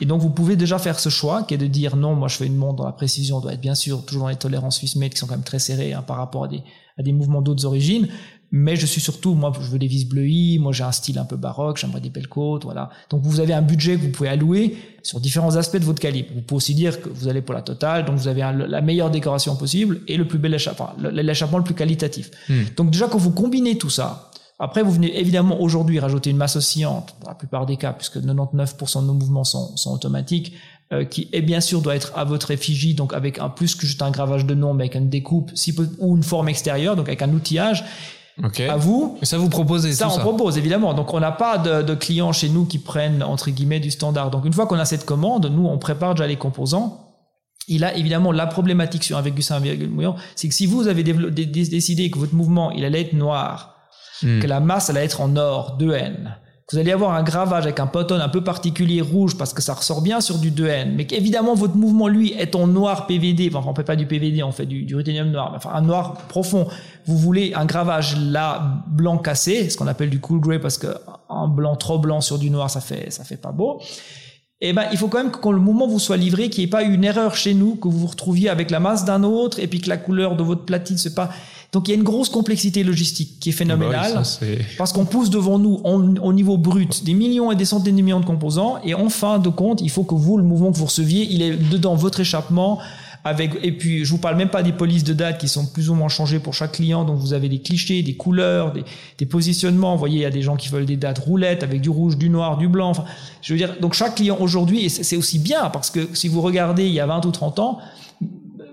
Et 0.00 0.06
donc 0.06 0.20
vous 0.20 0.30
pouvez 0.30 0.54
déjà 0.54 0.78
faire 0.78 1.00
ce 1.00 1.08
choix 1.08 1.42
qui 1.42 1.54
est 1.54 1.58
de 1.58 1.66
dire 1.66 1.96
non, 1.96 2.14
moi 2.14 2.28
je 2.28 2.36
fais 2.36 2.46
une 2.46 2.56
montre 2.56 2.76
dans 2.76 2.86
la 2.86 2.92
précision, 2.92 3.40
doit 3.40 3.54
être 3.54 3.60
bien 3.60 3.74
sûr 3.74 4.04
toujours 4.04 4.24
dans 4.24 4.28
les 4.28 4.36
tolérances 4.36 4.76
suisse 4.76 4.96
made 4.96 5.12
qui 5.12 5.18
sont 5.18 5.26
quand 5.26 5.34
même 5.34 5.42
très 5.42 5.58
serrées 5.58 5.92
hein, 5.92 6.02
par 6.02 6.18
rapport 6.18 6.44
à 6.44 6.48
des, 6.48 6.62
à 6.98 7.02
des 7.02 7.12
mouvements 7.12 7.42
d'autres 7.42 7.64
origines, 7.64 8.08
mais 8.50 8.76
je 8.76 8.86
suis 8.86 9.00
surtout, 9.00 9.34
moi, 9.34 9.52
je 9.60 9.68
veux 9.68 9.78
des 9.78 9.86
vis 9.86 10.06
bleuies, 10.06 10.58
moi 10.58 10.72
j'ai 10.72 10.84
un 10.84 10.92
style 10.92 11.18
un 11.18 11.24
peu 11.24 11.36
baroque, 11.36 11.76
j'aimerais 11.76 12.00
des 12.00 12.08
belles 12.08 12.28
côtes, 12.28 12.64
voilà. 12.64 12.90
Donc 13.10 13.22
vous 13.22 13.40
avez 13.40 13.52
un 13.52 13.60
budget 13.60 13.96
que 13.96 14.02
vous 14.02 14.10
pouvez 14.10 14.30
allouer 14.30 14.76
sur 15.02 15.20
différents 15.20 15.56
aspects 15.56 15.76
de 15.76 15.84
votre 15.84 16.00
calibre. 16.00 16.30
Vous 16.34 16.40
pouvez 16.40 16.56
aussi 16.56 16.74
dire 16.74 17.00
que 17.00 17.08
vous 17.10 17.28
allez 17.28 17.42
pour 17.42 17.54
la 17.54 17.62
totale, 17.62 18.06
donc 18.06 18.16
vous 18.16 18.28
avez 18.28 18.40
la 18.40 18.80
meilleure 18.80 19.10
décoration 19.10 19.54
possible 19.56 20.00
et 20.08 20.16
le 20.16 20.26
plus 20.26 20.38
bel 20.38 20.54
échappement, 20.54 20.90
l'échappement 21.12 21.58
le 21.58 21.64
plus 21.64 21.74
qualitatif. 21.74 22.30
Hmm. 22.48 22.62
Donc 22.76 22.90
déjà 22.90 23.06
quand 23.06 23.18
vous 23.18 23.32
combinez 23.32 23.76
tout 23.76 23.90
ça, 23.90 24.30
après 24.58 24.82
vous 24.82 24.92
venez 24.92 25.18
évidemment 25.18 25.60
aujourd'hui 25.60 26.00
rajouter 26.00 26.30
une 26.30 26.36
masse 26.36 26.56
oscillante, 26.56 27.14
dans 27.22 27.28
la 27.28 27.34
plupart 27.34 27.66
des 27.66 27.76
cas, 27.76 27.92
puisque 27.92 28.16
99% 28.16 29.02
de 29.02 29.06
nos 29.06 29.14
mouvements 29.14 29.44
sont, 29.44 29.76
sont 29.76 29.92
automatiques, 29.92 30.54
euh, 30.90 31.04
qui 31.04 31.28
est 31.32 31.42
bien 31.42 31.60
sûr 31.60 31.82
doit 31.82 31.94
être 31.94 32.12
à 32.16 32.24
votre 32.24 32.50
effigie, 32.50 32.94
donc 32.94 33.12
avec 33.12 33.38
un 33.38 33.50
plus 33.50 33.74
que 33.74 33.86
juste 33.86 34.00
un 34.00 34.10
gravage 34.10 34.46
de 34.46 34.54
nom, 34.54 34.72
mais 34.72 34.84
avec 34.84 34.94
une 34.94 35.10
découpe, 35.10 35.50
si 35.54 35.76
ou 35.98 36.16
une 36.16 36.22
forme 36.22 36.48
extérieure, 36.48 36.96
donc 36.96 37.08
avec 37.08 37.20
un 37.20 37.30
outillage. 37.30 37.84
Okay. 38.42 38.68
À 38.68 38.76
vous. 38.76 39.18
Et 39.20 39.24
ça 39.24 39.36
vous 39.36 39.48
propose 39.48 39.90
ça, 39.90 40.08
on 40.08 40.18
propose 40.18 40.58
évidemment. 40.58 40.94
Donc 40.94 41.12
on 41.12 41.20
n'a 41.20 41.32
pas 41.32 41.58
de, 41.58 41.82
de, 41.82 41.94
clients 41.94 42.32
chez 42.32 42.48
nous 42.48 42.66
qui 42.66 42.78
prennent 42.78 43.22
entre 43.22 43.50
guillemets 43.50 43.80
du 43.80 43.90
standard. 43.90 44.30
Donc 44.30 44.44
une 44.44 44.52
fois 44.52 44.66
qu'on 44.66 44.78
a 44.78 44.84
cette 44.84 45.04
commande, 45.04 45.46
nous 45.46 45.66
on 45.66 45.78
prépare 45.78 46.14
déjà 46.14 46.26
les 46.26 46.36
composants. 46.36 47.04
Il 47.66 47.84
a 47.84 47.94
évidemment 47.96 48.32
la 48.32 48.46
problématique 48.46 49.04
sur 49.04 49.18
un 49.18 49.22
virgule 49.22 49.90
mouillant, 49.90 50.16
c'est 50.36 50.48
que 50.48 50.54
si 50.54 50.66
vous 50.66 50.88
avez 50.88 51.02
décidé 51.02 52.10
que 52.10 52.18
votre 52.18 52.34
mouvement 52.34 52.70
il 52.70 52.84
allait 52.84 53.02
être 53.02 53.12
noir, 53.12 53.74
hmm. 54.22 54.40
que 54.40 54.46
la 54.46 54.60
masse 54.60 54.88
allait 54.88 55.04
être 55.04 55.20
en 55.20 55.36
or 55.36 55.76
2N, 55.78 56.34
vous 56.70 56.78
allez 56.78 56.92
avoir 56.92 57.14
un 57.14 57.22
gravage 57.22 57.64
avec 57.64 57.80
un 57.80 57.86
poton 57.86 58.16
un 58.16 58.28
peu 58.28 58.44
particulier 58.44 59.00
rouge 59.00 59.38
parce 59.38 59.54
que 59.54 59.62
ça 59.62 59.72
ressort 59.72 60.02
bien 60.02 60.20
sur 60.20 60.38
du 60.38 60.50
2N, 60.50 60.92
mais 60.94 61.06
qu'évidemment 61.06 61.54
votre 61.54 61.76
mouvement 61.76 62.08
lui 62.08 62.34
est 62.34 62.54
en 62.54 62.66
noir 62.66 63.06
PVD, 63.06 63.50
enfin 63.54 63.66
on 63.70 63.74
fait 63.74 63.84
pas 63.84 63.96
du 63.96 64.06
PVD, 64.06 64.42
on 64.42 64.52
fait 64.52 64.66
du, 64.66 64.82
du 64.82 64.94
ruthenium 64.94 65.30
noir, 65.30 65.54
enfin 65.56 65.70
un 65.72 65.80
noir 65.80 66.14
profond. 66.28 66.68
Vous 67.06 67.16
voulez 67.16 67.54
un 67.54 67.64
gravage 67.64 68.18
là 68.18 68.82
blanc 68.86 69.16
cassé, 69.16 69.70
ce 69.70 69.78
qu'on 69.78 69.86
appelle 69.86 70.10
du 70.10 70.20
cool 70.20 70.40
gray 70.40 70.58
parce 70.58 70.76
que 70.76 70.88
un 71.30 71.48
blanc 71.48 71.74
trop 71.74 71.98
blanc 71.98 72.20
sur 72.20 72.38
du 72.38 72.50
noir 72.50 72.68
ça 72.68 72.82
fait 72.82 73.10
ça 73.10 73.24
fait 73.24 73.38
pas 73.38 73.52
beau. 73.52 73.80
Eh 74.60 74.74
ben 74.74 74.84
il 74.92 74.98
faut 74.98 75.08
quand 75.08 75.22
même 75.22 75.30
que 75.30 75.38
quand 75.38 75.52
le 75.52 75.60
mouvement 75.60 75.86
vous 75.86 76.00
soit 76.00 76.18
livré, 76.18 76.50
qu'il 76.50 76.64
n'y 76.64 76.68
ait 76.68 76.70
pas 76.70 76.82
une 76.82 77.04
erreur 77.04 77.34
chez 77.34 77.54
nous, 77.54 77.76
que 77.76 77.88
vous 77.88 77.98
vous 77.98 78.08
retrouviez 78.08 78.50
avec 78.50 78.70
la 78.70 78.80
masse 78.80 79.06
d'un 79.06 79.22
autre 79.22 79.58
et 79.58 79.68
puis 79.68 79.80
que 79.80 79.88
la 79.88 79.96
couleur 79.96 80.36
de 80.36 80.42
votre 80.42 80.66
platine 80.66 80.98
c'est 80.98 81.14
pas 81.14 81.30
donc 81.72 81.86
il 81.86 81.90
y 81.90 81.94
a 81.94 81.96
une 81.98 82.04
grosse 82.04 82.30
complexité 82.30 82.82
logistique 82.82 83.40
qui 83.40 83.50
est 83.50 83.52
phénoménale 83.52 84.14
bah 84.14 84.22
parce 84.78 84.92
qu'on 84.92 85.04
pousse 85.04 85.28
devant 85.28 85.58
nous 85.58 85.80
au 85.84 86.32
niveau 86.32 86.56
brut 86.56 87.04
des 87.04 87.12
millions 87.12 87.52
et 87.52 87.56
des 87.56 87.66
centaines 87.66 87.96
de 87.96 88.02
millions 88.02 88.20
de 88.20 88.24
composants 88.24 88.78
et 88.84 88.94
en 88.94 89.10
fin 89.10 89.38
de 89.38 89.50
compte, 89.50 89.82
il 89.82 89.90
faut 89.90 90.04
que 90.04 90.14
vous, 90.14 90.38
le 90.38 90.44
mouvement 90.44 90.72
que 90.72 90.78
vous 90.78 90.86
receviez, 90.86 91.26
il 91.30 91.42
est 91.42 91.56
dedans 91.70 91.94
votre 91.94 92.20
échappement 92.20 92.78
avec 93.24 93.58
et 93.62 93.72
puis 93.72 94.04
je 94.04 94.10
vous 94.10 94.18
parle 94.18 94.36
même 94.36 94.48
pas 94.48 94.62
des 94.62 94.72
polices 94.72 95.04
de 95.04 95.12
date 95.12 95.38
qui 95.38 95.48
sont 95.48 95.66
plus 95.66 95.90
ou 95.90 95.94
moins 95.94 96.08
changées 96.08 96.38
pour 96.38 96.54
chaque 96.54 96.72
client 96.72 97.04
donc 97.04 97.18
vous 97.18 97.32
avez 97.32 97.48
des 97.48 97.60
clichés 97.60 98.02
des 98.02 98.14
couleurs 98.14 98.72
des, 98.72 98.84
des 99.18 99.26
positionnements 99.26 99.94
vous 99.94 99.98
voyez 99.98 100.18
il 100.18 100.22
y 100.22 100.24
a 100.24 100.30
des 100.30 100.40
gens 100.40 100.54
qui 100.54 100.68
veulent 100.68 100.86
des 100.86 100.96
dates 100.96 101.18
roulettes 101.18 101.64
avec 101.64 101.80
du 101.80 101.90
rouge 101.90 102.16
du 102.16 102.30
noir 102.30 102.58
du 102.58 102.68
blanc 102.68 102.90
enfin 102.90 103.04
je 103.42 103.52
veux 103.52 103.58
dire 103.58 103.74
donc 103.80 103.94
chaque 103.94 104.14
client 104.14 104.36
aujourd'hui 104.40 104.84
et 104.84 104.88
c'est 104.88 105.16
aussi 105.16 105.40
bien 105.40 105.68
parce 105.68 105.90
que 105.90 106.08
si 106.14 106.28
vous 106.28 106.40
regardez 106.40 106.86
il 106.86 106.92
y 106.92 107.00
a 107.00 107.06
20 107.06 107.26
ou 107.26 107.32
30 107.32 107.58
ans 107.58 107.78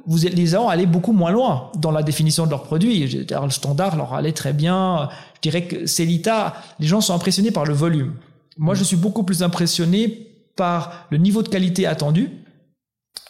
vous, 0.07 0.17
les 0.17 0.45
gens 0.45 0.67
allaient 0.67 0.85
beaucoup 0.85 1.13
moins 1.13 1.31
loin 1.31 1.71
dans 1.77 1.91
la 1.91 2.03
définition 2.03 2.45
de 2.45 2.51
leurs 2.51 2.63
produits. 2.63 3.07
Le 3.07 3.49
standard 3.49 3.95
leur 3.95 4.13
allait 4.13 4.33
très 4.33 4.53
bien. 4.53 5.09
Je 5.35 5.41
dirais 5.41 5.65
que 5.65 5.85
Celita, 5.85 6.55
les 6.79 6.87
gens 6.87 7.01
sont 7.01 7.13
impressionnés 7.13 7.51
par 7.51 7.65
le 7.65 7.73
volume. 7.73 8.13
Moi, 8.57 8.75
je 8.75 8.83
suis 8.83 8.95
beaucoup 8.95 9.23
plus 9.23 9.43
impressionné 9.43 10.27
par 10.55 11.07
le 11.09 11.17
niveau 11.17 11.41
de 11.41 11.49
qualité 11.49 11.85
attendu 11.85 12.29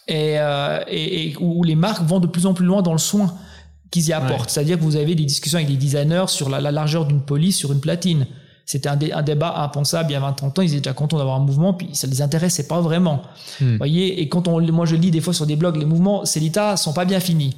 et, 0.07 0.39
euh, 0.39 0.83
et, 0.87 1.29
et, 1.29 1.37
où 1.37 1.63
les 1.63 1.75
marques 1.75 2.03
vont 2.03 2.19
de 2.19 2.27
plus 2.27 2.45
en 2.45 2.53
plus 2.53 2.65
loin 2.65 2.81
dans 2.81 2.91
le 2.91 2.99
soin 2.99 3.33
qu'ils 3.89 4.07
y 4.07 4.13
apportent. 4.13 4.49
C'est-à-dire 4.49 4.77
que 4.77 4.83
vous 4.83 4.97
avez 4.97 5.15
des 5.15 5.25
discussions 5.25 5.57
avec 5.57 5.69
des 5.69 5.77
designers 5.77 6.25
sur 6.27 6.49
la, 6.49 6.59
la 6.59 6.71
largeur 6.71 7.05
d'une 7.05 7.21
police 7.21 7.57
sur 7.57 7.71
une 7.71 7.79
platine. 7.79 8.27
C'était 8.65 8.89
un, 8.89 8.97
un, 9.13 9.21
débat 9.21 9.53
impensable 9.57 10.11
il 10.11 10.13
y 10.13 10.15
a 10.15 10.21
20-30 10.21 10.59
ans. 10.59 10.61
Ils 10.61 10.71
étaient 10.71 10.81
déjà 10.81 10.93
contents 10.93 11.17
d'avoir 11.17 11.35
un 11.35 11.45
mouvement, 11.45 11.73
puis 11.73 11.89
ça 11.93 12.07
les 12.07 12.21
intéressait 12.21 12.67
pas 12.67 12.81
vraiment. 12.81 13.21
Hmm. 13.61 13.77
voyez 13.77 14.21
Et 14.21 14.29
quand 14.29 14.47
on, 14.47 14.59
moi 14.71 14.85
je 14.85 14.95
lis 14.95 15.11
des 15.11 15.21
fois 15.21 15.33
sur 15.33 15.45
des 15.45 15.55
blogs, 15.55 15.77
les 15.77 15.85
mouvements 15.85 16.25
Célita 16.25 16.75
sont 16.77 16.93
pas 16.93 17.05
bien 17.05 17.19
finis. 17.19 17.55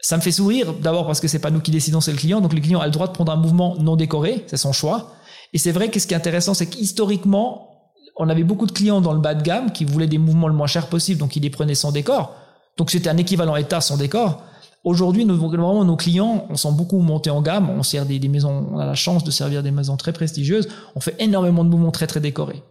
Ça 0.00 0.16
me 0.16 0.22
fait 0.22 0.32
sourire, 0.32 0.74
d'abord 0.74 1.06
parce 1.06 1.20
que 1.20 1.28
c'est 1.28 1.38
pas 1.38 1.50
nous 1.50 1.60
qui 1.60 1.70
décidons, 1.70 2.00
c'est 2.00 2.12
le 2.12 2.18
client. 2.18 2.40
Donc 2.40 2.52
le 2.52 2.60
client 2.60 2.80
a 2.80 2.86
le 2.86 2.90
droit 2.90 3.06
de 3.06 3.12
prendre 3.12 3.32
un 3.32 3.36
mouvement 3.36 3.76
non 3.78 3.96
décoré, 3.96 4.44
c'est 4.46 4.56
son 4.56 4.72
choix. 4.72 5.12
Et 5.52 5.58
c'est 5.58 5.72
vrai 5.72 5.90
que 5.90 6.00
ce 6.00 6.06
qui 6.06 6.14
est 6.14 6.16
intéressant, 6.16 6.54
c'est 6.54 6.66
qu'historiquement, 6.66 7.68
on 8.16 8.28
avait 8.28 8.42
beaucoup 8.42 8.66
de 8.66 8.72
clients 8.72 9.00
dans 9.00 9.12
le 9.12 9.20
bas 9.20 9.34
de 9.34 9.42
gamme 9.42 9.72
qui 9.72 9.84
voulaient 9.84 10.06
des 10.06 10.18
mouvements 10.18 10.48
le 10.48 10.54
moins 10.54 10.66
cher 10.66 10.88
possible, 10.88 11.20
donc 11.20 11.36
ils 11.36 11.42
les 11.42 11.50
prenaient 11.50 11.74
sans 11.74 11.92
décor. 11.92 12.34
Donc 12.76 12.90
c'était 12.90 13.08
un 13.08 13.16
équivalent 13.16 13.56
état 13.56 13.80
sans 13.80 13.96
décor. 13.96 14.42
Aujourd'hui, 14.84 15.24
nous, 15.24 15.36
vraiment, 15.36 15.84
nos 15.84 15.96
clients, 15.96 16.46
on 16.50 16.56
sent 16.56 16.72
beaucoup 16.72 16.98
monter 16.98 17.30
en 17.30 17.40
gamme. 17.40 17.70
On 17.70 17.84
sert 17.84 18.04
des, 18.04 18.18
des, 18.18 18.28
maisons, 18.28 18.66
on 18.72 18.78
a 18.78 18.86
la 18.86 18.94
chance 18.94 19.22
de 19.22 19.30
servir 19.30 19.62
des 19.62 19.70
maisons 19.70 19.96
très 19.96 20.12
prestigieuses. 20.12 20.68
On 20.96 21.00
fait 21.00 21.14
énormément 21.20 21.62
de 21.62 21.68
mouvements 21.68 21.92
très, 21.92 22.08
très 22.08 22.18
décorés. 22.18 22.62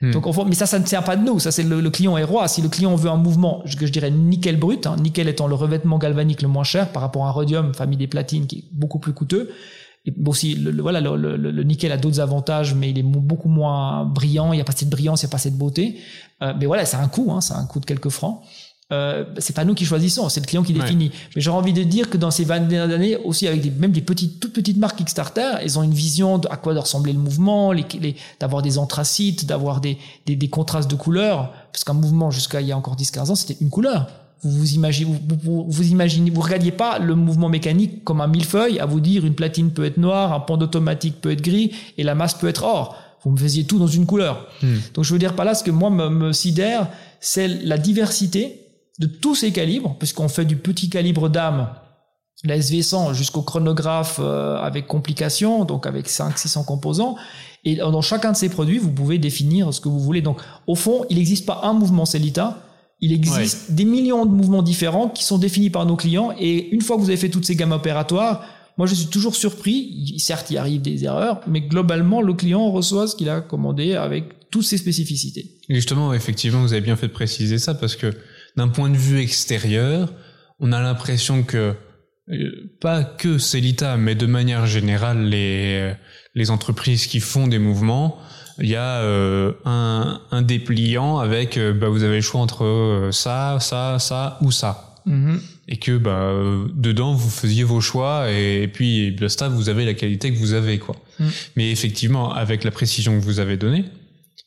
Hmm. 0.00 0.10
Donc, 0.10 0.26
on, 0.26 0.44
mais 0.46 0.56
ça, 0.56 0.66
ça 0.66 0.80
ne 0.80 0.84
tient 0.84 1.02
pas 1.02 1.16
de 1.16 1.24
nous. 1.24 1.38
Ça, 1.38 1.52
c'est 1.52 1.62
le, 1.62 1.90
client 1.90 2.16
est 2.16 2.24
roi. 2.24 2.48
Si 2.48 2.60
le 2.60 2.68
client 2.68 2.96
veut 2.96 3.10
un 3.10 3.16
mouvement, 3.16 3.62
que 3.78 3.86
je 3.86 3.92
dirais 3.92 4.10
nickel 4.10 4.58
brut, 4.58 4.86
hein, 4.86 4.96
nickel 5.00 5.28
étant 5.28 5.46
le 5.46 5.54
revêtement 5.54 5.98
galvanique 5.98 6.42
le 6.42 6.48
moins 6.48 6.64
cher 6.64 6.90
par 6.90 7.02
rapport 7.02 7.24
à 7.24 7.28
un 7.28 7.32
rhodium, 7.32 7.72
famille 7.72 7.98
des 7.98 8.08
platines, 8.08 8.48
qui 8.48 8.58
est 8.58 8.64
beaucoup 8.72 8.98
plus 8.98 9.12
coûteux. 9.12 9.50
Et 10.06 10.10
bon, 10.10 10.32
si 10.32 10.54
le, 10.54 10.80
voilà, 10.82 11.00
le, 11.00 11.36
le, 11.36 11.62
nickel 11.62 11.92
a 11.92 11.98
d'autres 11.98 12.20
avantages, 12.20 12.74
mais 12.74 12.90
il 12.90 12.98
est 12.98 13.04
beaucoup 13.04 13.50
moins 13.50 14.06
brillant. 14.06 14.52
Il 14.52 14.56
n'y 14.56 14.62
a 14.62 14.64
pas 14.64 14.72
cette 14.72 14.88
brillance, 14.88 15.22
il 15.22 15.26
n'y 15.26 15.30
a 15.30 15.32
pas 15.32 15.38
cette 15.38 15.56
beauté. 15.56 15.98
Euh, 16.42 16.54
mais 16.58 16.66
voilà, 16.66 16.84
c'est 16.84 16.96
un 16.96 17.06
coût, 17.06 17.30
hein, 17.30 17.40
c'est 17.40 17.54
un 17.54 17.66
coût 17.66 17.78
de 17.78 17.84
quelques 17.84 18.08
francs 18.08 18.42
euh, 18.92 19.24
c'est 19.38 19.54
pas 19.54 19.64
nous 19.64 19.74
qui 19.74 19.84
choisissons, 19.84 20.28
c'est 20.28 20.40
le 20.40 20.46
client 20.46 20.64
qui 20.64 20.72
définit. 20.72 21.12
Mais 21.36 21.40
j'ai 21.40 21.50
envie 21.50 21.72
de 21.72 21.84
dire 21.84 22.10
que 22.10 22.16
dans 22.16 22.32
ces 22.32 22.44
20 22.44 22.68
dernières 22.68 22.94
années, 22.94 23.16
aussi 23.16 23.46
avec 23.46 23.60
des, 23.60 23.70
même 23.70 23.92
des 23.92 24.00
petites, 24.00 24.40
toutes 24.40 24.52
petites 24.52 24.78
marques 24.78 24.98
Kickstarter, 24.98 25.52
elles 25.60 25.78
ont 25.78 25.84
une 25.84 25.94
vision 25.94 26.38
de 26.38 26.48
à 26.50 26.56
quoi 26.56 26.72
doit 26.72 26.82
ressembler 26.82 27.12
le 27.12 27.20
mouvement, 27.20 27.70
les, 27.70 27.86
les, 28.00 28.16
d'avoir 28.40 28.62
des 28.62 28.78
anthracites, 28.78 29.46
d'avoir 29.46 29.80
des, 29.80 29.96
des, 30.26 30.34
des, 30.34 30.48
contrastes 30.48 30.90
de 30.90 30.96
couleurs. 30.96 31.52
Parce 31.72 31.84
qu'un 31.84 31.92
mouvement, 31.94 32.32
jusqu'à 32.32 32.60
il 32.60 32.66
y 32.66 32.72
a 32.72 32.76
encore 32.76 32.96
10-15 32.96 33.30
ans, 33.30 33.34
c'était 33.36 33.56
une 33.60 33.70
couleur. 33.70 34.08
Vous 34.42 34.50
vous 34.50 34.72
imaginez, 34.72 35.12
vous, 35.44 35.66
vous, 35.68 35.88
imaginez, 35.88 36.30
vous 36.30 36.40
regardiez 36.40 36.72
pas 36.72 36.98
le 36.98 37.14
mouvement 37.14 37.48
mécanique 37.48 38.02
comme 38.02 38.20
un 38.20 38.26
millefeuille 38.26 38.80
à 38.80 38.86
vous 38.86 38.98
dire 38.98 39.24
une 39.26 39.34
platine 39.34 39.70
peut 39.70 39.84
être 39.84 39.98
noire, 39.98 40.32
un 40.32 40.40
pont 40.40 40.58
automatique 40.58 41.20
peut 41.20 41.30
être 41.30 41.42
gris 41.42 41.72
et 41.98 42.02
la 42.02 42.14
masse 42.14 42.34
peut 42.34 42.48
être 42.48 42.64
or. 42.64 42.96
Vous 43.22 43.30
me 43.30 43.36
faisiez 43.36 43.64
tout 43.64 43.78
dans 43.78 43.86
une 43.86 44.06
couleur. 44.06 44.46
Hmm. 44.62 44.78
Donc 44.94 45.04
je 45.04 45.12
veux 45.12 45.18
dire 45.18 45.36
pas 45.36 45.44
là, 45.44 45.54
ce 45.54 45.62
que 45.62 45.70
moi 45.70 45.90
me, 45.90 46.08
me 46.08 46.32
sidère, 46.32 46.88
c'est 47.20 47.48
la 47.48 47.76
diversité 47.76 48.69
de 49.00 49.06
tous 49.06 49.34
ces 49.34 49.50
calibres, 49.50 49.96
puisqu'on 49.98 50.28
fait 50.28 50.44
du 50.44 50.56
petit 50.56 50.88
calibre 50.88 51.28
d'âme, 51.28 51.70
la 52.44 52.58
SV100 52.58 53.14
jusqu'au 53.14 53.42
chronographe 53.42 54.18
euh, 54.22 54.56
avec 54.58 54.86
complications, 54.86 55.64
donc 55.64 55.86
avec 55.86 56.08
500-600 56.08 56.64
composants. 56.64 57.16
Et 57.64 57.76
dans 57.76 58.00
chacun 58.00 58.32
de 58.32 58.36
ces 58.36 58.48
produits, 58.48 58.78
vous 58.78 58.90
pouvez 58.90 59.18
définir 59.18 59.74
ce 59.74 59.80
que 59.80 59.88
vous 59.88 60.00
voulez. 60.00 60.22
Donc, 60.22 60.40
au 60.66 60.74
fond, 60.74 61.04
il 61.10 61.16
n'existe 61.18 61.44
pas 61.44 61.60
un 61.64 61.74
mouvement 61.74 62.06
Celita. 62.06 62.62
Il 63.02 63.12
existe 63.12 63.72
des 63.72 63.84
millions 63.84 64.26
de 64.26 64.30
mouvements 64.30 64.62
différents 64.62 65.08
qui 65.08 65.24
sont 65.24 65.38
définis 65.38 65.70
par 65.70 65.86
nos 65.86 65.96
clients. 65.96 66.34
Et 66.38 66.68
une 66.70 66.82
fois 66.82 66.96
que 66.96 67.00
vous 67.00 67.08
avez 67.08 67.16
fait 67.16 67.30
toutes 67.30 67.46
ces 67.46 67.56
gammes 67.56 67.72
opératoires, 67.72 68.44
moi, 68.76 68.86
je 68.86 68.94
suis 68.94 69.06
toujours 69.06 69.34
surpris. 69.34 70.14
Certes, 70.18 70.50
il 70.50 70.58
arrive 70.58 70.80
des 70.80 71.04
erreurs, 71.04 71.40
mais 71.46 71.60
globalement, 71.60 72.22
le 72.22 72.32
client 72.34 72.70
reçoit 72.70 73.06
ce 73.06 73.16
qu'il 73.16 73.28
a 73.28 73.40
commandé 73.40 73.94
avec 73.94 74.50
toutes 74.50 74.64
ses 74.64 74.78
spécificités. 74.78 75.50
justement, 75.68 76.12
effectivement, 76.12 76.62
vous 76.62 76.72
avez 76.72 76.82
bien 76.82 76.96
fait 76.96 77.08
de 77.08 77.12
préciser 77.12 77.58
ça 77.58 77.74
parce 77.74 77.96
que 77.96 78.14
d'un 78.56 78.68
point 78.68 78.90
de 78.90 78.96
vue 78.96 79.20
extérieur, 79.20 80.12
on 80.58 80.72
a 80.72 80.80
l'impression 80.80 81.42
que 81.42 81.74
euh, 82.30 82.70
pas 82.80 83.04
que 83.04 83.38
Celita, 83.38 83.96
mais 83.96 84.14
de 84.14 84.26
manière 84.26 84.66
générale 84.66 85.24
les 85.24 85.92
les 86.34 86.50
entreprises 86.50 87.06
qui 87.06 87.18
font 87.18 87.48
des 87.48 87.58
mouvements, 87.58 88.18
il 88.60 88.68
y 88.68 88.76
a 88.76 89.00
euh, 89.00 89.52
un, 89.64 90.20
un 90.30 90.42
dépliant 90.42 91.18
avec 91.18 91.56
euh, 91.56 91.72
bah, 91.72 91.88
vous 91.88 92.04
avez 92.04 92.16
le 92.16 92.22
choix 92.22 92.40
entre 92.40 93.08
ça, 93.10 93.58
ça, 93.60 93.98
ça 93.98 94.38
ou 94.42 94.52
ça. 94.52 94.86
Mm-hmm. 95.06 95.38
Et 95.68 95.78
que 95.78 95.96
bah 95.96 96.34
dedans 96.74 97.14
vous 97.14 97.30
faisiez 97.30 97.64
vos 97.64 97.80
choix 97.80 98.30
et, 98.30 98.68
puis 98.68 99.12
basta 99.12 99.48
vous 99.48 99.70
avez 99.70 99.86
la 99.86 99.94
qualité 99.94 100.30
que 100.32 100.38
vous 100.38 100.52
avez 100.52 100.78
quoi. 100.78 100.94
Mm. 101.18 101.26
Mais 101.56 101.70
effectivement 101.70 102.34
avec 102.34 102.64
la 102.64 102.70
précision 102.70 103.18
que 103.18 103.24
vous 103.24 103.40
avez 103.40 103.56
donnée, 103.56 103.86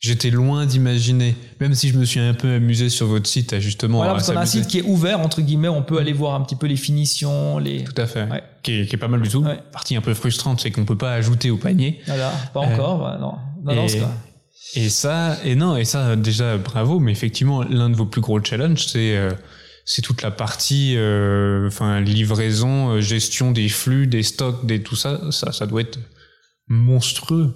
J'étais 0.03 0.29
loin 0.31 0.65
d'imaginer, 0.65 1.33
même 1.61 1.73
si 1.73 1.87
je 1.87 1.97
me 1.97 2.03
suis 2.03 2.19
un 2.19 2.33
peu 2.33 2.55
amusé 2.55 2.89
sur 2.89 3.07
votre 3.07 3.25
site, 3.25 3.57
justement. 3.59 3.99
Voilà, 3.99 4.13
parce 4.13 4.29
qu'on 4.29 4.35
a 4.35 4.41
un 4.41 4.45
site 4.45 4.67
qui 4.67 4.79
est 4.79 4.83
ouvert, 4.83 5.21
entre 5.21 5.41
guillemets, 5.41 5.69
on 5.69 5.81
peut 5.81 5.97
aller 5.97 6.11
voir 6.11 6.35
un 6.35 6.41
petit 6.41 6.57
peu 6.57 6.67
les 6.67 6.75
finitions, 6.75 7.57
les. 7.57 7.85
Tout 7.85 8.01
à 8.01 8.05
fait. 8.05 8.27
Qui, 8.63 8.81
est, 8.81 8.85
qui, 8.85 8.95
est, 8.95 8.99
pas 8.99 9.07
mal 9.07 9.21
du 9.21 9.29
tout. 9.29 9.45
Partie 9.71 9.95
un 9.95 10.01
peu 10.01 10.13
frustrante, 10.13 10.59
c'est 10.59 10.71
qu'on 10.71 10.83
peut 10.83 10.97
pas 10.97 11.13
ajouter 11.13 11.51
au 11.51 11.57
panier. 11.57 12.01
Voilà, 12.05 12.31
pas 12.53 12.59
encore, 12.59 13.07
euh, 13.07 13.11
bah, 13.11 13.17
non. 13.19 13.33
Non, 13.63 13.75
non, 13.81 13.87
Et 14.75 14.89
ça, 14.89 15.37
et 15.45 15.55
non, 15.55 15.77
et 15.77 15.85
ça 15.85 16.17
déjà 16.17 16.57
bravo, 16.57 16.99
mais 16.99 17.13
effectivement 17.13 17.63
l'un 17.63 17.89
de 17.89 17.95
vos 17.95 18.05
plus 18.05 18.19
gros 18.19 18.43
challenges, 18.43 18.85
c'est 18.87 19.15
euh, 19.15 19.31
c'est 19.85 20.01
toute 20.01 20.21
la 20.21 20.31
partie, 20.31 20.95
euh, 20.95 21.67
enfin 21.67 21.99
livraison, 21.99 22.91
euh, 22.91 23.01
gestion 23.01 23.51
des 23.51 23.69
flux, 23.69 24.07
des 24.07 24.23
stocks, 24.23 24.65
des 24.65 24.81
tout 24.81 24.95
ça, 24.95 25.31
ça, 25.31 25.51
ça 25.51 25.65
doit 25.65 25.81
être 25.81 25.99
monstrueux. 26.67 27.53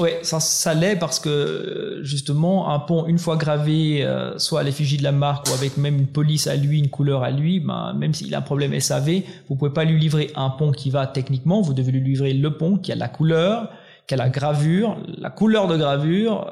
Oui, 0.00 0.08
ça, 0.22 0.40
ça 0.40 0.74
l'est 0.74 0.96
parce 0.96 1.20
que 1.20 2.00
justement, 2.02 2.70
un 2.72 2.78
pont, 2.80 3.06
une 3.06 3.18
fois 3.18 3.36
gravé, 3.36 4.04
soit 4.38 4.60
à 4.60 4.62
l'effigie 4.62 4.96
de 4.96 5.02
la 5.04 5.12
marque 5.12 5.48
ou 5.48 5.52
avec 5.52 5.76
même 5.76 5.98
une 5.98 6.06
police 6.06 6.46
à 6.46 6.56
lui, 6.56 6.78
une 6.78 6.88
couleur 6.90 7.22
à 7.22 7.30
lui, 7.30 7.60
ben, 7.60 7.92
même 7.94 8.14
s'il 8.14 8.34
a 8.34 8.38
un 8.38 8.42
problème 8.42 8.78
SAV, 8.80 9.22
vous 9.48 9.56
pouvez 9.56 9.72
pas 9.72 9.84
lui 9.84 9.98
livrer 10.00 10.30
un 10.36 10.50
pont 10.50 10.72
qui 10.72 10.90
va 10.90 11.06
techniquement, 11.06 11.60
vous 11.60 11.74
devez 11.74 11.92
lui 11.92 12.00
livrer 12.00 12.32
le 12.32 12.56
pont 12.56 12.76
qui 12.78 12.90
a 12.92 12.94
la 12.96 13.08
couleur, 13.08 13.70
qui 14.06 14.14
a 14.14 14.16
la 14.16 14.28
gravure, 14.30 14.96
la 15.18 15.30
couleur 15.30 15.68
de 15.68 15.76
gravure, 15.76 16.50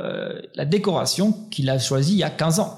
la 0.54 0.64
décoration 0.64 1.32
qu'il 1.50 1.70
a 1.70 1.78
choisi 1.78 2.12
il 2.12 2.18
y 2.18 2.24
a 2.24 2.30
15 2.30 2.60
ans. 2.60 2.76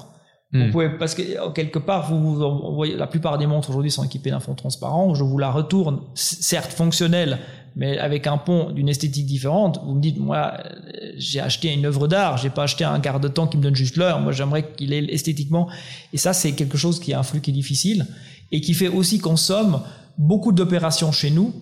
Vous 0.53 0.59
Hmm. 0.65 0.71
pouvez, 0.73 0.89
parce 0.89 1.15
que 1.15 1.23
euh, 1.23 1.51
quelque 1.51 1.79
part, 1.79 2.11
vous, 2.13 2.35
vous 2.35 2.43
envoyez, 2.43 2.97
la 2.97 3.07
plupart 3.07 3.39
des 3.39 3.47
montres 3.47 3.71
aujourd'hui 3.71 3.93
sont 3.93 4.03
équipées 4.03 4.31
d'un 4.31 4.41
fond 4.41 4.55
transparent. 4.55 5.15
Je 5.15 5.23
vous 5.23 5.39
la 5.39 5.49
retourne, 5.49 6.01
certes 6.15 6.73
fonctionnelle, 6.73 7.39
mais 7.77 7.99
avec 7.99 8.27
un 8.27 8.37
pont 8.37 8.71
d'une 8.71 8.89
esthétique 8.89 9.27
différente. 9.27 9.81
Vous 9.85 9.95
me 9.95 10.01
dites, 10.01 10.19
moi, 10.19 10.55
euh, 10.55 11.13
j'ai 11.17 11.41
acheté 11.41 11.73
une 11.73 11.87
œuvre 11.87 12.09
d'art, 12.09 12.37
j'ai 12.37 12.51
pas 12.51 12.65
acheté 12.65 12.85
un 12.85 12.99
garde-temps 12.99 13.47
qui 13.47 13.57
me 13.57 13.63
donne 13.63 13.77
juste 13.77 13.97
l'heure. 13.97 14.21
Moi, 14.21 14.33
j'aimerais 14.33 14.73
qu'il 14.73 14.93
ait 14.93 15.05
esthétiquement. 15.13 15.69
Et 16.13 16.17
ça, 16.17 16.33
c'est 16.33 16.53
quelque 16.53 16.77
chose 16.77 17.01
qui 17.01 17.13
est 17.13 17.15
un 17.15 17.23
flux 17.23 17.41
qui 17.41 17.51
est 17.51 17.55
difficile 17.55 18.07
et 18.53 18.61
qui 18.61 18.75
fait 18.75 18.89
aussi 18.89 19.19
qu'on 19.19 19.37
somme 19.37 19.83
beaucoup 20.19 20.53
d'opérations 20.53 21.13
chez 21.13 21.31
nous. 21.31 21.55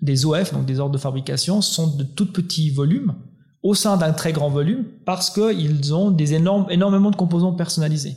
Des 0.00 0.24
OF, 0.24 0.54
donc 0.54 0.64
des 0.64 0.80
ordres 0.80 0.94
de 0.94 0.98
fabrication, 0.98 1.60
sont 1.60 1.96
de 1.96 2.04
tout 2.04 2.32
petits 2.32 2.70
volumes 2.70 3.14
au 3.62 3.74
sein 3.74 3.98
d'un 3.98 4.12
très 4.12 4.32
grand 4.32 4.48
volume 4.48 4.86
parce 5.04 5.28
qu'ils 5.28 5.92
ont 5.92 6.10
des 6.10 6.32
énormes, 6.32 6.66
énormément 6.70 7.10
de 7.10 7.16
composants 7.16 7.52
personnalisés. 7.52 8.16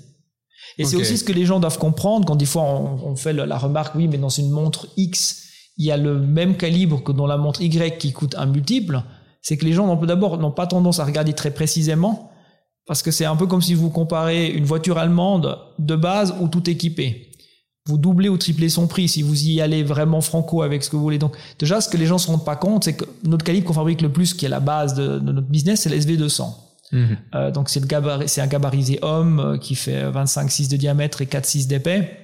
Et 0.77 0.85
c'est 0.85 0.95
aussi 0.95 1.17
ce 1.17 1.25
que 1.25 1.33
les 1.33 1.45
gens 1.45 1.59
doivent 1.59 1.77
comprendre 1.77 2.25
quand 2.25 2.37
des 2.37 2.45
fois 2.45 2.63
on, 2.63 3.11
on 3.11 3.15
fait 3.17 3.33
la 3.33 3.57
remarque, 3.57 3.95
oui, 3.95 4.07
mais 4.07 4.17
dans 4.17 4.29
une 4.29 4.49
montre 4.49 4.87
X, 4.95 5.43
il 5.77 5.85
y 5.85 5.91
a 5.91 5.97
le 5.97 6.19
même 6.19 6.55
calibre 6.57 7.03
que 7.03 7.11
dans 7.11 7.27
la 7.27 7.37
montre 7.37 7.61
Y 7.61 7.97
qui 7.97 8.11
coûte 8.13 8.35
un 8.37 8.45
multiple. 8.45 9.03
C'est 9.41 9.57
que 9.57 9.65
les 9.65 9.73
gens 9.73 9.95
d'abord 10.05 10.37
n'ont 10.37 10.51
pas 10.51 10.67
tendance 10.67 10.99
à 10.99 11.05
regarder 11.05 11.33
très 11.33 11.51
précisément 11.51 12.31
parce 12.85 13.01
que 13.01 13.11
c'est 13.11 13.25
un 13.25 13.35
peu 13.35 13.47
comme 13.47 13.61
si 13.61 13.73
vous 13.73 13.89
comparez 13.89 14.47
une 14.47 14.65
voiture 14.65 14.97
allemande 14.97 15.57
de 15.79 15.95
base 15.95 16.35
ou 16.39 16.47
tout 16.47 16.69
équipée. 16.69 17.29
Vous 17.85 17.97
doublez 17.97 18.29
ou 18.29 18.37
triplez 18.37 18.69
son 18.69 18.87
prix 18.87 19.09
si 19.09 19.21
vous 19.21 19.47
y 19.47 19.59
allez 19.59 19.83
vraiment 19.83 20.21
franco 20.21 20.61
avec 20.61 20.83
ce 20.83 20.89
que 20.89 20.95
vous 20.95 21.01
voulez. 21.01 21.17
Donc 21.17 21.35
déjà, 21.59 21.81
ce 21.81 21.89
que 21.89 21.97
les 21.97 22.05
gens 22.05 22.17
se 22.17 22.27
rendent 22.27 22.45
pas 22.45 22.55
compte, 22.55 22.85
c'est 22.85 22.95
que 22.95 23.05
notre 23.23 23.43
calibre 23.43 23.67
qu'on 23.67 23.73
fabrique 23.73 24.01
le 24.01 24.11
plus, 24.11 24.33
qui 24.33 24.45
est 24.45 24.49
la 24.49 24.61
base 24.61 24.93
de, 24.93 25.19
de 25.19 25.31
notre 25.31 25.47
business, 25.47 25.81
c'est 25.81 25.89
le 25.89 25.97
SV200. 25.97 26.45
Mhm. 26.93 27.17
Euh, 27.35 27.51
donc 27.51 27.69
c'est 27.69 27.81
un 28.39 28.47
gabarisé 28.47 28.99
homme 29.01 29.39
euh, 29.39 29.57
qui 29.57 29.75
fait 29.75 30.09
25,6 30.09 30.69
de 30.69 30.77
diamètre 30.77 31.21
et 31.21 31.25
4,6 31.25 31.67
d'épais, 31.67 32.17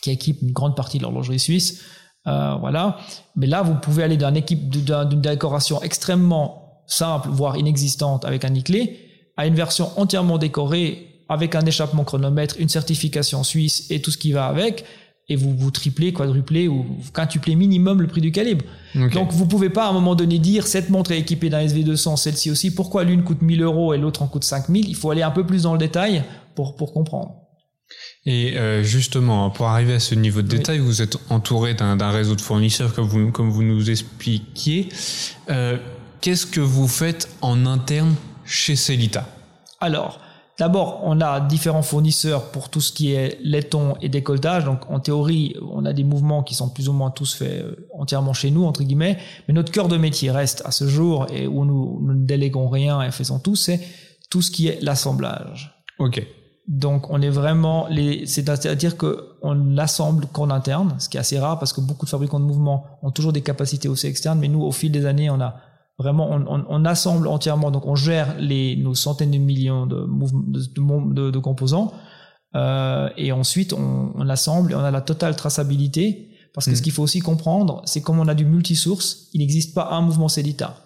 qui 0.00 0.10
équipe 0.10 0.40
une 0.42 0.52
grande 0.52 0.76
partie 0.76 0.98
de 0.98 1.02
l'horlogerie 1.02 1.40
suisse. 1.40 1.82
Euh, 2.26 2.54
voilà. 2.60 2.98
Mais 3.36 3.46
là, 3.46 3.62
vous 3.62 3.74
pouvez 3.74 4.02
aller 4.02 4.16
d'une 4.16 4.36
équipe 4.36 4.68
d'une 4.68 5.20
décoration 5.20 5.80
extrêmement 5.82 6.82
simple, 6.86 7.28
voire 7.30 7.56
inexistante, 7.56 8.24
avec 8.24 8.44
un 8.44 8.50
nickelé, 8.50 8.98
à 9.36 9.46
une 9.46 9.54
version 9.54 9.90
entièrement 9.96 10.38
décorée 10.38 11.08
avec 11.28 11.54
un 11.54 11.62
échappement 11.62 12.04
chronomètre, 12.04 12.56
une 12.58 12.68
certification 12.68 13.42
suisse 13.42 13.86
et 13.90 14.00
tout 14.00 14.10
ce 14.10 14.18
qui 14.18 14.32
va 14.32 14.46
avec. 14.46 14.84
Et 15.28 15.34
vous 15.34 15.56
vous 15.56 15.72
triplez, 15.72 16.12
quadruplez 16.12 16.68
ou 16.68 16.86
quintuplez 17.12 17.56
minimum 17.56 18.00
le 18.00 18.06
prix 18.06 18.20
du 18.20 18.30
calibre. 18.30 18.64
Donc 19.12 19.32
vous 19.32 19.46
pouvez 19.46 19.70
pas 19.70 19.86
à 19.86 19.88
un 19.90 19.92
moment 19.92 20.14
donné 20.14 20.38
dire 20.38 20.68
cette 20.68 20.88
montre 20.88 21.10
est 21.10 21.18
équipée 21.18 21.50
d'un 21.50 21.66
SV200, 21.66 22.16
celle-ci 22.16 22.48
aussi. 22.48 22.72
Pourquoi 22.72 23.02
l'une 23.02 23.24
coûte 23.24 23.42
1000 23.42 23.60
euros 23.62 23.92
et 23.92 23.98
l'autre 23.98 24.22
en 24.22 24.28
coûte 24.28 24.44
5000 24.44 24.88
Il 24.88 24.94
faut 24.94 25.10
aller 25.10 25.22
un 25.22 25.32
peu 25.32 25.44
plus 25.44 25.64
dans 25.64 25.72
le 25.72 25.80
détail 25.80 26.22
pour 26.54 26.76
pour 26.76 26.92
comprendre. 26.92 27.45
Et 28.28 28.56
euh, 28.58 28.82
justement, 28.82 29.50
pour 29.50 29.66
arriver 29.66 29.94
à 29.94 30.00
ce 30.00 30.14
niveau 30.16 30.42
de 30.42 30.50
Oui. 30.50 30.58
détail, 30.58 30.78
vous 30.80 31.00
êtes 31.00 31.16
entouré 31.30 31.74
d'un 31.74 31.96
d'un 31.96 32.10
réseau 32.10 32.34
de 32.34 32.40
fournisseurs, 32.40 32.92
comme 32.92 33.06
vous, 33.06 33.30
comme 33.30 33.50
vous 33.50 33.62
nous 33.62 33.88
expliquiez. 33.90 34.88
Euh, 35.48 35.76
Qu'est-ce 36.20 36.46
que 36.46 36.60
vous 36.60 36.88
faites 36.88 37.28
en 37.40 37.66
interne 37.66 38.14
chez 38.44 38.74
Celita 38.74 39.28
Alors, 39.80 40.18
d'abord, 40.58 41.02
on 41.04 41.20
a 41.20 41.38
différents 41.40 41.82
fournisseurs 41.82 42.50
pour 42.50 42.68
tout 42.68 42.80
ce 42.80 42.90
qui 42.90 43.12
est 43.12 43.38
laiton 43.44 43.94
et 44.02 44.08
décolletage. 44.08 44.64
Donc, 44.64 44.90
en 44.90 44.98
théorie, 44.98 45.54
on 45.70 45.84
a 45.84 45.92
des 45.92 46.02
mouvements 46.02 46.42
qui 46.42 46.54
sont 46.56 46.68
plus 46.68 46.88
ou 46.88 46.92
moins 46.92 47.10
tous 47.12 47.34
faits 47.34 47.62
euh, 47.62 47.86
entièrement 47.96 48.32
chez 48.32 48.50
nous, 48.50 48.64
entre 48.64 48.82
guillemets. 48.82 49.18
Mais 49.46 49.54
notre 49.54 49.70
cœur 49.70 49.86
de 49.86 49.98
métier 49.98 50.32
reste 50.32 50.62
à 50.64 50.72
ce 50.72 50.88
jour 50.88 51.26
et 51.32 51.46
où 51.46 51.64
nous, 51.64 52.00
nous 52.02 52.14
ne 52.14 52.26
déléguons 52.26 52.68
rien 52.68 53.02
et 53.02 53.12
faisons 53.12 53.38
tout, 53.38 53.54
c'est 53.54 53.78
tout 54.28 54.42
ce 54.42 54.50
qui 54.50 54.66
est 54.66 54.82
l'assemblage. 54.82 55.78
Ok. 56.00 56.26
Donc 56.68 57.10
on 57.10 57.22
est 57.22 57.30
vraiment 57.30 57.86
les 57.88 58.26
c'est-à-dire 58.26 58.96
que 58.96 59.28
on 59.40 59.54
l'assemble 59.54 60.26
qu'en 60.26 60.50
interne, 60.50 60.96
ce 60.98 61.08
qui 61.08 61.16
est 61.16 61.20
assez 61.20 61.38
rare 61.38 61.58
parce 61.60 61.72
que 61.72 61.80
beaucoup 61.80 62.06
de 62.06 62.10
fabricants 62.10 62.40
de 62.40 62.44
mouvements 62.44 62.84
ont 63.02 63.12
toujours 63.12 63.32
des 63.32 63.42
capacités 63.42 63.88
aussi 63.88 64.08
externes, 64.08 64.40
mais 64.40 64.48
nous 64.48 64.62
au 64.62 64.72
fil 64.72 64.90
des 64.90 65.06
années 65.06 65.30
on 65.30 65.40
a 65.40 65.54
vraiment 65.98 66.28
on, 66.30 66.44
on, 66.48 66.64
on 66.68 66.84
assemble 66.84 67.28
entièrement 67.28 67.70
donc 67.70 67.86
on 67.86 67.94
gère 67.94 68.34
les 68.40 68.74
nos 68.76 68.94
centaines 68.96 69.30
de 69.30 69.38
millions 69.38 69.86
de 69.86 70.04
mouvements 70.04 70.42
de, 71.06 71.14
de, 71.14 71.30
de- 71.30 71.38
composants 71.38 71.92
euh, 72.56 73.08
et 73.16 73.30
ensuite 73.32 73.72
on, 73.72 74.12
on 74.16 74.28
assemble 74.28 74.72
et 74.72 74.74
on 74.74 74.80
a 74.80 74.90
la 74.90 75.00
totale 75.02 75.36
traçabilité 75.36 76.30
parce 76.52 76.66
que 76.66 76.72
Mm. 76.72 76.76
ce 76.76 76.82
qu'il 76.82 76.92
faut 76.92 77.02
aussi 77.04 77.20
comprendre 77.20 77.80
c'est 77.84 78.00
comme 78.00 78.18
on 78.18 78.26
a 78.28 78.34
du 78.34 78.44
multisource 78.44 79.28
il 79.34 79.38
n'existe 79.38 79.72
pas 79.74 79.88
un 79.92 80.00
mouvement 80.00 80.28
Célita 80.28 80.85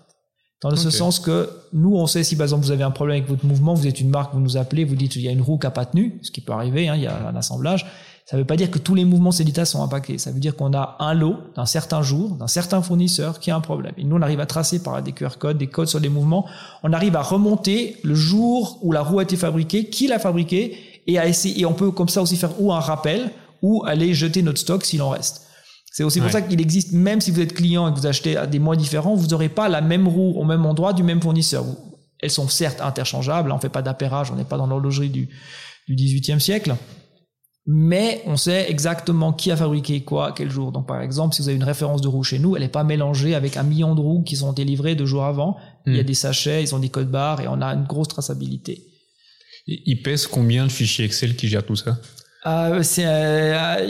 dans 0.63 0.77
ce 0.77 0.91
sens 0.91 1.21
que 1.21 1.49
nous, 1.73 1.97
on 1.97 2.07
sait 2.07 2.23
si 2.23 2.37
par 2.37 2.45
exemple 2.45 2.65
vous 2.65 2.71
avez 2.71 2.85
un 2.85 2.91
problème 2.91 3.17
avec 3.17 3.29
votre 3.29 3.47
mouvement, 3.47 3.73
vous 3.73 3.87
êtes 3.87 4.01
une 4.01 4.11
marque, 4.11 4.35
vous 4.35 4.41
nous 4.41 4.59
appelez, 4.59 4.85
vous 4.85 4.95
dites 4.95 5.17
il 5.17 5.23
y 5.23 5.29
a 5.29 5.33
une 5.33 5.41
roue 5.41 5.59
qui 5.59 5.67
n'a 5.67 5.71
pas 5.71 5.87
tenu, 5.87 6.19
ce 6.23 6.31
qui 6.31 6.43
peut 6.43 6.53
arriver, 6.53 6.89
hein, 6.89 6.97
il 6.97 7.03
y 7.03 7.07
a 7.07 7.29
un 7.29 7.35
assemblage. 7.35 7.87
Ça 8.27 8.37
ne 8.37 8.43
veut 8.43 8.47
pas 8.47 8.57
dire 8.57 8.71
que 8.71 8.79
tous 8.79 8.95
les 8.95 9.05
mouvements 9.05 9.33
Célita 9.33 9.65
sont 9.65 9.83
impactés. 9.83 10.19
Ça 10.19 10.31
veut 10.31 10.39
dire 10.39 10.55
qu'on 10.55 10.73
a 10.73 10.97
un 11.01 11.15
lot 11.15 11.37
d'un 11.57 11.67
certain 11.67 12.01
jour, 12.01 12.37
d'un 12.37 12.47
certain 12.47 12.81
fournisseur 12.81 13.41
qui 13.41 13.51
a 13.51 13.57
un 13.57 13.61
problème. 13.61 13.93
Et 13.99 14.05
nous, 14.05 14.15
on 14.15 14.23
arrive 14.23 14.39
à 14.39 14.47
tracer 14.47 14.83
par 14.83 15.03
des 15.03 15.11
QR 15.11 15.31
codes, 15.37 15.59
des 15.59 15.67
codes 15.67 15.89
sur 15.89 15.99
les 15.99 16.11
mouvements. 16.11 16.47
On 16.85 16.93
arrive 16.93 17.17
à 17.17 17.23
remonter 17.23 17.97
le 18.05 18.15
jour 18.15 18.79
où 18.83 18.93
la 18.93 19.03
roue 19.03 19.19
a 19.19 19.25
été 19.25 19.37
fabriquée, 19.37 19.87
qui 19.87 20.07
l'a 20.07 20.21
fabriquée, 20.21 20.77
et 21.09 21.19
à 21.19 21.27
essayer. 21.27 21.63
Et 21.63 21.67
on 21.67 21.73
peut 21.73 21.91
comme 21.91 22.09
ça 22.09 22.23
aussi 22.23 22.37
faire 22.37 22.53
ou 22.61 22.73
un 22.73 22.79
rappel 22.79 23.33
ou 23.63 23.83
aller 23.85 24.15
jeter 24.15 24.43
notre 24.43 24.61
stock 24.61 24.85
s'il 24.85 25.03
en 25.03 25.11
reste. 25.11 25.47
C'est 25.93 26.05
aussi 26.05 26.19
pour 26.21 26.27
Ouais. 26.27 26.33
ça 26.33 26.43
qu'il 26.43 26.61
existe, 26.61 26.93
même 26.93 27.21
si 27.21 27.31
vous 27.33 27.41
êtes 27.41 27.53
client 27.53 27.89
et 27.89 27.93
que 27.93 27.99
vous 27.99 28.07
achetez 28.07 28.37
à 28.37 28.47
des 28.47 28.59
mois 28.61 28.77
différents, 28.77 29.15
vous 29.17 29.27
n'aurez 29.27 29.49
pas 29.49 29.69
la 29.69 29.81
même 29.81 30.07
roue 30.07 30.33
au 30.39 30.45
même 30.45 30.65
endroit 30.65 30.93
du 30.93 31.03
même 31.03 31.21
fournisseur. 31.21 31.65
Vous- 31.65 31.77
Elles 32.23 32.31
sont 32.31 32.49
certes 32.49 32.81
interchangeables, 32.81 33.51
on 33.51 33.59
fait 33.59 33.71
pas 33.71 33.83
d'appairage, 33.83 34.31
on 34.31 34.37
n'est 34.37 34.45
pas 34.45 34.57
dans 34.59 34.67
l'horlogerie 34.67 35.09
du, 35.09 35.29
du 35.89 35.95
18e 35.97 36.39
siècle, 36.39 36.77
mais 37.67 38.23
on 38.27 38.37
sait 38.37 38.71
exactement 38.71 39.33
qui 39.33 39.51
a 39.51 39.57
fabriqué 39.57 40.03
quoi, 40.03 40.33
quel 40.37 40.51
jour. 40.51 40.71
Donc 40.73 40.87
par 40.87 41.01
exemple, 41.03 41.35
si 41.35 41.43
vous 41.43 41.49
avez 41.49 41.57
une 41.57 41.65
référence 41.65 42.01
de 42.03 42.09
roue 42.09 42.23
chez 42.23 42.39
nous, 42.39 42.57
elle 42.57 42.63
n'est 42.63 42.69
pas 42.69 42.85
mélangée 42.85 43.35
avec 43.35 43.57
un 43.57 43.63
million 43.63 43.95
de 43.95 44.01
roues 44.01 44.23
qui 44.23 44.43
ont 44.43 44.53
été 44.53 44.65
livrées 44.65 44.95
deux 44.95 45.07
jours 45.07 45.25
avant. 45.25 45.57
Il 45.87 45.97
y 45.97 45.99
a 45.99 46.03
Hmm. 46.03 46.07
des 46.07 46.15
sachets, 46.15 46.63
ils 46.63 46.75
ont 46.75 46.79
des 46.79 46.89
codes 46.89 47.11
barres 47.11 47.41
et 47.41 47.49
on 47.49 47.61
a 47.63 47.67
une 47.75 47.85
grosse 47.85 48.09
traçabilité. 48.09 48.83
Il 49.67 49.81
il 49.87 50.03
pèse 50.03 50.27
combien 50.27 50.63
le 50.65 50.71
fichier 50.71 51.05
Excel 51.05 51.37
qui 51.37 51.49
gère 51.49 51.65
tout 51.65 51.77
ça? 51.77 51.99
Euh, 52.47 52.83
c'est 52.83 53.05
euh, 53.07 53.87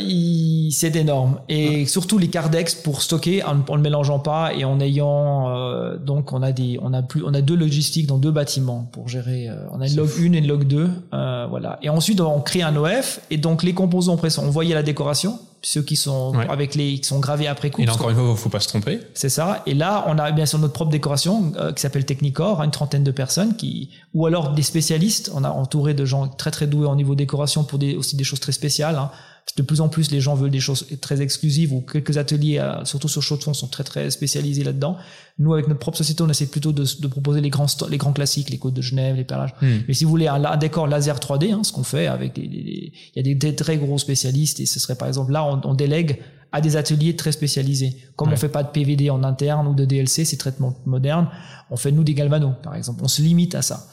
c'est 0.71 0.97
énorme. 0.97 1.41
Et 1.49 1.87
surtout 1.87 2.19
les 2.19 2.29
cardex 2.29 2.75
pour 2.75 3.03
stocker 3.03 3.43
en, 3.45 3.55
ne 3.55 3.83
mélangeant 3.83 4.19
pas 4.19 4.53
et 4.55 4.65
en 4.65 4.81
ayant 4.81 5.49
euh, 5.49 5.97
donc 5.97 6.33
on 6.33 6.43
a 6.43 6.53
des 6.53 6.79
on 6.83 6.93
a 6.93 7.03
plus 7.03 7.23
on 7.25 7.35
a 7.35 7.43
deux 7.43 7.57
logistiques 7.57 8.07
dans 8.07 8.19
deux 8.19 8.31
bâtiments 8.31 8.89
pour 8.93 9.09
gérer 9.09 9.49
euh, 9.49 9.55
on 9.73 9.81
a 9.81 9.87
une 9.87 9.97
log 9.97 10.09
1 10.19 10.33
et 10.33 10.39
une 10.39 10.47
log 10.47 10.65
2 10.65 10.89
euh, 11.13 11.47
voilà. 11.49 11.79
Et 11.83 11.89
ensuite 11.89 12.21
on 12.21 12.41
crée 12.41 12.63
un 12.63 12.77
OF 12.77 13.21
et 13.31 13.37
donc 13.37 13.63
les 13.63 13.75
composants 13.75 14.19
envoyés 14.39 14.73
à 14.73 14.77
la 14.77 14.83
décoration 14.83 15.39
ceux 15.63 15.83
qui 15.83 15.97
sont 15.97 16.35
Ouais. 16.35 16.47
avec 16.49 16.75
les 16.75 16.99
qui 16.99 17.05
sont 17.07 17.19
gravés 17.19 17.47
après 17.47 17.71
coup 17.71 17.83
Et 17.83 17.87
là, 17.87 17.95
encore 17.95 18.11
une 18.11 18.17
fois, 18.17 18.35
faut 18.37 18.49
pas 18.49 18.61
se 18.61 18.69
tromper. 18.69 19.01
c'est 19.15 19.29
ça. 19.29 19.63
Et 19.67 19.75
là, 19.75 20.05
on 20.09 20.19
a 20.19 20.31
bien 20.33 20.47
sûr 20.47 20.59
notre 20.59 20.73
propre 20.73 20.91
décoration 20.91 21.53
euh, 21.57 21.73
qui 21.73 21.83
s'appelle 21.83 22.05
Technicore, 22.07 22.61
hein, 22.61 22.65
une 22.65 22.71
trentaine 22.71 23.05
de 23.05 23.11
personnes 23.11 23.57
qui, 23.57 23.91
ou 24.15 24.27
alors 24.27 24.53
des 24.53 24.63
spécialistes. 24.63 25.31
On 25.35 25.45
a 25.45 25.51
entouré 25.51 25.93
de 25.95 26.05
gens 26.05 26.29
très 26.29 26.51
très 26.51 26.67
doués 26.67 26.87
en 26.87 26.97
niveau 26.97 27.15
décoration 27.15 27.65
pour 27.65 27.79
des, 27.79 27.95
aussi 27.97 28.17
des 28.17 28.25
choses 28.25 28.41
très 28.41 28.53
spéciales. 28.53 28.97
Hein. 28.97 29.11
De 29.57 29.63
plus 29.63 29.81
en 29.81 29.89
plus, 29.89 30.11
les 30.13 30.21
gens 30.21 30.35
veulent 30.35 30.51
des 30.51 30.61
choses 30.61 30.87
très 31.01 31.21
exclusives 31.23 31.73
ou 31.73 31.81
quelques 31.81 32.17
ateliers, 32.19 32.59
euh, 32.59 32.85
surtout 32.85 33.09
sur 33.09 33.21
chaud 33.23 33.37
de 33.37 33.43
fond, 33.43 33.53
sont 33.53 33.67
très 33.67 33.83
très 33.85 34.11
spécialisés 34.11 34.63
là-dedans. 34.63 34.97
Nous, 35.39 35.53
avec 35.53 35.67
notre 35.67 35.81
propre 35.81 35.99
société, 35.99 36.23
on 36.23 36.29
essaie 36.29 36.47
plutôt 36.47 36.73
de, 36.73 36.85
de 37.01 37.07
proposer 37.09 37.41
les 37.41 37.51
grands 37.51 37.67
les 37.89 37.97
grands 37.99 38.13
classiques, 38.13 38.49
les 38.51 38.59
côtes 38.59 38.75
de 38.75 38.83
Genève, 38.83 39.17
les 39.17 39.25
perlages. 39.25 39.55
Hmm. 39.61 39.79
Mais 39.89 39.95
si 39.95 40.05
vous 40.05 40.11
voulez 40.11 40.29
un, 40.29 40.45
un 40.45 40.57
décor 40.57 40.87
laser 40.87 41.19
3D, 41.19 41.53
hein, 41.53 41.63
ce 41.65 41.73
qu'on 41.73 41.83
fait 41.83 42.07
avec 42.07 42.35
des- 42.35 42.43
il 42.45 43.17
y 43.17 43.19
a 43.19 43.23
des, 43.23 43.35
des 43.35 43.55
très 43.57 43.77
gros 43.77 43.99
spécialistes 43.99 44.61
et 44.61 44.67
ce 44.67 44.79
serait 44.79 44.95
par 44.95 45.09
exemple 45.09 45.33
là, 45.33 45.45
on, 45.45 45.61
on 45.65 45.75
délègue 45.75 46.21
à 46.53 46.61
des 46.61 46.77
ateliers 46.77 47.17
très 47.17 47.33
spécialisés. 47.33 47.97
Comme 48.17 48.29
Ouais. 48.29 48.35
on 48.35 48.37
fait 48.37 48.49
pas 48.49 48.63
de 48.63 48.69
PVD 48.69 49.11
en 49.11 49.23
interne 49.25 49.67
ou 49.67 49.75
de 49.75 49.85
DLC, 49.85 50.25
ces 50.25 50.37
traitements 50.37 50.77
modernes, 50.87 51.29
on 51.71 51.77
fait 51.77 51.93
nous 51.93 52.05
des 52.05 52.15
galvanos, 52.15 52.55
par 52.63 52.75
exemple. 52.77 53.01
On 53.05 53.09
se 53.09 53.21
limite 53.23 53.55
à 53.57 53.63
ça. 53.63 53.89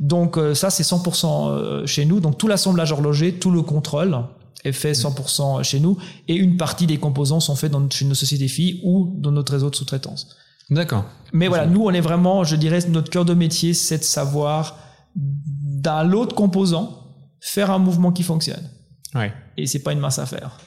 Donc 0.00 0.36
euh, 0.38 0.54
ça, 0.54 0.70
c'est 0.70 0.82
100% 0.82 1.50
euh, 1.50 1.86
chez 1.86 2.04
nous. 2.06 2.20
Donc 2.20 2.38
tout 2.38 2.48
l'assemblage 2.48 2.92
horloger, 2.92 3.34
tout 3.34 3.50
le 3.50 3.62
contrôle 3.62 4.16
est 4.64 4.72
fait 4.72 4.92
100% 4.92 5.62
chez 5.62 5.80
nous 5.80 5.98
et 6.28 6.34
une 6.34 6.56
partie 6.56 6.86
des 6.86 6.98
composants 6.98 7.40
sont 7.40 7.56
faits 7.56 7.72
dans, 7.72 7.88
chez 7.90 8.04
nos 8.04 8.14
sociétés 8.14 8.48
filles 8.48 8.80
ou 8.84 9.14
dans 9.18 9.32
notre 9.32 9.52
réseau 9.52 9.70
de 9.70 9.74
sous-traitance. 9.74 10.36
D'accord. 10.70 11.04
Mais 11.32 11.48
voilà, 11.48 11.66
nous, 11.66 11.82
on 11.82 11.90
est 11.90 12.00
vraiment, 12.00 12.44
je 12.44 12.56
dirais, 12.56 12.80
notre 12.88 13.10
cœur 13.10 13.24
de 13.24 13.34
métier, 13.34 13.74
c'est 13.74 13.98
de 13.98 14.04
savoir, 14.04 14.78
d'un 15.16 16.04
l'autre 16.04 16.34
composant, 16.34 17.14
faire 17.40 17.70
un 17.70 17.78
mouvement 17.78 18.12
qui 18.12 18.22
fonctionne. 18.22 18.70
Ouais. 19.14 19.32
Et 19.56 19.66
c'est 19.66 19.80
pas 19.80 19.92
une 19.92 20.00
mince 20.00 20.18
affaire. 20.18 20.58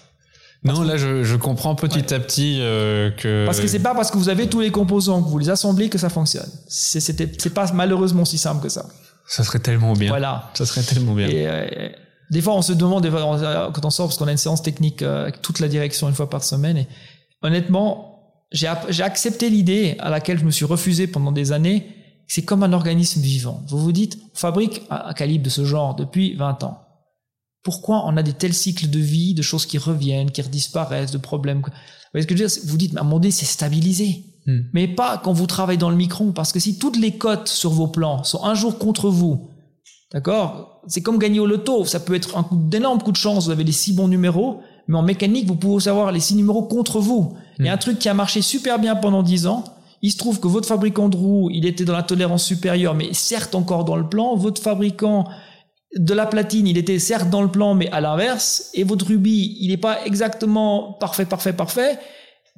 Non, 0.63 0.81
là, 0.81 0.97
je, 0.97 1.23
je 1.23 1.35
comprends 1.35 1.75
petit 1.75 2.13
à 2.13 2.19
petit 2.19 2.57
euh, 2.59 3.11
que. 3.11 3.45
Parce 3.45 3.59
que 3.59 3.67
c'est 3.67 3.79
pas 3.79 3.93
parce 3.93 4.09
que 4.09 4.17
vous 4.17 4.29
avez 4.29 4.47
tous 4.47 4.61
les 4.61 4.71
composants, 4.71 5.21
que 5.21 5.29
vous 5.29 5.37
les 5.37 5.51
assemblez, 5.51 5.89
que 5.89 5.99
ça 5.99 6.09
fonctionne. 6.09 6.49
C'est 6.67 7.53
pas 7.53 7.71
malheureusement 7.71 8.23
aussi 8.23 8.39
simple 8.39 8.63
que 8.63 8.69
ça. 8.69 8.85
Ça 9.27 9.43
serait 9.43 9.59
tellement 9.59 9.93
bien. 9.93 10.09
Voilà. 10.09 10.49
Ça 10.55 10.65
serait 10.65 10.81
tellement 10.81 11.13
bien. 11.13 11.27
Et, 11.27 11.47
euh, 11.47 11.89
des 12.31 12.41
fois, 12.41 12.55
on 12.55 12.61
se 12.61 12.73
demande, 12.73 13.03
des 13.03 13.11
fois, 13.11 13.25
on- 13.25 13.71
quand 13.71 13.85
on 13.85 13.89
sort, 13.89 14.07
parce 14.07 14.17
qu'on 14.17 14.27
a 14.27 14.31
une 14.31 14.37
séance 14.37 14.61
technique 14.61 15.01
euh, 15.01 15.23
avec 15.23 15.41
toute 15.41 15.59
la 15.59 15.67
direction 15.67 16.07
une 16.09 16.15
fois 16.15 16.29
par 16.29 16.43
semaine, 16.43 16.77
et 16.77 16.87
honnêtement, 17.41 18.11
j'ai 18.51 18.67
accepté 18.67 19.49
l'idée 19.49 19.95
à 19.99 20.09
laquelle 20.09 20.39
je 20.39 20.45
me 20.45 20.51
suis 20.51 20.65
refusé 20.65 21.07
pendant 21.07 21.31
des 21.31 21.51
années. 21.51 21.87
C'est 22.27 22.43
comme 22.43 22.63
un 22.63 22.73
organisme 22.73 23.21
vivant. 23.21 23.61
Vous 23.67 23.77
vous 23.77 23.91
dites, 23.91 24.17
on 24.33 24.37
fabrique 24.37 24.81
un 24.89 25.03
un 25.07 25.13
calibre 25.13 25.43
de 25.43 25.49
ce 25.49 25.65
genre 25.65 25.95
depuis 25.95 26.35
20 26.35 26.63
ans. 26.63 26.79
Pourquoi 27.63 28.03
on 28.05 28.15
a 28.17 28.23
des 28.23 28.33
tels 28.33 28.53
cycles 28.53 28.89
de 28.89 28.99
vie, 28.99 29.33
de 29.33 29.41
choses 29.41 29.65
qui 29.65 29.77
reviennent, 29.77 30.31
qui 30.31 30.41
redisparaissent, 30.41 31.11
de 31.11 31.17
problèmes 31.17 31.61
Vous 31.61 31.71
voyez 32.13 32.23
ce 32.23 32.27
que 32.27 32.35
je 32.35 32.43
veux 32.43 32.49
dire? 32.49 32.59
Vous 32.65 32.77
dites, 32.77 32.93
mais 32.93 32.99
à 32.99 33.03
moment 33.03 33.17
donné, 33.19 33.31
c'est 33.31 33.45
stabilisé. 33.45 34.23
Hmm. 34.45 34.61
Mais 34.73 34.87
pas 34.87 35.17
quand 35.17 35.33
vous 35.33 35.47
travaillez 35.47 35.77
dans 35.77 35.89
le 35.89 35.95
micron, 35.95 36.31
parce 36.31 36.51
que 36.51 36.59
si 36.59 36.77
toutes 36.77 36.97
les 36.97 37.17
cotes 37.17 37.47
sur 37.47 37.71
vos 37.71 37.87
plans 37.87 38.23
sont 38.23 38.43
un 38.43 38.53
jour 38.53 38.77
contre 38.77 39.09
vous, 39.09 39.49
d'accord? 40.11 40.81
C'est 40.87 41.01
comme 41.01 41.17
gagner 41.17 41.39
au 41.39 41.45
loto, 41.47 41.85
ça 41.85 41.99
peut 41.99 42.13
être 42.15 42.37
un 42.37 42.43
coup 42.43 42.55
d'énorme 42.55 43.01
coup 43.01 43.11
de 43.11 43.17
chance, 43.17 43.45
vous 43.45 43.51
avez 43.51 43.63
les 43.63 43.71
six 43.71 43.93
bons 43.93 44.07
numéros, 44.07 44.61
mais 44.87 44.97
en 44.97 45.01
mécanique, 45.01 45.47
vous 45.47 45.55
pouvez 45.55 45.81
savoir 45.81 46.11
les 46.11 46.19
six 46.19 46.35
numéros 46.35 46.63
contre 46.63 46.99
vous. 46.99 47.33
Et 47.59 47.63
Hmm. 47.63 47.73
un 47.73 47.77
truc 47.77 47.99
qui 47.99 48.09
a 48.09 48.13
marché 48.13 48.41
super 48.41 48.79
bien 48.79 48.95
pendant 48.95 49.23
10 49.23 49.47
ans, 49.47 49.63
il 50.01 50.11
se 50.11 50.17
trouve 50.17 50.39
que 50.39 50.47
votre 50.47 50.67
fabricant 50.67 51.09
de 51.09 51.15
roues, 51.17 51.49
il 51.51 51.65
était 51.65 51.85
dans 51.85 51.93
la 51.93 52.03
tolérance 52.03 52.43
supérieure, 52.43 52.93
mais 52.93 53.13
certes 53.13 53.55
encore 53.55 53.85
dans 53.85 53.95
le 53.95 54.07
plan, 54.07 54.35
votre 54.35 54.61
fabricant 54.61 55.25
de 55.97 56.13
la 56.13 56.25
platine, 56.25 56.67
il 56.67 56.77
était 56.77 56.99
certes 56.99 57.29
dans 57.29 57.41
le 57.41 57.47
plan, 57.47 57.73
mais 57.73 57.89
à 57.91 58.01
l'inverse, 58.01 58.69
et 58.73 58.83
votre 58.83 59.07
rubis, 59.07 59.57
il 59.61 59.69
n'est 59.69 59.77
pas 59.77 60.05
exactement 60.05 60.93
parfait, 60.99 61.25
parfait, 61.25 61.53
parfait, 61.53 61.97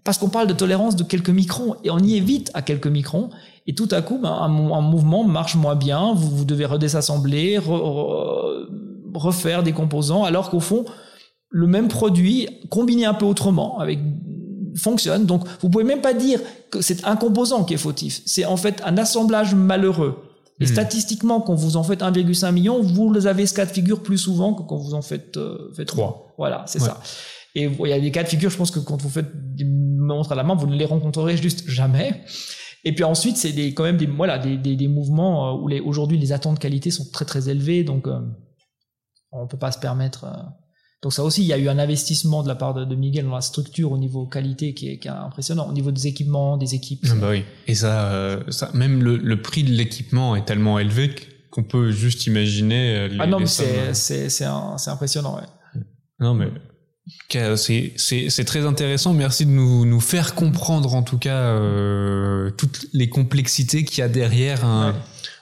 parce 0.03 0.17
qu'on 0.17 0.29
parle 0.29 0.47
de 0.47 0.53
tolérance 0.53 0.95
de 0.95 1.03
quelques 1.03 1.29
microns, 1.29 1.75
et 1.83 1.91
on 1.91 1.99
y 1.99 2.17
est 2.17 2.21
vite 2.21 2.49
à 2.55 2.61
quelques 2.63 2.87
microns, 2.87 3.29
et 3.67 3.75
tout 3.75 3.87
à 3.91 4.01
coup, 4.01 4.17
ben, 4.17 4.31
un, 4.31 4.47
mou- 4.47 4.73
un 4.73 4.81
mouvement 4.81 5.23
marche 5.23 5.55
moins 5.55 5.75
bien, 5.75 6.13
vous, 6.15 6.29
vous 6.35 6.45
devez 6.45 6.65
redésassembler, 6.65 7.57
re- 7.59 7.61
re- 7.67 8.65
refaire 9.13 9.63
des 9.63 9.73
composants, 9.73 10.23
alors 10.23 10.49
qu'au 10.49 10.59
fond, 10.59 10.85
le 11.49 11.67
même 11.67 11.87
produit, 11.87 12.47
combiné 12.69 13.05
un 13.05 13.13
peu 13.13 13.25
autrement, 13.25 13.79
avec 13.79 13.99
fonctionne. 14.75 15.25
Donc, 15.25 15.43
vous 15.61 15.69
pouvez 15.69 15.83
même 15.83 16.01
pas 16.01 16.13
dire 16.13 16.39
que 16.71 16.81
c'est 16.81 17.05
un 17.05 17.15
composant 17.15 17.63
qui 17.63 17.73
est 17.73 17.77
fautif. 17.77 18.21
C'est 18.25 18.45
en 18.45 18.57
fait 18.57 18.81
un 18.85 18.97
assemblage 18.97 19.55
malheureux. 19.55 20.17
Et 20.59 20.65
Hmm. 20.65 20.67
statistiquement, 20.69 21.39
quand 21.41 21.53
vous 21.55 21.77
en 21.77 21.83
faites 21.83 22.01
1,5 22.01 22.51
million, 22.51 22.81
vous 22.81 23.27
avez 23.27 23.45
ce 23.45 23.53
cas 23.53 23.65
de 23.65 23.71
figure 23.71 24.01
plus 24.01 24.17
souvent 24.17 24.53
que 24.53 24.63
quand 24.63 24.77
vous 24.77 24.93
en 24.93 25.01
faites, 25.01 25.37
euh, 25.37 25.71
faites 25.75 25.87
Trois. 25.87 26.33
Voilà, 26.37 26.63
c'est 26.67 26.81
Ouais. 26.81 26.87
ça. 26.87 26.99
Et 27.55 27.63
il 27.83 27.87
y 27.89 27.93
a 27.93 27.99
des 27.99 28.11
cas 28.11 28.23
de 28.23 28.27
figure, 28.27 28.49
je 28.51 28.57
pense 28.57 28.69
que 28.71 28.79
quand 28.79 29.01
vous 29.01 29.09
faites 29.09 29.55
des 29.55 29.65
montres 29.65 30.31
à 30.31 30.35
la 30.35 30.43
main, 30.43 30.53
vous 30.55 30.67
ne 30.67 30.75
les 30.75 30.85
rencontrerez 30.85 31.37
juste 31.37 31.67
jamais. 31.67 32.21
Et 32.87 32.93
puis 32.95 33.03
ensuite, 33.03 33.37
c'est 33.37 33.51
des, 33.51 33.73
quand 33.73 33.83
même 33.83 33.97
des, 33.97 34.05
voilà, 34.07 34.37
des, 34.39 34.57
des, 34.57 34.75
des 34.75 34.87
mouvements 34.87 35.35
euh, 35.49 35.59
où 35.61 35.67
les, 35.67 35.79
aujourd'hui 35.81 36.17
les 36.17 36.31
attentes 36.31 36.55
de 36.55 36.59
qualité 36.59 36.89
sont 36.91 37.05
très 37.11 37.25
très 37.25 37.49
élevées, 37.49 37.83
donc 37.83 38.07
euh, 38.07 38.19
on 39.31 39.45
peut 39.47 39.57
pas 39.65 39.71
se 39.71 39.79
permettre. 39.79 40.23
euh. 40.23 40.33
Donc 41.03 41.13
ça 41.13 41.23
aussi, 41.23 41.41
il 41.41 41.47
y 41.47 41.53
a 41.53 41.57
eu 41.57 41.67
un 41.69 41.77
investissement 41.77 42.41
de 42.43 42.47
la 42.47 42.55
part 42.55 42.73
de, 42.73 42.83
de 42.85 42.95
Miguel 42.95 43.25
dans 43.25 43.35
la 43.35 43.41
structure 43.41 43.91
au 43.91 43.97
niveau 43.97 44.25
qualité 44.25 44.73
qui 44.73 44.89
est, 44.89 44.97
qui 44.99 45.07
est 45.07 45.11
impressionnant, 45.11 45.67
au 45.69 45.73
niveau 45.73 45.91
des 45.91 46.07
équipements, 46.07 46.57
des 46.57 46.73
équipes. 46.73 47.05
Ah 47.11 47.15
bah 47.21 47.27
oui. 47.31 47.43
Et 47.67 47.75
ça, 47.75 48.11
euh, 48.13 48.43
ça 48.49 48.71
même 48.73 49.03
le, 49.03 49.17
le 49.17 49.41
prix 49.41 49.63
de 49.63 49.69
l'équipement 49.71 50.35
est 50.35 50.45
tellement 50.45 50.79
élevé 50.79 51.13
qu'on 51.51 51.63
peut 51.63 51.91
juste 51.91 52.25
imaginer. 52.25 53.09
Les, 53.09 53.17
ah 53.19 53.27
non, 53.27 53.39
mais 53.39 53.45
c'est 53.47 53.93
c'est 53.93 54.29
c'est 54.29 54.45
un- 54.45 54.77
c'est 54.77 54.89
impressionnant. 54.91 55.35
Ouais. 55.37 55.81
Non, 56.19 56.33
mais 56.33 56.47
c'est 57.97 58.45
très 58.45 58.65
intéressant. 58.65 59.13
Merci 59.13 59.45
de 59.45 59.51
nous 59.51 59.85
nous 59.85 59.99
faire 59.99 60.35
comprendre 60.35 60.93
en 60.95 61.03
tout 61.03 61.17
cas 61.17 61.37
euh, 61.37 62.49
toutes 62.51 62.87
les 62.93 63.09
complexités 63.09 63.83
qu'il 63.83 63.99
y 63.99 64.01
a 64.01 64.09
derrière 64.09 64.65
un 64.65 64.91
Ouais. 64.91 64.93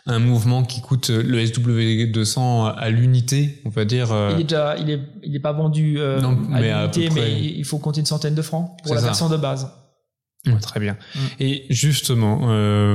un 0.07 0.19
mouvement 0.19 0.63
qui 0.63 0.81
coûte 0.81 1.09
euh, 1.09 1.23
le 1.23 1.43
SW200 1.43 2.75
à 2.77 2.89
l'unité, 2.91 3.61
on 3.65 3.69
va 3.69 3.85
dire. 3.85 4.11
euh, 4.11 4.31
Il 4.35 4.41
est 4.41 4.43
déjà, 4.43 4.77
il 4.77 4.89
est, 4.91 4.99
il 5.23 5.35
est 5.35 5.39
pas 5.39 5.53
vendu 5.53 5.95
euh, 5.99 6.21
Non, 6.21 6.37
à 6.53 6.61
l'unité, 6.61 7.09
mais 7.13 7.41
il 7.41 7.65
faut 7.65 7.79
compter 7.79 8.01
une 8.01 8.05
centaine 8.05 8.35
de 8.35 8.41
francs 8.43 8.77
pour 8.83 8.93
la 8.93 9.01
ça. 9.01 9.07
version 9.07 9.29
de 9.29 9.37
base. 9.37 9.67
ouais, 10.45 10.59
très 10.59 10.79
bien. 10.79 10.93
Mm. 11.15 11.19
Et 11.39 11.65
justement, 11.71 12.37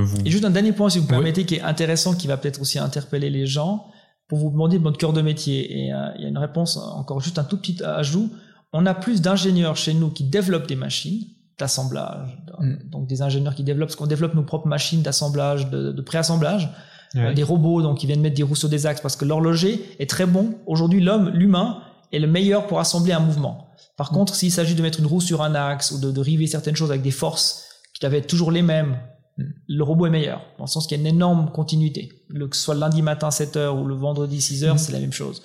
vous. 0.05 0.19
Et 0.25 0.31
juste 0.31 0.45
un 0.45 0.51
dernier 0.51 0.71
point, 0.73 0.89
si 0.89 0.99
vous 0.99 1.05
Ouais. 1.07 1.11
permettez, 1.11 1.45
qui 1.45 1.57
est 1.57 1.63
intéressant, 1.63 2.15
qui 2.15 2.29
va 2.29 2.37
peut-être 2.37 2.61
aussi 2.61 2.79
interpeller 2.79 3.29
les 3.31 3.47
gens, 3.47 3.87
pour 4.29 4.39
vous 4.39 4.51
demander 4.51 4.79
de 4.79 4.83
votre 4.85 4.99
cœur 4.99 5.13
de 5.13 5.23
métier. 5.23 5.59
Et 5.73 5.81
il 5.87 6.23
y 6.23 6.25
a 6.27 6.29
une 6.29 6.39
réponse, 6.39 6.77
encore 6.77 7.21
juste 7.21 7.41
un 7.41 7.45
tout 7.45 7.57
petit 7.57 7.83
ajout. 7.83 8.31
On 8.73 8.87
a 8.87 8.95
plus 8.95 9.21
d'ingénieurs 9.21 9.77
chez 9.77 9.95
nous 9.95 10.11
qui 10.11 10.25
développent 10.25 10.69
des 10.69 10.77
machines 10.77 11.25
d'assemblage, 11.59 12.37
Mm. 12.61 12.75
donc 12.91 13.07
des 13.07 13.23
ingénieurs 13.23 13.55
qui 13.55 13.65
développent, 13.65 13.89
parce 13.89 13.97
qu'on 13.97 14.07
développe 14.07 14.35
nos 14.35 14.43
propres 14.43 14.69
machines 14.69 15.03
d'assemblage, 15.03 15.71
de, 15.71 15.93
de 15.93 16.03
préassemblage. 16.03 16.69
Euh, 17.17 17.35
des 17.35 17.43
robots 17.43 17.83
donc 17.83 17.99
qui 17.99 18.07
viennent 18.07 18.21
mettre 18.21 18.37
des 18.37 18.43
roues 18.45 18.55
sur 18.55 18.69
des 18.69 18.87
axes, 18.87 19.01
parce 19.01 19.17
que 19.17 19.25
l'horloger 19.25 19.85
est 19.99 20.09
très 20.09 20.27
bon. 20.27 20.55
Aujourd'hui, 20.67 21.01
l'homme, 21.01 21.31
l'humain, 21.31 21.79
est 22.13 22.19
le 22.21 22.29
meilleur 22.29 22.67
pour 22.69 22.79
assembler 22.79 23.13
un 23.13 23.19
mouvement. 23.21 23.69
Par 23.97 24.11
contre, 24.11 24.35
s'il 24.35 24.53
s'agit 24.53 24.75
de 24.77 24.83
mettre 24.83 25.01
une 25.01 25.07
roue 25.07 25.21
sur 25.21 25.43
un 25.43 25.55
axe 25.57 25.91
ou 25.91 25.99
de, 25.99 26.11
de 26.13 26.21
river 26.21 26.47
certaines 26.47 26.77
choses 26.77 26.91
avec 26.91 27.03
des 27.03 27.11
forces 27.11 27.65
qui 27.95 28.01
doivent 28.01 28.15
être 28.15 28.29
toujours 28.29 28.53
les 28.53 28.63
mêmes, 28.63 28.97
le 29.69 29.83
robot 29.83 30.07
est 30.07 30.11
meilleur, 30.11 30.41
dans 30.59 30.65
le 30.65 30.71
sens 30.71 30.87
qu'il 30.87 30.97
y 30.97 31.01
a 31.01 31.03
une 31.09 31.15
énorme 31.15 31.51
continuité. 31.51 32.11
Le, 32.29 32.47
que 32.47 32.55
ce 32.57 32.63
soit 32.63 32.75
le 32.75 32.81
lundi 32.81 33.03
matin 33.03 33.31
7h 33.31 33.71
ou 33.71 33.87
le 33.87 33.95
vendredi 33.95 34.39
6h, 34.39 34.73
Mhm. 34.73 34.79
c'est 34.79 34.93
la 34.93 35.01
même 35.01 35.13
chose. 35.13 35.43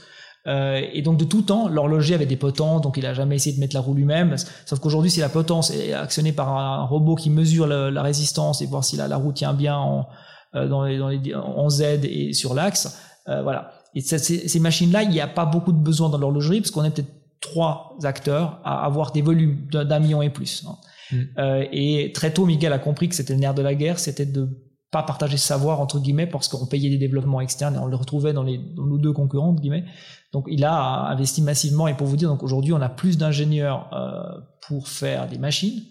Euh, 0.47 0.81
et 0.93 1.01
donc 1.01 1.17
de 1.17 1.25
tout 1.25 1.41
temps, 1.41 1.67
l'horloger 1.67 2.13
avait 2.13 2.27
des 2.27 2.35
potences, 2.37 2.81
donc 2.81 2.97
il 2.97 3.05
a 3.05 3.13
jamais 3.13 3.35
essayé 3.35 3.55
de 3.55 3.59
mettre 3.59 3.75
la 3.75 3.81
roue 3.81 3.95
lui-même. 3.95 4.35
Sauf 4.65 4.79
qu'aujourd'hui, 4.79 5.09
si 5.09 5.19
la 5.19 5.29
potence 5.29 5.71
est 5.71 5.93
actionnée 5.93 6.33
par 6.33 6.55
un 6.55 6.85
robot 6.85 7.15
qui 7.15 7.29
mesure 7.29 7.65
la 7.67 8.01
résistance 8.03 8.61
et 8.61 8.67
voir 8.67 8.83
si 8.83 8.95
la, 8.95 9.07
la 9.07 9.17
roue 9.17 9.33
tient 9.33 9.53
bien 9.53 9.75
en, 9.77 10.07
euh, 10.55 10.67
dans 10.67 10.83
les, 10.83 10.97
dans 10.97 11.09
les, 11.09 11.33
en 11.35 11.69
Z 11.69 11.81
et 12.03 12.33
sur 12.33 12.53
l'axe, 12.53 12.99
euh, 13.27 13.41
voilà. 13.41 13.71
Et 13.95 14.01
ça, 14.01 14.17
ces, 14.19 14.47
ces 14.47 14.59
machines-là, 14.59 15.03
il 15.03 15.09
n'y 15.09 15.21
a 15.21 15.27
pas 15.27 15.45
beaucoup 15.45 15.71
de 15.71 15.77
besoin 15.77 16.09
dans 16.09 16.17
l'horlogerie 16.17 16.61
parce 16.61 16.71
qu'on 16.71 16.83
est 16.83 16.91
peut-être 16.91 17.11
trois 17.41 17.97
acteurs 18.03 18.59
à 18.63 18.85
avoir 18.85 19.11
des 19.11 19.21
volumes 19.21 19.67
d'un 19.71 19.85
d'un 19.85 19.99
million 19.99 20.21
et 20.21 20.29
plus. 20.29 20.63
hein. 20.67 20.75
Mm. 21.11 21.17
Euh, 21.37 21.65
et 21.71 22.11
très 22.13 22.31
tôt, 22.33 22.45
Miguel 22.45 22.73
a 22.73 22.79
compris 22.79 23.09
que 23.09 23.15
c'était 23.15 23.33
le 23.33 23.39
nerf 23.39 23.53
de 23.53 23.61
la 23.61 23.73
guerre, 23.73 23.99
c'était 23.99 24.25
de 24.25 24.49
pas 24.95 25.03
partager 25.03 25.37
ce 25.37 25.45
savoir 25.45 25.81
entre 25.81 25.99
guillemets 25.99 26.27
parce 26.27 26.47
qu'on 26.47 26.65
payait 26.67 26.89
des 26.89 26.97
développements 27.05 27.41
externes 27.41 27.75
et 27.75 27.79
on 27.79 27.87
le 27.87 27.95
retrouvait 27.97 28.33
dans, 28.33 28.43
les, 28.43 28.57
dans 28.77 28.85
nos 28.85 28.97
deux 28.97 29.11
concurrents 29.13 29.49
entre 29.49 29.61
guillemets. 29.61 29.85
Donc 30.33 30.45
il 30.47 30.63
a 30.63 31.07
investi 31.13 31.41
massivement 31.41 31.87
et 31.89 31.95
pour 31.95 32.07
vous 32.07 32.15
dire, 32.15 32.29
donc 32.29 32.43
aujourd'hui 32.43 32.71
on 32.73 32.81
a 32.81 32.89
plus 32.89 33.17
d'ingénieurs 33.17 33.79
euh, 33.93 34.39
pour 34.67 34.87
faire 34.87 35.27
des 35.27 35.37
machines 35.37 35.81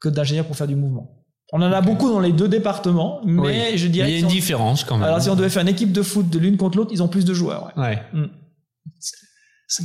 que 0.00 0.08
d'ingénieurs 0.08 0.46
pour 0.46 0.56
faire 0.56 0.66
du 0.68 0.76
mouvement. 0.76 1.06
On 1.52 1.60
en 1.62 1.72
a 1.72 1.80
beaucoup 1.80 2.08
dans 2.10 2.20
les 2.20 2.32
deux 2.32 2.48
départements, 2.48 3.20
mais 3.24 3.40
Oui. 3.72 3.78
je 3.78 3.86
Mais 3.86 3.92
dirais 3.92 4.08
il 4.10 4.12
y 4.12 4.16
a 4.16 4.20
une 4.20 4.28
si 4.28 4.32
on- 4.34 4.38
différence 4.40 4.84
quand 4.84 4.96
même. 4.96 5.06
alors 5.08 5.20
si 5.20 5.28
on 5.30 5.34
devait 5.36 5.48
faire 5.50 5.62
une 5.62 5.68
équipe 5.76 5.92
de 5.92 6.02
foot 6.02 6.28
de 6.30 6.38
l'une 6.38 6.56
contre 6.56 6.76
l'autre, 6.78 6.90
ils 6.92 7.02
ont 7.02 7.08
plus 7.08 7.24
de 7.24 7.34
joueurs. 7.34 7.72
Ouais. 7.76 7.82
Ouais. 7.84 8.02
Mm. 8.14 8.26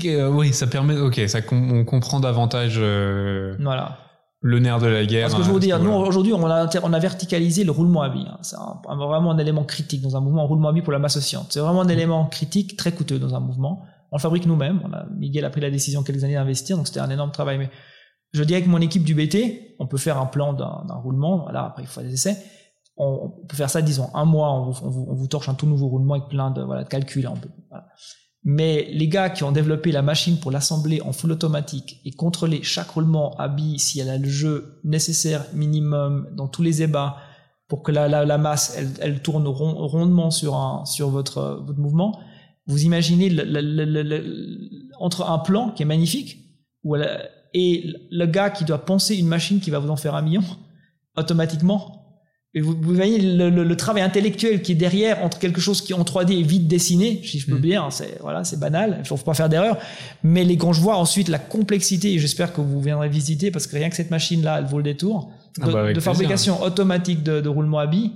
Que, 0.01 0.07
euh, 0.07 0.30
oui, 0.30 0.53
ça 0.53 0.66
permet. 0.68 0.97
Ok, 0.97 1.20
ça 1.28 1.39
on 1.51 1.84
comprend 1.84 2.20
davantage 2.22 2.76
euh, 2.78 3.55
Voilà. 3.59 3.97
Le 4.46 4.60
nerf 4.60 4.80
de 4.80 4.88
la 4.88 5.06
guerre. 5.06 5.30
Parce 5.30 5.39
que 5.39 5.44
je 5.44 5.50
veux 5.50 5.56
hein, 5.56 5.60
dire, 5.60 5.80
nous 5.80 5.91
aujourd'hui 5.91 6.34
on 6.34 6.46
a, 6.46 6.68
on 6.84 6.94
a 6.94 7.00
verticalisé 7.00 7.64
le 7.64 7.72
roulement 7.72 8.02
à 8.02 8.10
billes. 8.10 8.28
hein. 8.30 8.38
C'est 8.41 8.58
vraiment 8.58 9.32
un 9.32 9.38
élément 9.38 9.64
critique 9.64 10.02
dans 10.02 10.16
un 10.18 10.20
mouvement, 10.20 10.44
un 10.44 10.48
roulement 10.48 10.68
à 10.70 10.74
billes 10.74 10.82
pour 10.84 10.91
la 10.94 11.00
masse 11.00 11.16
oscillante. 11.16 11.48
C'est 11.50 11.62
vraiment 11.62 11.82
un 11.82 11.88
élément 11.88 12.26
critique, 12.28 12.76
très 12.78 12.91
coûteux 12.91 13.20
dans 13.20 13.34
un 13.34 13.39
mouvement. 13.39 13.84
On 14.12 14.18
le 14.18 14.22
fabrique 14.22 14.46
nous-mêmes. 14.46 14.82
On 14.84 14.91
a, 14.94 15.06
Miguel 15.18 15.46
a 15.46 15.50
pris 15.50 15.62
la 15.62 15.72
décision 15.72 16.04
quelques 16.04 16.24
années 16.26 16.36
d'investir, 16.36 16.76
donc 16.78 16.88
c'était 16.88 17.00
un 17.00 17.10
énorme 17.10 17.32
travail. 17.32 17.58
Mais 17.58 17.70
je 18.34 18.44
dirais 18.44 18.62
que 18.62 18.70
mon 18.70 18.82
équipe 18.82 19.04
du 19.06 19.16
BT, 19.16 19.76
on 19.80 19.88
peut 19.88 19.98
faire 19.98 20.18
un 20.20 20.26
plan 20.28 20.52
d'un 20.54 20.96
roulement. 21.04 21.44
Voilà, 21.44 21.64
après 21.66 21.84
il 21.84 21.88
faut 21.88 22.02
des 22.02 22.14
essais. 22.14 22.38
On, 22.98 23.32
on 23.41 23.48
peut 23.48 23.56
faire 23.56 23.72
ça, 23.72 23.82
disons, 23.82 24.10
un 24.14 24.26
mois, 24.26 24.52
on 24.54 24.70
vous, 24.70 24.80
on 24.86 24.89
vous, 24.89 25.08
on 25.10 25.16
vous 25.16 25.28
torche 25.28 25.50
un 25.50 25.56
tout 25.56 25.66
nouveau 25.66 25.88
roulement 25.88 26.14
avec 26.16 26.28
plein 26.28 26.52
de, 26.52 26.62
voilà, 26.62 26.84
de 26.84 26.89
calculs. 26.89 27.26
hein, 27.26 27.32
on 27.34 27.39
peut- 27.39 27.50
voilà. 27.50 27.62
Mais 28.46 28.89
les 28.91 29.08
gars 29.08 29.30
qui 29.30 29.44
ont 29.44 29.54
développé 29.54 29.91
la 29.91 30.02
machine 30.02 30.38
pour 30.38 30.52
l'assembler 30.52 31.02
en 31.02 31.14
full 31.14 31.32
automatique 31.32 32.02
et 32.04 32.12
contrôler 32.12 32.62
chaque 32.62 32.89
roulement 32.89 33.36
à 33.38 33.48
billes 33.48 33.80
si 33.80 34.00
elle 34.02 34.10
a 34.10 34.18
le 34.18 34.28
jeu 34.28 34.80
nécessaire 34.84 35.46
minimum 35.54 36.28
dans 36.36 36.48
tous 36.50 36.62
les 36.62 36.82
ébats 36.82 37.18
pour 37.70 37.84
que 37.84 37.91
la, 37.91 38.38
masse 38.38 38.78
elle, 39.02 39.22
tourne 39.22 39.48
rond- 39.48 39.88
rondement 39.88 40.30
sur, 40.30 40.56
un, 40.56 40.84
sur 40.86 41.10
votre, 41.10 41.64
votre 41.66 41.80
mouvement, 41.80 42.20
vous 42.68 42.84
imaginez 42.84 43.34
entre 45.00 45.30
un 45.30 45.39
plan 45.39 45.72
qui 45.72 45.84
est 45.84 45.86
magnifique 45.86 46.39
et 47.54 47.86
le 48.12 48.26
gars 48.26 48.50
qui 48.50 48.66
doit 48.66 48.84
penser 48.86 49.16
une 49.16 49.28
machine 49.28 49.60
qui 49.62 49.72
va 49.72 49.80
vous 49.80 49.89
en 49.89 49.96
faire 49.96 50.16
un 50.16 50.22
million 50.22 50.44
automatiquement 51.18 52.03
Et 52.56 52.62
vous, 52.62 52.76
vous 52.80 52.93
voyez 52.93 53.20
le, 53.20 53.49
le, 53.49 53.64
le, 53.64 53.78
travail 53.78 54.04
intellectuel 54.04 54.62
qui 54.62 54.74
est 54.74 54.76
derrière 54.76 55.24
entre 55.24 55.39
quelque 55.39 55.60
chose 55.60 55.82
qui 55.82 55.95
en 55.95 56.04
3D 56.04 56.39
est 56.39 56.43
vite 56.43 56.68
dessiné, 56.68 57.20
si 57.24 57.39
je 57.39 57.47
peux 57.47 57.58
mm. 57.58 57.62
dire, 57.62 57.88
c'est 57.89 58.20
voilà, 58.22 58.43
c'est 58.43 58.60
banal, 58.60 58.97
il 58.99 59.08
faut 59.08 59.18
pas 59.18 59.34
faire 59.34 59.49
d'erreur. 59.49 59.80
Mais 60.24 60.43
les, 60.43 60.56
quand 60.56 60.72
je 60.72 60.80
vois 60.80 60.97
ensuite 60.97 61.30
la 61.30 61.39
complexité, 61.39 62.14
et 62.14 62.20
j'espère 62.20 62.54
que 62.54 62.62
vous 62.62 62.80
viendrez 62.80 63.10
visiter 63.10 63.49
parce 63.49 63.66
que 63.66 63.76
rien 63.76 63.89
que 63.89 63.95
cette 63.95 64.12
machine 64.12 64.43
là, 64.43 64.60
elle 64.60 64.66
vaut 64.66 64.78
le 64.78 64.84
détour, 64.84 65.32
ah 65.62 65.66
de, 65.66 65.72
bah 65.72 65.93
de 65.93 65.99
fabrication 65.99 66.62
automatique 66.62 67.24
de, 67.24 67.41
de 67.41 67.49
roulement 67.49 67.80
à 67.80 67.88
billes, 67.88 68.12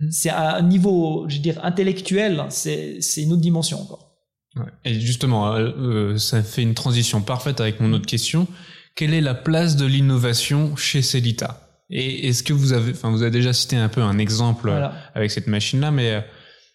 mm. 0.00 0.10
c'est 0.10 0.30
à 0.30 0.56
un 0.56 0.62
niveau, 0.62 1.26
je 1.28 1.36
veux 1.36 1.42
dire, 1.42 1.62
intellectuel, 1.62 2.44
c'est 2.48 2.98
une 3.18 3.32
autre 3.32 3.42
dimension 3.42 3.82
encore. 3.82 4.14
Ouais. 4.56 4.72
Et 4.86 4.98
justement, 5.00 5.54
euh, 5.54 5.68
euh, 5.76 6.16
ça 6.16 6.42
fait 6.42 6.62
une 6.62 6.72
transition 6.72 7.20
parfaite 7.20 7.60
avec 7.60 7.80
mon 7.80 7.92
autre 7.92 8.06
question. 8.06 8.48
Quelle 8.94 9.12
est 9.12 9.20
la 9.20 9.34
place 9.34 9.76
de 9.76 9.84
l'innovation 9.84 10.76
chez 10.76 11.02
Celita 11.02 11.65
et 11.90 12.28
est-ce 12.28 12.42
que 12.42 12.52
vous 12.52 12.72
avez, 12.72 12.92
enfin, 12.92 13.10
vous 13.10 13.22
avez 13.22 13.30
déjà 13.30 13.52
cité 13.52 13.76
un 13.76 13.88
peu 13.88 14.02
un 14.02 14.18
exemple 14.18 14.70
avec 15.14 15.30
cette 15.30 15.46
machine-là, 15.46 15.90
mais 15.90 16.14
euh, 16.14 16.22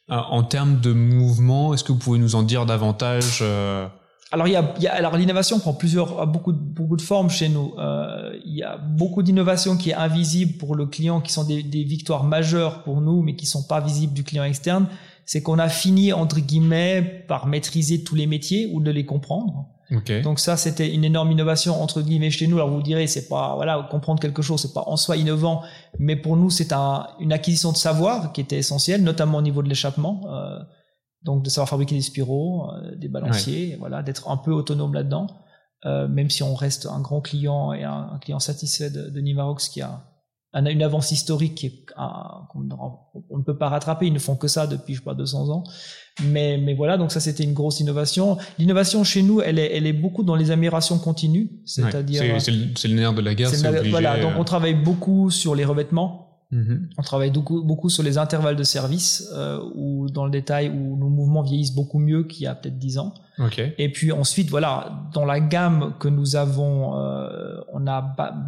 en 0.07 0.43
termes 0.43 0.79
de 0.79 0.93
mouvement, 0.93 1.73
est-ce 1.73 1.83
que 1.83 1.91
vous 1.91 1.99
pouvez 1.99 2.19
nous 2.19 2.35
en 2.35 2.43
dire 2.43 2.65
davantage 2.65 3.39
euh? 3.41 3.87
Alors 4.33 4.47
il 4.47 4.51
y 4.51 4.55
a, 4.55 4.73
il 4.77 4.83
y 4.83 4.87
a 4.87 4.93
alors 4.93 5.17
l'innovation 5.17 5.59
prend 5.59 5.73
plusieurs 5.73 6.25
beaucoup 6.25 6.53
de, 6.53 6.57
beaucoup 6.57 6.95
de 6.95 7.01
formes 7.01 7.29
chez 7.29 7.49
nous. 7.49 7.73
Euh, 7.77 8.31
il 8.45 8.55
y 8.55 8.63
a 8.63 8.77
beaucoup 8.77 9.23
d'innovations 9.23 9.75
qui 9.75 9.89
est 9.89 9.93
invisible 9.93 10.53
pour 10.57 10.75
le 10.75 10.85
client, 10.85 11.19
qui 11.19 11.33
sont 11.33 11.43
des, 11.43 11.63
des 11.63 11.83
victoires 11.83 12.23
majeures 12.23 12.83
pour 12.83 13.01
nous, 13.01 13.21
mais 13.21 13.35
qui 13.35 13.45
sont 13.45 13.63
pas 13.63 13.81
visibles 13.81 14.13
du 14.13 14.23
client 14.23 14.45
externe. 14.45 14.87
C'est 15.25 15.41
qu'on 15.41 15.59
a 15.59 15.67
fini 15.67 16.13
entre 16.13 16.39
guillemets 16.39 17.25
par 17.27 17.45
maîtriser 17.45 18.03
tous 18.03 18.15
les 18.15 18.25
métiers 18.25 18.69
ou 18.71 18.81
de 18.81 18.89
les 18.89 19.05
comprendre. 19.05 19.67
Donc 20.21 20.39
ça, 20.39 20.55
c'était 20.55 20.93
une 20.93 21.03
énorme 21.03 21.31
innovation 21.31 21.81
entre 21.81 22.01
guillemets 22.01 22.31
chez 22.31 22.47
nous. 22.47 22.57
Alors 22.57 22.69
vous 22.69 22.81
direz, 22.81 23.07
c'est 23.07 23.27
pas 23.27 23.55
voilà 23.55 23.87
comprendre 23.91 24.21
quelque 24.21 24.41
chose, 24.41 24.61
c'est 24.61 24.73
pas 24.73 24.83
en 24.87 24.95
soi 24.95 25.17
innovant, 25.17 25.63
mais 25.99 26.15
pour 26.15 26.37
nous, 26.37 26.49
c'est 26.49 26.71
un, 26.71 27.07
une 27.19 27.33
acquisition 27.33 27.71
de 27.73 27.77
savoir 27.77 28.31
qui 28.31 28.39
était 28.39 28.57
essentielle, 28.57 29.03
notamment 29.03 29.39
au 29.39 29.41
niveau 29.41 29.61
de 29.61 29.69
l'échappement. 29.69 30.21
Euh, 30.27 30.59
donc 31.23 31.43
de 31.43 31.49
savoir 31.49 31.69
fabriquer 31.69 31.95
des 31.95 32.01
spiraux, 32.01 32.71
euh, 32.71 32.95
des 32.95 33.07
balanciers, 33.07 33.75
voilà, 33.79 34.01
d'être 34.01 34.29
un 34.29 34.37
peu 34.37 34.51
autonome 34.51 34.93
là-dedans. 34.93 35.27
Euh, 35.85 36.07
même 36.07 36.29
si 36.29 36.43
on 36.43 36.53
reste 36.53 36.85
un 36.85 37.01
grand 37.01 37.21
client 37.21 37.73
et 37.73 37.83
un, 37.83 38.19
client 38.21 38.39
satisfait 38.39 38.91
de, 38.91 39.09
de 39.09 39.19
Nivarox 39.19 39.67
qui 39.67 39.81
a 39.81 40.03
une 40.53 40.83
avance 40.83 41.11
historique 41.11 41.55
qui 41.55 41.85
qu'on 41.85 42.69
on 43.29 43.37
ne 43.37 43.43
peut 43.43 43.57
pas 43.57 43.69
rattraper. 43.69 44.07
Ils 44.07 44.13
ne 44.13 44.19
font 44.19 44.35
que 44.35 44.47
ça 44.47 44.67
depuis 44.67 44.93
je 44.93 44.99
sais 44.99 45.05
pas 45.05 45.15
200 45.15 45.49
ans. 45.49 45.63
Mais, 46.23 46.57
mais 46.57 46.73
voilà, 46.73 46.97
donc 46.97 47.11
ça 47.11 47.19
c'était 47.19 47.43
une 47.43 47.53
grosse 47.53 47.79
innovation. 47.79 48.37
L'innovation 48.59 49.03
chez 49.03 49.23
nous, 49.23 49.41
elle 49.41 49.59
est, 49.59 49.75
elle 49.75 49.87
est 49.87 49.93
beaucoup 49.93 50.23
dans 50.23 50.35
les 50.35 50.51
améliorations 50.51 50.99
continues, 50.99 51.49
c'est-à-dire 51.65 52.23
c'est 52.39 52.51
le, 52.51 52.67
le, 52.89 52.93
nerf 52.95 53.13
de 53.13 53.21
la 53.21 53.33
guerre. 53.33 53.51
Voilà, 53.89 54.19
donc 54.19 54.33
on 54.37 54.43
travaille 54.43 54.75
beaucoup 54.75 55.29
sur 55.29 55.55
les 55.55 55.65
revêtements. 55.65 56.27
Mm-hmm. 56.51 56.79
On 56.97 57.01
travaille 57.01 57.31
beaucoup, 57.31 57.63
beaucoup 57.63 57.89
sur 57.89 58.03
les 58.03 58.17
intervalles 58.17 58.57
de 58.57 58.63
service, 58.63 59.29
euh, 59.33 59.61
ou 59.73 60.09
dans 60.09 60.25
le 60.25 60.31
détail 60.31 60.69
où 60.69 60.97
nos 60.97 61.07
mouvements 61.07 61.43
vieillissent 61.43 61.73
beaucoup 61.73 61.97
mieux 61.97 62.25
qu'il 62.25 62.43
y 62.43 62.47
a 62.47 62.55
peut-être 62.55 62.77
10 62.77 62.97
ans. 62.97 63.13
Okay. 63.39 63.73
Et 63.77 63.89
puis 63.89 64.11
ensuite, 64.11 64.49
voilà, 64.49 65.07
dans 65.13 65.25
la 65.25 65.39
gamme 65.39 65.93
que 65.99 66.09
nous 66.09 66.35
avons, 66.35 66.97
euh, 66.97 67.61
on 67.71 67.87
a 67.87 68.01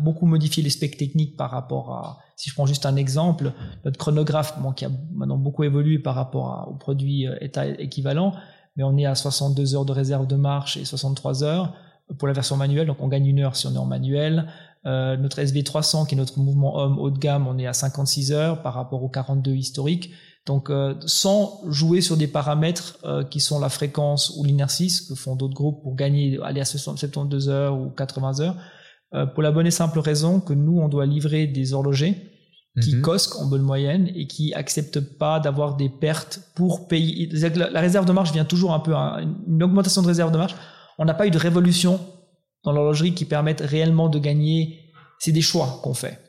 beaucoup 0.03 0.26
modifié 0.26 0.61
les 0.61 0.70
specs 0.70 0.97
techniques 0.97 1.38
par 1.38 1.51
rapport 1.51 1.91
à, 1.93 2.20
si 2.36 2.50
je 2.50 2.56
prends 2.56 2.66
juste 2.66 2.86
un 2.86 2.96
exemple, 2.96 3.54
notre 3.86 3.98
chronographe, 3.98 4.60
bon, 4.60 4.72
qui 4.72 4.86
a 4.86 4.90
maintenant 5.14 5.38
beaucoup 5.38 5.64
évolué 5.64 6.00
par 6.00 6.16
rapport 6.16 6.68
aux 6.70 6.76
produits 6.76 7.28
euh, 7.28 7.36
état 7.42 7.66
équivalents, 7.66 8.34
mais 8.76 8.84
on 8.84 8.98
est 8.98 9.06
à 9.06 9.16
62 9.16 9.76
heures 9.76 9.86
de 9.86 9.92
réserve 9.92 10.28
de 10.28 10.36
marche 10.36 10.78
et 10.78 10.86
63 10.86 11.44
heures 11.44 11.74
pour 12.18 12.28
la 12.28 12.34
version 12.34 12.58
manuelle, 12.58 12.88
donc 12.88 12.98
on 13.02 13.08
gagne 13.08 13.26
une 13.28 13.40
heure 13.40 13.56
si 13.56 13.68
on 13.68 13.74
est 13.74 13.78
en 13.78 13.86
manuel. 13.86 14.48
Euh, 14.86 15.16
notre 15.16 15.40
SV300, 15.42 16.08
qui 16.08 16.16
est 16.16 16.18
notre 16.18 16.40
mouvement 16.40 16.76
homme 16.78 17.00
haut 17.00 17.10
de 17.10 17.18
gamme, 17.18 17.48
on 17.48 17.58
est 17.58 17.68
à 17.68 17.74
56 17.74 18.34
heures 18.34 18.62
par 18.62 18.74
rapport 18.74 19.02
aux 19.04 19.10
42 19.10 19.52
historiques. 19.52 20.12
Donc, 20.46 20.70
euh, 20.70 20.96
sans 21.06 21.62
jouer 21.70 22.02
sur 22.02 22.18
des 22.18 22.28
paramètres 22.28 23.00
qui 23.30 23.40
sont 23.40 23.60
la 23.60 23.70
fréquence 23.70 24.34
ou 24.38 24.44
l'inertie, 24.44 24.92
que 25.08 25.16
font 25.16 25.38
d'autres 25.38 25.54
groupes 25.54 25.82
pour 25.82 25.96
gagner, 25.96 26.38
aller 26.44 26.60
à 26.60 26.66
72 26.66 27.48
heures 27.48 27.80
ou 27.80 27.90
80 27.92 28.42
heures, 28.42 28.58
pour 29.34 29.43
la 29.43 29.51
bonne 29.51 29.68
et 29.68 29.72
simple 29.72 29.99
raison 29.99 30.39
que 30.39 30.53
nous, 30.53 30.80
on 30.80 30.89
doit 30.89 31.05
livrer 31.05 31.47
des 31.47 31.74
horlogers 31.74 32.16
qui 32.82 32.95
mm 32.95 33.01
cosquent 33.01 33.39
en 33.39 33.45
bonne 33.45 33.61
moyenne 33.61 34.09
et 34.16 34.26
qui 34.26 34.53
acceptent 34.53 34.99
pas 34.99 35.39
d'avoir 35.39 35.76
des 35.76 35.89
pertes 35.89 36.41
pour 36.55 36.88
payer. 36.88 37.30
La 37.55 37.80
réserve 37.80 38.05
de 38.05 38.11
marche 38.11 38.32
vient 38.32 38.45
toujours 38.45 38.74
un 38.74 38.80
peu, 38.80 38.93
une 38.95 39.61
augmentation 39.61 40.01
de 40.01 40.07
réserve 40.07 40.32
de 40.32 40.38
marche. 40.38 40.55
On 40.97 41.05
n'a 41.05 41.14
pas 41.14 41.28
eu 41.28 41.32
de 41.32 41.38
révolution 41.38 41.99
dans 42.64 42.72
l'horlogerie 42.72 43.14
qui 43.14 43.26
permettent 43.26 43.61
réellement 43.61 44.09
de 44.09 44.20
gagner, 44.20 44.80
c'est 45.20 45.32
des 45.32 45.41
choix 45.41 45.80
qu'on 45.84 45.93
fait. 45.93 46.20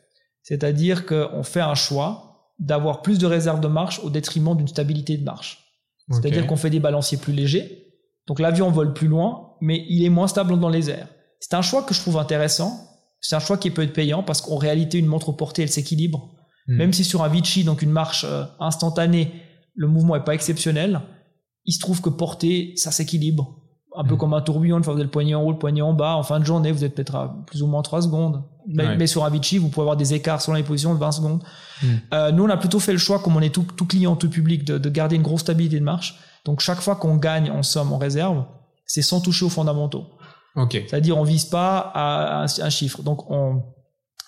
C'est-à-dire 0.43 1.07
qu'on 1.07 1.43
fait 1.43 1.61
un 1.61 1.75
choix 1.75 2.53
d'avoir 2.59 3.03
plus 3.03 3.19
de 3.19 3.27
réserve 3.27 3.61
de 3.61 3.69
marche 3.69 4.01
au 4.01 4.11
détriment 4.11 4.57
d'une 4.57 4.69
stabilité 4.69 5.17
de 5.17 5.25
marche. 5.25 5.65
C'est-à-dire 6.11 6.47
qu'on 6.47 6.57
fait 6.57 6.71
des 6.71 6.81
balanciers 6.81 7.17
plus 7.17 7.33
légers. 7.33 7.87
Donc 8.27 8.39
l'avion 8.39 8.71
vole 8.71 8.93
plus 8.93 9.09
loin, 9.09 9.55
mais 9.63 9.85
il 9.89 10.05
est 10.05 10.11
moins 10.11 10.29
stable 10.29 10.59
dans 10.59 10.69
les 10.69 10.91
airs. 10.91 11.09
C'est 11.45 11.55
un 11.55 11.63
choix 11.63 11.83
que 11.83 11.93
je 11.93 12.01
trouve 12.01 12.17
intéressant. 12.17 12.89
C'est 13.21 13.37
un 13.37 13.41
choix 13.41 13.59
qui 13.59 13.71
peut 13.71 13.83
être 13.83 13.93
payant 13.93 14.23
parce 14.23 14.41
qu'en 14.41 14.57
réalité, 14.57 14.99
une 14.99 15.07
montre 15.07 15.33
portée, 15.33 15.63
elle 15.63 15.71
s'équilibre. 15.71 16.31
Hmm. 16.67 16.77
Même 16.77 16.93
si 16.93 17.05
sur 17.05 17.23
un 17.23 17.29
Vichy, 17.29 17.65
donc 17.65 17.83
une 17.83 17.91
marche 17.91 18.25
euh, 18.27 18.45
instantanée, 18.61 19.31
le 19.75 19.87
mouvement 19.89 20.17
est 20.17 20.25
pas 20.25 20.35
exceptionnel, 20.35 21.03
il 21.67 21.73
se 21.73 21.81
trouve 21.81 22.01
que 22.01 22.09
portée, 22.09 22.73
ça 22.77 22.91
s'équilibre 22.91 23.65
un 23.95 24.05
peu 24.05 24.15
mm. 24.15 24.19
comme 24.19 24.35
un 24.35 24.41
tourbillon, 24.41 24.79
une 24.79 24.85
fois 24.85 24.93
vous 24.93 24.99
avez 24.99 25.05
le 25.05 25.11
poignet 25.11 25.35
en 25.35 25.43
haut, 25.43 25.53
le 25.53 25.59
poignet 25.59 25.83
en 25.83 25.93
bas, 25.93 26.17
en 26.17 26.23
fin 26.23 26.41
de 26.41 26.45
journée, 26.45 26.73
vous 26.73 26.85
êtes 26.85 26.95
peut-être 26.95 27.15
à 27.15 27.37
plus 27.47 27.63
ou 27.63 27.67
moins 27.67 27.83
3 27.83 28.03
secondes. 28.03 28.43
Mais, 28.67 29.07
sur 29.07 29.25
un 29.25 29.31
Vichy, 29.31 29.59
vous 29.59 29.69
pouvez 29.69 29.83
avoir 29.83 29.97
des 29.97 30.15
écarts 30.15 30.41
selon 30.41 30.57
les 30.57 30.63
positions 30.63 30.95
de 30.95 30.99
20 30.99 31.13
secondes. 31.13 31.45
Mm. 31.83 31.87
Euh, 32.15 32.33
nous, 32.33 32.45
on 32.45 32.49
a 32.49 32.57
plutôt 32.57 32.81
fait 32.81 32.93
le 32.93 32.99
choix, 32.99 33.19
comme 33.19 33.37
on 33.37 33.41
est 33.41 33.55
tout, 33.55 33.67
tout 33.77 33.85
client, 33.85 34.17
tout 34.17 34.31
public, 34.31 34.65
de, 34.65 34.79
de, 34.79 34.89
garder 34.89 35.17
une 35.17 35.23
grosse 35.23 35.43
stabilité 35.43 35.79
de 35.79 35.85
marche. 35.85 36.19
Donc, 36.45 36.61
chaque 36.61 36.81
fois 36.81 36.97
qu'on 36.97 37.17
gagne 37.17 37.51
en 37.51 37.63
somme, 37.63 37.93
en 37.93 37.99
réserve, 37.99 38.45
c'est 38.87 39.03
sans 39.03 39.21
toucher 39.21 39.45
aux 39.45 39.51
fondamentaux. 39.51 40.07
Okay. 40.57 40.87
C'est-à-dire, 40.89 41.19
on 41.19 41.25
vise 41.25 41.45
pas 41.45 41.79
à, 41.95 42.45
un, 42.45 42.71
chiffre. 42.71 43.03
Donc, 43.03 43.31
on, 43.31 43.63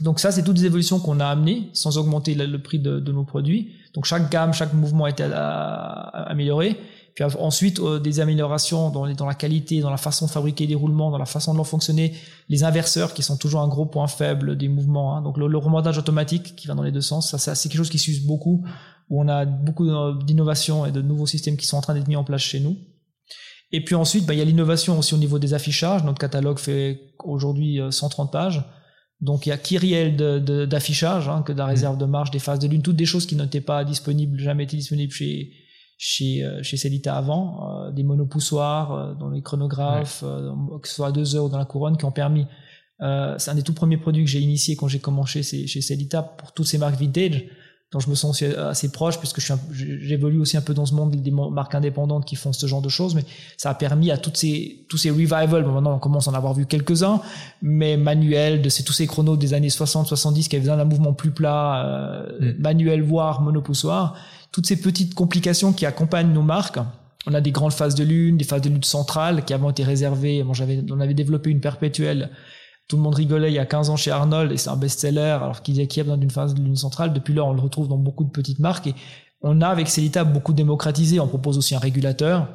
donc 0.00 0.18
ça, 0.18 0.32
c'est 0.32 0.42
toutes 0.42 0.56
des 0.56 0.66
évolutions 0.66 0.98
qu'on 0.98 1.20
a 1.20 1.26
amenées 1.26 1.70
sans 1.72 1.98
augmenter 1.98 2.34
le, 2.34 2.60
prix 2.60 2.78
de, 2.78 3.00
nos 3.12 3.24
produits. 3.24 3.72
Donc, 3.94 4.04
chaque 4.04 4.30
gamme, 4.30 4.52
chaque 4.52 4.72
mouvement 4.74 5.04
a 5.04 5.10
été 5.10 5.22
amélioré. 5.22 6.78
Puis 7.16 7.24
ensuite, 7.38 7.80
euh, 7.80 7.98
des 7.98 8.20
améliorations 8.20 8.90
dans, 8.90 9.06
la 9.26 9.34
qualité, 9.34 9.80
dans 9.80 9.88
la 9.88 9.96
façon 9.96 10.26
de 10.26 10.30
fabriquer 10.30 10.66
des 10.66 10.74
roulements, 10.74 11.10
dans 11.10 11.16
la 11.16 11.24
façon 11.24 11.52
de 11.52 11.56
leur 11.56 11.66
fonctionner. 11.66 12.14
Les 12.50 12.62
inverseurs, 12.62 13.14
qui 13.14 13.22
sont 13.22 13.38
toujours 13.38 13.62
un 13.62 13.68
gros 13.68 13.86
point 13.86 14.06
faible 14.06 14.58
des 14.58 14.68
mouvements. 14.68 15.16
Hein. 15.16 15.22
Donc 15.22 15.38
le, 15.38 15.56
remontage 15.56 15.96
automatique 15.96 16.54
qui 16.56 16.66
va 16.66 16.74
dans 16.74 16.82
les 16.82 16.92
deux 16.92 17.00
sens, 17.00 17.34
ça, 17.34 17.54
c'est 17.54 17.68
quelque 17.70 17.78
chose 17.78 17.88
qui 17.88 17.98
s'use 17.98 18.26
beaucoup, 18.26 18.66
où 19.08 19.22
on 19.22 19.28
a 19.28 19.46
beaucoup 19.46 19.86
d'innovations 20.24 20.84
et 20.84 20.92
de 20.92 21.00
nouveaux 21.00 21.26
systèmes 21.26 21.56
qui 21.56 21.66
sont 21.66 21.78
en 21.78 21.80
train 21.80 21.94
d'être 21.94 22.08
mis 22.08 22.16
en 22.16 22.24
place 22.24 22.42
chez 22.42 22.60
nous. 22.60 22.76
Et 23.72 23.84
puis 23.84 23.94
ensuite, 23.94 24.26
bah, 24.26 24.34
il 24.34 24.38
y 24.38 24.42
a 24.42 24.44
l'innovation 24.44 24.98
aussi 24.98 25.14
au 25.14 25.18
niveau 25.18 25.38
des 25.38 25.54
affichages. 25.54 26.04
Notre 26.04 26.18
catalogue 26.18 26.58
fait 26.58 27.14
aujourd'hui 27.24 27.80
130 27.90 28.28
euh, 28.28 28.32
pages. 28.32 28.64
Donc 29.20 29.46
il 29.46 29.48
y 29.48 29.52
a 29.52 29.56
kyriel 29.56 30.16
d'affichage, 30.68 31.28
hein, 31.28 31.42
que 31.42 31.52
de 31.52 31.58
la 31.58 31.64
mmh. 31.64 31.70
réserve 31.70 31.98
de 31.98 32.04
marge, 32.04 32.30
des 32.30 32.38
phases 32.38 32.58
de 32.58 32.68
lune, 32.68 32.82
toutes 32.82 32.96
des 32.96 33.06
choses 33.06 33.26
qui 33.26 33.34
n'étaient 33.34 33.62
pas 33.62 33.84
disponibles, 33.84 34.38
jamais 34.38 34.64
été 34.64 34.76
disponibles 34.76 35.12
chez 35.12 35.52
chez 35.98 36.44
euh, 36.44 36.62
chez 36.62 36.76
Celita 36.76 37.16
avant, 37.16 37.86
euh, 37.86 37.90
des 37.90 38.02
monopoussoirs 38.02 38.92
euh, 38.92 39.14
dans 39.14 39.30
les 39.30 39.42
chronographes, 39.42 40.22
que 40.82 40.88
ce 40.88 40.94
soit 40.94 41.08
à 41.08 41.12
deux 41.12 41.36
heures 41.36 41.44
ou 41.44 41.48
dans 41.48 41.58
la 41.58 41.64
couronne, 41.64 41.96
qui 41.96 42.04
ont 42.04 42.12
permis. 42.12 42.46
c'est 43.00 43.50
un 43.50 43.54
des 43.54 43.62
tout 43.62 43.74
premiers 43.74 43.98
produits 43.98 44.24
que 44.24 44.30
j'ai 44.30 44.40
initié 44.40 44.76
quand 44.76 44.88
j'ai 44.88 45.00
commencé 45.00 45.42
chez, 45.42 45.66
chez 45.66 45.80
Celita 45.80 46.22
pour 46.22 46.52
toutes 46.52 46.66
ces 46.66 46.78
marques 46.78 46.98
vintage 47.00 47.44
dont 47.92 48.00
je 48.00 48.10
me 48.10 48.14
sens 48.16 48.42
assez 48.42 48.90
proche 48.90 49.18
puisque 49.18 49.40
j'évolue 49.70 50.38
aussi 50.38 50.56
un 50.56 50.60
peu 50.60 50.74
dans 50.74 50.86
ce 50.86 50.94
monde 50.94 51.14
des 51.14 51.30
marques 51.30 51.74
indépendantes 51.74 52.24
qui 52.24 52.34
font 52.34 52.52
ce 52.52 52.66
genre 52.66 52.82
de 52.82 52.88
choses 52.88 53.14
mais 53.14 53.24
ça 53.56 53.70
a 53.70 53.74
permis 53.74 54.10
à 54.10 54.18
toutes 54.18 54.36
ces 54.36 54.84
tous 54.88 54.98
ces 54.98 55.10
revivals 55.10 55.62
bon, 55.62 55.72
maintenant 55.72 55.94
on 55.94 55.98
commence 56.00 56.26
à 56.26 56.32
en 56.32 56.34
avoir 56.34 56.52
vu 56.52 56.66
quelques-uns 56.66 57.20
mais 57.62 57.96
manuels 57.96 58.60
de 58.60 58.68
ces 58.68 58.82
tous 58.82 58.92
ces 58.92 59.06
chronos 59.06 59.36
des 59.36 59.54
années 59.54 59.70
60 59.70 60.08
70 60.08 60.48
qui 60.48 60.56
avaient 60.56 60.62
besoin 60.64 60.76
d'un 60.78 60.84
mouvement 60.84 61.12
plus 61.12 61.30
plat 61.30 61.86
euh, 61.86 62.54
mm. 62.54 62.60
manuel 62.60 63.02
voire 63.02 63.40
monopoussoir 63.40 64.16
toutes 64.56 64.66
ces 64.66 64.80
petites 64.80 65.14
complications 65.14 65.74
qui 65.74 65.84
accompagnent 65.84 66.32
nos 66.32 66.40
marques. 66.40 66.78
On 67.26 67.34
a 67.34 67.42
des 67.42 67.50
grandes 67.50 67.74
phases 67.74 67.94
de 67.94 68.04
lune, 68.04 68.38
des 68.38 68.44
phases 68.44 68.62
de 68.62 68.70
lune 68.70 68.82
centrales 68.82 69.44
qui 69.44 69.52
avant 69.52 69.68
été 69.68 69.84
réservées. 69.84 70.42
Moi, 70.42 70.54
j'avais, 70.54 70.82
on 70.90 70.98
avait 70.98 71.12
développé 71.12 71.50
une 71.50 71.60
perpétuelle. 71.60 72.30
Tout 72.88 72.96
le 72.96 73.02
monde 73.02 73.14
rigolait 73.14 73.50
il 73.50 73.54
y 73.54 73.58
a 73.58 73.66
15 73.66 73.90
ans 73.90 73.96
chez 73.96 74.10
Arnold 74.10 74.52
et 74.52 74.56
c'est 74.56 74.70
un 74.70 74.76
best-seller 74.76 75.20
alors 75.20 75.62
qu'il 75.62 75.76
y 75.76 75.80
a 75.80 76.02
besoin 76.02 76.16
d'une 76.16 76.30
phase 76.30 76.54
de 76.54 76.62
lune 76.62 76.76
centrale. 76.76 77.12
Depuis 77.12 77.34
là, 77.34 77.44
on 77.44 77.52
le 77.52 77.60
retrouve 77.60 77.88
dans 77.88 77.98
beaucoup 77.98 78.24
de 78.24 78.30
petites 78.30 78.60
marques 78.60 78.86
et 78.86 78.94
on 79.42 79.60
a 79.60 79.68
avec 79.68 79.88
Celita 79.88 80.24
beaucoup 80.24 80.52
démocratisé. 80.52 81.18
On 81.18 81.26
propose 81.26 81.58
aussi 81.58 81.74
un 81.74 81.80
régulateur 81.80 82.48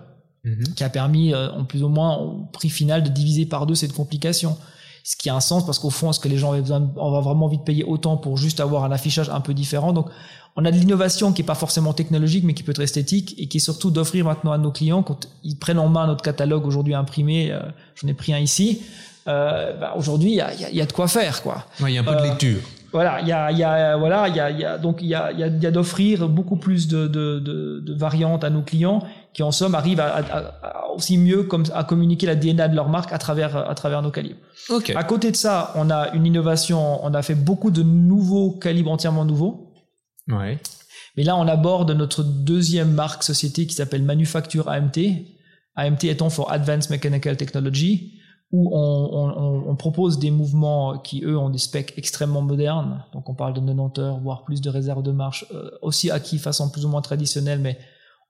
mm-hmm. 0.46 0.74
qui 0.74 0.84
a 0.84 0.90
permis, 0.90 1.34
euh, 1.34 1.52
en 1.52 1.66
plus 1.66 1.84
ou 1.84 1.90
moins, 1.90 2.18
au 2.18 2.46
prix 2.54 2.70
final, 2.70 3.04
de 3.04 3.10
diviser 3.10 3.46
par 3.46 3.66
deux 3.66 3.76
cette 3.76 3.94
complication 3.94 4.58
ce 5.04 5.16
qui 5.16 5.30
a 5.30 5.36
un 5.36 5.40
sens 5.40 5.66
parce 5.66 5.80
qu'au 5.80 5.90
fond, 5.90 6.12
est-ce 6.12 6.20
que 6.20 6.28
les 6.28 6.38
gens 6.38 6.52
avaient 6.52 6.62
besoin, 6.62 6.92
on 6.96 7.12
va 7.12 7.22
vraiment 7.22 7.48
vite 7.48 7.64
payer 7.64 7.84
autant 7.84 8.18
pour 8.18 8.38
juste 8.38 8.60
avoir 8.60 8.84
un 8.84 8.92
affichage 8.92 9.30
un 9.30 9.42
peu 9.42 9.54
différent? 9.54 9.94
Donc, 9.94 10.08
on 10.56 10.66
a 10.66 10.72
de 10.72 10.78
l'innovation 10.78 11.32
qui 11.32 11.42
est 11.42 11.46
pas 11.46 11.56
forcément 11.56 11.94
technologique, 11.94 12.44
mais 12.44 12.54
qui 12.54 12.64
peut 12.64 12.72
être 12.72 12.82
esthétique 12.82 13.36
et 13.38 13.48
qui 13.48 13.58
est 13.58 13.62
surtout 13.62 13.90
d'offrir 13.90 14.26
maintenant 14.26 14.52
à 14.52 14.58
nos 14.58 14.72
clients 14.72 15.02
quand 15.02 15.28
ils 15.44 15.58
prennent 15.58 15.80
en 15.80 15.88
main 15.88 16.08
notre 16.08 16.24
catalogue 16.24 16.66
aujourd'hui 16.66 16.94
imprimé. 16.94 17.52
Euh, 17.52 17.62
J'en 17.96 18.08
ai 18.08 18.14
pris 18.14 18.34
un 18.34 18.40
ici. 18.40 18.82
Euh, 19.28 19.74
bah, 19.78 19.94
aujourd'hui, 19.96 20.32
il 20.32 20.36
y 20.36 20.42
a, 20.42 20.54
y 20.54 20.82
a, 20.82 20.86
de 20.86 20.92
quoi 20.92 21.08
faire, 21.08 21.42
quoi. 21.42 21.66
Il 21.80 21.90
y 21.90 21.98
a 21.98 22.02
un 22.02 22.04
peu 22.04 22.12
de 22.12 22.18
euh, 22.18 22.30
lecture. 22.30 22.60
Voilà, 22.92 23.22
il 23.22 23.28
y 23.28 23.32
a, 23.32 23.52
il 23.52 23.58
y 23.58 23.64
a, 23.64 23.96
voilà, 23.96 24.28
il 24.28 24.36
y 24.36 24.40
a, 24.40 24.50
il 24.50 24.60
y 24.60 24.66
a 24.66 24.78
donc 24.78 25.02
il 25.02 25.08
y 25.08 25.16
a, 25.16 25.32
y 25.32 25.44
a, 25.44 25.72
d'offrir 25.72 26.28
beaucoup 26.28 26.58
plus 26.58 26.88
de, 26.88 27.08
de, 27.08 27.40
de, 27.40 27.80
de, 27.80 27.94
variantes 27.94 28.44
à 28.44 28.50
nos 28.50 28.64
clients 28.64 29.02
qui 29.34 29.44
en 29.44 29.52
somme 29.52 29.76
arrivent 29.76 30.02
à, 30.02 30.18
à, 30.18 30.88
aussi 30.94 31.18
mieux 31.18 31.44
comme 31.44 31.64
à 31.74 31.86
communiquer 31.86 32.26
la 32.26 32.36
DNA 32.36 32.68
de 32.68 32.76
leur 32.76 32.90
marque 32.90 33.14
à 33.14 33.18
travers 33.18 33.56
à 33.56 33.74
travers 33.76 34.02
nos 34.02 34.12
calibres. 34.12 34.40
Ok. 34.68 34.92
À 34.94 35.04
côté 35.06 35.32
de 35.32 35.38
ça, 35.38 35.72
on 35.76 35.90
a 35.90 36.12
une 36.14 36.26
innovation, 36.26 37.04
on 37.06 37.14
a 37.14 37.22
fait 37.22 37.36
beaucoup 37.36 37.72
de 37.72 37.82
nouveaux 37.82 38.52
calibres 38.52 38.92
entièrement 38.92 39.24
nouveaux. 39.24 39.74
Ouais. 40.28 40.60
Mais 41.16 41.24
là, 41.24 41.38
on 41.38 41.48
aborde 41.48 41.92
notre 41.92 42.24
deuxième 42.24 42.92
marque 42.92 43.24
société 43.24 43.68
qui 43.68 43.76
s'appelle 43.76 44.04
Manufacture 44.04 44.68
AMT. 44.68 44.98
AMT 45.76 46.04
étant 46.04 46.30
for 46.30 46.52
Advanced 46.52 46.90
Mechanical 46.90 47.38
Technology 47.38 48.21
où 48.52 48.70
on, 48.74 49.76
propose 49.78 50.20
des 50.20 50.30
mouvements 50.30 51.00
qui, 51.00 51.24
eux, 51.24 51.38
ont 51.38 51.50
des 51.50 51.58
specs 51.58 51.94
extrêmement 51.98 52.42
modernes. 52.42 53.06
Donc 53.14 53.30
on 53.30 53.34
parle 53.34 53.54
de 53.54 53.62
90 53.62 54.02
heures, 54.02 54.20
voire 54.20 54.44
plus 54.44 54.62
de 54.62 54.70
réserve 54.70 55.04
de 55.04 55.12
marche, 55.12 55.46
euh, 55.54 55.72
aussi 55.82 56.12
acquis 56.12 56.38
façon 56.38 56.70
plus 56.70 56.86
ou 56.86 56.90
moins 56.90 57.02
traditionnelle, 57.02 57.60
mais 57.60 57.78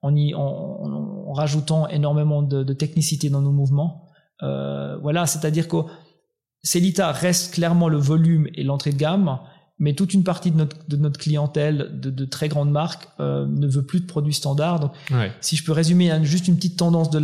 en, 0.01 0.15
y, 0.15 0.34
en, 0.36 1.34
rajoutant 1.34 1.88
énormément 1.88 2.43
de, 2.43 2.63
de, 2.63 2.74
technicité 2.74 3.30
dans 3.30 3.41
nos 3.41 3.51
mouvements. 3.51 4.07
Euh, 4.43 4.97
voilà, 4.97 5.26
c'est-à-dire 5.26 5.67
que 5.67 5.78
Celita 6.63 7.11
reste 7.11 7.55
clairement 7.55 7.89
le 7.89 7.97
volume 7.97 8.47
et 8.53 8.63
l'entrée 8.63 8.91
de 8.91 8.97
gamme, 8.97 9.39
mais 9.82 9.94
toute 9.94 10.14
une 10.14 10.24
partie 10.24 10.52
de 10.52 10.58
notre, 10.58 10.78
de 10.88 10.96
notre 10.96 11.20
clientèle 11.20 11.90
de, 12.00 12.12
de 12.12 12.26
très 12.26 12.48
grandes 12.48 12.70
marques 12.70 13.10
euh, 13.20 13.48
ne 13.48 13.68
veut 13.68 13.82
plus 13.82 14.00
de 14.00 14.06
produits 14.06 14.36
standards. 14.36 14.80
Donc, 14.80 14.92
ouais. 15.10 15.32
si 15.42 15.56
je 15.56 15.64
peux 15.64 15.72
résumer 15.72 16.12
hein, 16.12 16.24
juste 16.24 16.48
une 16.48 16.56
petite 16.56 16.78
tendance 16.78 17.10
de 17.10 17.18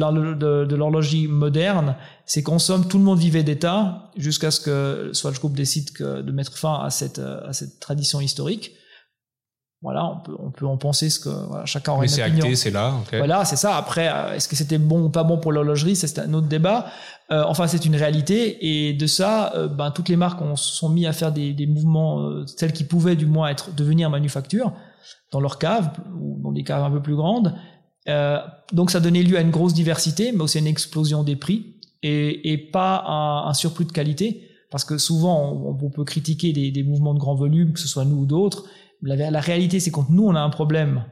l'horlogerie 0.75 1.27
moderne, 1.27 1.95
c'est 2.25 2.41
qu'en 2.41 2.57
somme, 2.57 2.87
tout 2.87 2.97
le 2.97 3.03
monde 3.03 3.19
vivait 3.19 3.43
d'État 3.43 4.11
jusqu'à 4.17 4.49
ce 4.49 4.59
que 4.59 5.11
Swatch 5.13 5.37
Group 5.39 5.53
décide 5.53 5.91
que, 5.91 6.23
de 6.23 6.31
mettre 6.31 6.57
fin 6.57 6.81
à 6.83 6.89
cette, 6.89 7.19
à 7.19 7.53
cette 7.53 7.79
tradition 7.79 8.19
historique. 8.21 8.71
Voilà, 9.83 10.05
on 10.05 10.19
peut, 10.19 10.35
on 10.39 10.49
peut 10.49 10.65
en 10.65 10.77
penser 10.77 11.09
ce 11.11 11.19
que 11.19 11.29
voilà, 11.29 11.65
chacun 11.65 11.91
aurait 11.91 12.01
Mais 12.01 12.07
c'est 12.07 12.23
acté, 12.23 12.55
c'est 12.55 12.71
là. 12.71 12.95
Okay. 13.03 13.17
Voilà, 13.17 13.45
c'est 13.45 13.55
ça. 13.55 13.77
Après, 13.77 14.09
euh, 14.11 14.33
est-ce 14.33 14.47
que 14.47 14.55
c'était 14.55 14.79
bon 14.79 15.03
ou 15.03 15.09
pas 15.09 15.23
bon 15.23 15.37
pour 15.37 15.51
l'horlogerie 15.51 15.95
C'est 15.95 16.17
un 16.17 16.33
autre 16.33 16.47
débat. 16.47 16.87
Euh, 17.31 17.43
enfin, 17.45 17.67
c'est 17.67 17.85
une 17.85 17.95
réalité. 17.95 18.57
Et 18.65 18.93
de 18.93 19.05
ça, 19.07 19.53
euh, 19.55 19.67
ben, 19.67 19.91
toutes 19.91 20.09
les 20.09 20.15
marques 20.15 20.41
ont, 20.41 20.55
sont 20.55 20.89
mis 20.89 21.05
à 21.05 21.13
faire 21.13 21.31
des, 21.31 21.53
des 21.53 21.67
mouvements 21.67 22.21
euh, 22.21 22.45
tels 22.57 22.73
qu'ils 22.73 22.87
pouvaient 22.87 23.15
du 23.15 23.25
moins 23.25 23.49
être 23.49 23.73
devenir 23.75 24.09
manufacture 24.09 24.73
dans 25.31 25.41
leur 25.41 25.59
cave 25.59 25.91
ou 26.19 26.39
dans 26.41 26.51
des 26.51 26.63
caves 26.63 26.83
un 26.83 26.91
peu 26.91 27.01
plus 27.01 27.15
grandes. 27.15 27.53
Donc, 28.71 28.89
ça 28.89 29.01
donnait 29.01 29.21
lieu 29.21 29.37
à 29.37 29.41
une 29.41 29.51
grosse 29.51 29.73
diversité, 29.73 30.31
mais 30.31 30.41
aussi 30.41 30.57
à 30.57 30.61
une 30.61 30.67
explosion 30.67 31.23
des 31.23 31.35
prix 31.35 31.75
et, 32.03 32.53
et 32.53 32.57
pas 32.57 33.03
un, 33.05 33.49
un, 33.49 33.53
surplus 33.53 33.83
de 33.83 33.91
qualité. 33.91 34.43
Parce 34.71 34.85
que 34.85 34.97
souvent, 34.97 35.51
on, 35.51 35.77
on 35.81 35.89
peut 35.89 36.05
critiquer 36.05 36.53
des, 36.53 36.71
des 36.71 36.83
mouvements 36.83 37.13
de 37.13 37.19
grand 37.19 37.35
volume, 37.35 37.73
que 37.73 37.79
ce 37.79 37.87
soit 37.87 38.05
nous 38.05 38.21
ou 38.21 38.25
d'autres. 38.25 38.63
La, 39.01 39.31
la, 39.31 39.39
réalité, 39.39 39.79
c'est 39.79 39.91
quand 39.91 40.09
nous, 40.09 40.25
on 40.25 40.35
a 40.35 40.39
un 40.39 40.49
problème 40.49 41.03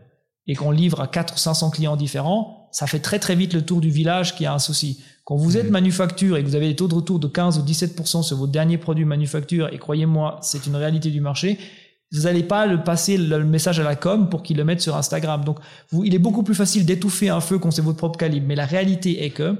et 0.47 0.55
qu'on 0.55 0.71
livre 0.71 1.01
à 1.01 1.07
400 1.07 1.33
ou 1.33 1.38
500 1.38 1.69
clients 1.71 1.95
différents, 1.95 2.69
ça 2.71 2.88
fait 2.88 2.99
très 2.99 3.19
très 3.19 3.36
vite 3.36 3.53
le 3.53 3.63
tour 3.63 3.81
du 3.81 3.89
village 3.89 4.36
qui 4.36 4.45
a 4.45 4.53
un 4.53 4.59
souci. 4.59 5.03
Quand 5.23 5.36
vous 5.36 5.57
êtes 5.57 5.71
manufacture 5.71 6.38
et 6.38 6.43
que 6.43 6.47
vous 6.47 6.55
avez 6.55 6.67
des 6.67 6.75
taux 6.75 6.88
de 6.88 6.93
retour 6.93 7.19
de 7.19 7.27
15 7.27 7.57
ou 7.57 7.63
17% 7.63 8.21
sur 8.21 8.38
vos 8.38 8.47
derniers 8.47 8.77
produits 8.77 9.05
manufacture, 9.05 9.73
et 9.73 9.79
croyez-moi, 9.79 10.39
c'est 10.41 10.67
une 10.67 10.75
réalité 10.75 11.09
du 11.09 11.21
marché, 11.21 11.57
vous 12.11 12.23
n'allez 12.23 12.43
pas 12.43 12.67
le 12.67 12.83
passer 12.83 13.17
le 13.17 13.43
message 13.43 13.79
à 13.79 13.83
la 13.83 13.95
com 13.95 14.29
pour 14.29 14.43
qu'il 14.43 14.57
le 14.57 14.63
mette 14.63 14.81
sur 14.81 14.95
Instagram. 14.95 15.43
Donc, 15.43 15.59
vous, 15.89 16.05
il 16.05 16.13
est 16.13 16.19
beaucoup 16.19 16.43
plus 16.43 16.53
facile 16.53 16.86
d'étouffer 16.86 17.29
un 17.29 17.41
feu 17.41 17.57
quand 17.57 17.71
c'est 17.71 17.81
votre 17.81 17.97
propre 17.97 18.17
calibre. 18.17 18.45
Mais 18.47 18.55
la 18.55 18.65
réalité 18.65 19.25
est 19.25 19.31
que 19.31 19.57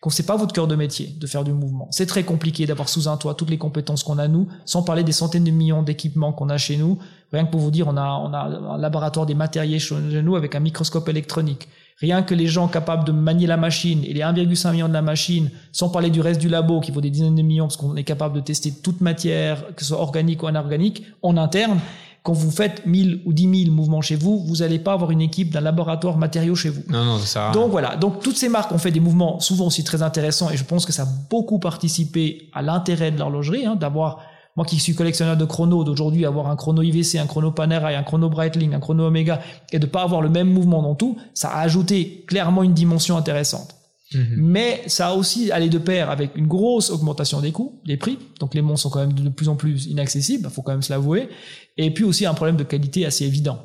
quand 0.00 0.10
c'est 0.10 0.26
pas 0.26 0.36
votre 0.36 0.52
cœur 0.52 0.66
de 0.66 0.76
métier 0.76 1.14
de 1.18 1.26
faire 1.26 1.42
du 1.42 1.52
mouvement, 1.52 1.88
c'est 1.90 2.06
très 2.06 2.22
compliqué 2.22 2.66
d'avoir 2.66 2.88
sous 2.88 3.08
un 3.08 3.16
toit 3.16 3.34
toutes 3.34 3.50
les 3.50 3.58
compétences 3.58 4.04
qu'on 4.04 4.18
a 4.18 4.28
nous, 4.28 4.46
sans 4.64 4.82
parler 4.82 5.02
des 5.02 5.12
centaines 5.12 5.44
de 5.44 5.50
millions 5.50 5.82
d'équipements 5.82 6.32
qu'on 6.32 6.48
a 6.48 6.58
chez 6.58 6.76
nous. 6.76 6.98
Rien 7.32 7.44
que 7.44 7.50
pour 7.50 7.60
vous 7.60 7.70
dire, 7.70 7.88
on 7.88 7.96
a, 7.96 8.20
on 8.22 8.32
a 8.32 8.74
un 8.74 8.78
laboratoire 8.78 9.26
des 9.26 9.34
matériels 9.34 9.80
chez 9.80 9.96
nous 10.22 10.36
avec 10.36 10.54
un 10.54 10.60
microscope 10.60 11.08
électronique. 11.08 11.68
Rien 11.98 12.22
que 12.22 12.34
les 12.34 12.46
gens 12.46 12.68
capables 12.68 13.04
de 13.04 13.12
manier 13.12 13.46
la 13.46 13.56
machine 13.56 14.04
et 14.04 14.12
les 14.12 14.20
1,5 14.20 14.72
million 14.72 14.86
de 14.86 14.92
la 14.92 15.00
machine, 15.00 15.50
sans 15.72 15.88
parler 15.88 16.10
du 16.10 16.20
reste 16.20 16.40
du 16.40 16.50
labo 16.50 16.80
qui 16.80 16.92
vaut 16.92 17.00
des 17.00 17.08
dizaines 17.08 17.34
de 17.34 17.42
millions 17.42 17.64
parce 17.64 17.78
qu'on 17.78 17.96
est 17.96 18.04
capable 18.04 18.36
de 18.36 18.40
tester 18.40 18.70
toute 18.70 19.00
matière, 19.00 19.64
que 19.74 19.82
ce 19.82 19.88
soit 19.88 20.00
organique 20.00 20.42
ou 20.42 20.48
inorganique, 20.48 21.04
en 21.22 21.38
interne. 21.38 21.80
Quand 22.26 22.32
vous 22.32 22.50
faites 22.50 22.84
1000 22.84 23.22
ou 23.24 23.32
10 23.32 23.66
000 23.66 23.72
mouvements 23.72 24.00
chez 24.00 24.16
vous, 24.16 24.44
vous 24.44 24.56
n'allez 24.56 24.80
pas 24.80 24.94
avoir 24.94 25.12
une 25.12 25.20
équipe 25.20 25.52
d'un 25.52 25.60
laboratoire 25.60 26.18
matériaux 26.18 26.56
chez 26.56 26.70
vous. 26.70 26.82
Non, 26.88 27.04
non, 27.04 27.18
ça. 27.18 27.52
Donc 27.52 27.70
voilà. 27.70 27.94
Donc 27.94 28.18
toutes 28.18 28.36
ces 28.36 28.48
marques 28.48 28.72
ont 28.72 28.78
fait 28.78 28.90
des 28.90 28.98
mouvements 28.98 29.38
souvent 29.38 29.66
aussi 29.66 29.84
très 29.84 30.02
intéressants 30.02 30.50
et 30.50 30.56
je 30.56 30.64
pense 30.64 30.84
que 30.84 30.90
ça 30.90 31.04
a 31.04 31.08
beaucoup 31.30 31.60
participé 31.60 32.50
à 32.52 32.62
l'intérêt 32.62 33.12
de 33.12 33.18
l'horlogerie, 33.20 33.64
hein, 33.64 33.76
d'avoir 33.76 34.22
moi 34.56 34.66
qui 34.66 34.80
suis 34.80 34.96
collectionneur 34.96 35.36
de 35.36 35.44
chrono, 35.44 35.84
d'aujourd'hui 35.84 36.26
avoir 36.26 36.48
un 36.48 36.56
chrono 36.56 36.82
IVC, 36.82 37.14
un 37.20 37.26
chrono 37.26 37.52
Panerai, 37.52 37.94
un 37.94 38.02
chrono 38.02 38.28
Breitling, 38.28 38.74
un 38.74 38.80
chrono 38.80 39.06
Omega, 39.06 39.38
et 39.70 39.78
de 39.78 39.86
pas 39.86 40.02
avoir 40.02 40.20
le 40.20 40.28
même 40.28 40.52
mouvement 40.52 40.82
dans 40.82 40.96
tout, 40.96 41.16
ça 41.32 41.50
a 41.50 41.60
ajouté 41.60 42.24
clairement 42.26 42.64
une 42.64 42.74
dimension 42.74 43.16
intéressante. 43.16 43.75
Mhm. 44.14 44.20
Mmh. 44.20 44.34
Mais 44.36 44.82
ça 44.86 45.08
a 45.08 45.14
aussi 45.14 45.50
allé 45.50 45.68
de 45.68 45.78
pair 45.78 46.10
avec 46.10 46.36
une 46.36 46.46
grosse 46.46 46.90
augmentation 46.90 47.40
des 47.40 47.52
coûts, 47.52 47.80
des 47.84 47.96
prix. 47.96 48.18
Donc 48.40 48.54
les 48.54 48.62
montres 48.62 48.80
sont 48.80 48.90
quand 48.90 49.00
même 49.00 49.12
de 49.12 49.28
plus 49.28 49.48
en 49.48 49.56
plus 49.56 49.86
inaccessibles, 49.86 50.48
faut 50.48 50.62
quand 50.62 50.72
même 50.72 50.82
se 50.82 50.92
l'avouer. 50.92 51.28
Et 51.76 51.92
puis 51.92 52.04
aussi 52.04 52.24
un 52.26 52.34
problème 52.34 52.56
de 52.56 52.64
qualité 52.64 53.04
assez 53.04 53.24
évident. 53.24 53.60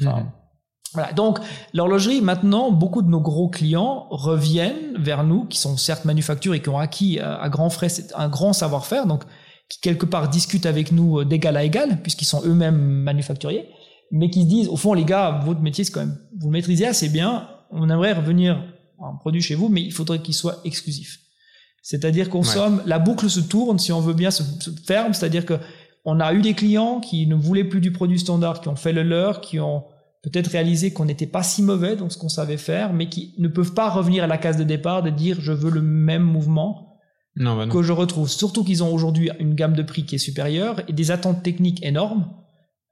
Enfin, 0.00 0.20
mmh. 0.20 0.32
Voilà. 0.92 1.12
Donc, 1.12 1.38
l'horlogerie, 1.72 2.20
maintenant, 2.20 2.72
beaucoup 2.72 3.02
de 3.02 3.08
nos 3.08 3.20
gros 3.20 3.48
clients 3.48 4.08
reviennent 4.10 4.96
vers 4.98 5.22
nous, 5.22 5.44
qui 5.44 5.56
sont 5.56 5.76
certes 5.76 6.04
manufactures 6.04 6.52
et 6.54 6.60
qui 6.60 6.68
ont 6.68 6.78
acquis 6.78 7.20
à 7.20 7.48
grands 7.48 7.70
frais 7.70 7.88
un 8.16 8.28
grand 8.28 8.52
savoir-faire. 8.52 9.06
Donc, 9.06 9.22
qui 9.68 9.80
quelque 9.80 10.04
part 10.04 10.28
discutent 10.28 10.66
avec 10.66 10.90
nous 10.90 11.22
d'égal 11.22 11.56
à 11.56 11.62
égal, 11.62 12.02
puisqu'ils 12.02 12.24
sont 12.24 12.42
eux-mêmes 12.44 12.76
manufacturiers, 12.76 13.68
mais 14.10 14.30
qui 14.30 14.42
se 14.42 14.48
disent, 14.48 14.68
au 14.68 14.76
fond, 14.76 14.92
les 14.92 15.04
gars, 15.04 15.40
votre 15.44 15.60
métier, 15.60 15.84
c'est 15.84 15.92
quand 15.92 16.00
même, 16.00 16.18
vous 16.40 16.48
le 16.48 16.52
maîtrisez 16.52 16.86
assez 16.86 17.08
bien, 17.08 17.48
on 17.70 17.88
aimerait 17.88 18.12
revenir 18.12 18.60
un 19.02 19.16
produit 19.16 19.42
chez 19.42 19.54
vous, 19.54 19.68
mais 19.68 19.82
il 19.82 19.92
faudrait 19.92 20.20
qu'il 20.20 20.34
soit 20.34 20.60
exclusif. 20.64 21.20
C'est-à-dire 21.82 22.28
qu'en 22.28 22.40
ouais. 22.40 22.44
somme, 22.44 22.82
la 22.86 22.98
boucle 22.98 23.30
se 23.30 23.40
tourne, 23.40 23.78
si 23.78 23.92
on 23.92 24.00
veut 24.00 24.14
bien, 24.14 24.30
se, 24.30 24.42
se 24.60 24.70
ferme, 24.86 25.14
c'est-à-dire 25.14 25.46
que 25.46 25.54
on 26.04 26.20
a 26.20 26.32
eu 26.32 26.40
des 26.40 26.54
clients 26.54 27.00
qui 27.00 27.26
ne 27.26 27.34
voulaient 27.34 27.64
plus 27.64 27.80
du 27.80 27.92
produit 27.92 28.18
standard, 28.18 28.60
qui 28.60 28.68
ont 28.68 28.76
fait 28.76 28.92
le 28.92 29.02
leur, 29.02 29.40
qui 29.40 29.60
ont 29.60 29.84
peut-être 30.22 30.48
réalisé 30.48 30.92
qu'on 30.92 31.04
n'était 31.04 31.26
pas 31.26 31.42
si 31.42 31.62
mauvais 31.62 31.96
dans 31.96 32.10
ce 32.10 32.18
qu'on 32.18 32.28
savait 32.28 32.56
faire, 32.56 32.92
mais 32.92 33.08
qui 33.08 33.34
ne 33.38 33.48
peuvent 33.48 33.74
pas 33.74 33.90
revenir 33.90 34.24
à 34.24 34.26
la 34.26 34.38
case 34.38 34.56
de 34.56 34.64
départ 34.64 35.02
de 35.02 35.10
dire 35.10 35.38
je 35.40 35.52
veux 35.52 35.70
le 35.70 35.82
même 35.82 36.22
mouvement 36.22 36.98
non, 37.36 37.56
bah 37.56 37.66
non. 37.66 37.72
que 37.72 37.82
je 37.82 37.92
retrouve. 37.92 38.28
Surtout 38.28 38.64
qu'ils 38.64 38.82
ont 38.82 38.92
aujourd'hui 38.92 39.30
une 39.38 39.54
gamme 39.54 39.74
de 39.74 39.82
prix 39.82 40.04
qui 40.04 40.16
est 40.16 40.18
supérieure 40.18 40.80
et 40.88 40.92
des 40.92 41.10
attentes 41.10 41.42
techniques 41.42 41.84
énormes 41.84 42.28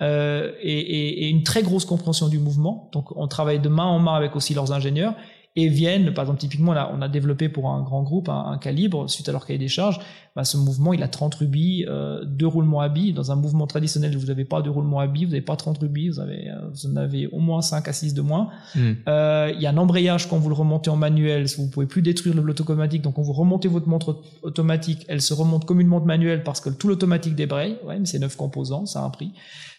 euh, 0.01 0.53
et, 0.63 0.79
et, 0.79 1.25
et, 1.25 1.29
une 1.29 1.43
très 1.43 1.63
grosse 1.63 1.85
compréhension 1.85 2.29
du 2.29 2.39
mouvement. 2.39 2.89
Donc 2.93 3.15
on 3.17 3.27
travaille 3.27 3.59
de 3.59 3.69
main 3.69 3.85
en 3.85 3.99
main 3.99 4.15
avec 4.15 4.37
aussi 4.37 4.55
leurs 4.55 4.73
ingénieurs 4.73 5.15
et 5.59 5.69
viennent, 5.69 6.15
par 6.15 6.23
exemple 6.23 6.39
typiquement 6.39 6.73
là, 6.73 6.89
on 6.95 7.03
a 7.03 7.09
développé 7.09 7.49
pour 7.49 7.69
un 7.69 7.83
grand 7.83 8.05
groupe 8.05 8.29
un, 8.29 8.45
un 8.47 8.59
calibre 8.59 9.11
suite 9.11 9.29
à 9.29 9.33
leur 9.33 9.45
cahier 9.45 9.59
des 9.59 9.67
charges. 9.67 9.99
Bah, 10.37 10.45
ce 10.45 10.57
mouvement 10.57 10.93
il 10.93 11.03
a 11.03 11.09
30 11.09 11.35
rubis, 11.35 11.85
euh, 11.89 12.25
deux 12.25 12.47
roulements 12.47 12.81
à 12.81 12.89
billes. 12.89 13.13
Dans 13.13 13.33
un 13.33 13.35
mouvement 13.35 13.67
traditionnel, 13.67 14.17
vous 14.17 14.27
n'avez 14.27 14.45
pas 14.45 14.63
deux 14.63 14.71
roulements 14.71 15.01
à 15.01 15.09
billes, 15.09 15.25
vous 15.25 15.33
n'avez 15.33 15.43
pas 15.43 15.57
30 15.57 15.79
rubis, 15.79 16.11
vous 16.11 16.21
avez 16.21 16.49
euh, 16.49 16.69
vous 16.71 16.89
en 16.89 16.95
avez 16.95 17.27
au 17.27 17.41
moins 17.41 17.61
5 17.61 17.89
à 17.89 17.93
6 17.93 18.15
de 18.15 18.23
moins. 18.23 18.51
Mm. 18.77 18.93
Euh, 19.09 19.53
il 19.53 19.61
y 19.61 19.67
a 19.67 19.71
un 19.71 19.77
embrayage 19.77 20.29
quand 20.29 20.39
vous 20.39 20.49
le 20.49 20.55
remontez 20.55 20.91
en 20.91 20.97
manuel, 20.97 21.47
vous 21.57 21.69
pouvez 21.69 21.87
plus 21.87 22.03
détruire 22.03 22.37
l'automatique. 22.37 23.03
Donc 23.03 23.15
quand 23.15 23.23
vous 23.23 23.33
remontez 23.33 23.67
votre 23.67 23.89
montre 23.89 24.21
automatique, 24.43 25.05
elle 25.09 25.23
se 25.23 25.35
remonte 25.35 25.65
comme 25.65 25.81
une 25.81 25.89
montre 25.89 26.07
manuelle 26.07 26.45
parce 26.45 26.61
que 26.61 26.71
tout 26.71 26.87
l'automatique 26.87 27.35
débraye. 27.35 27.79
Ouais, 27.85 27.99
mais 27.99 28.07
c'est 28.07 28.21
neuf 28.21 28.37
composants, 28.37 28.87
ça 28.87 29.01
a 29.01 29.03
un 29.03 29.11
prix. 29.11 29.33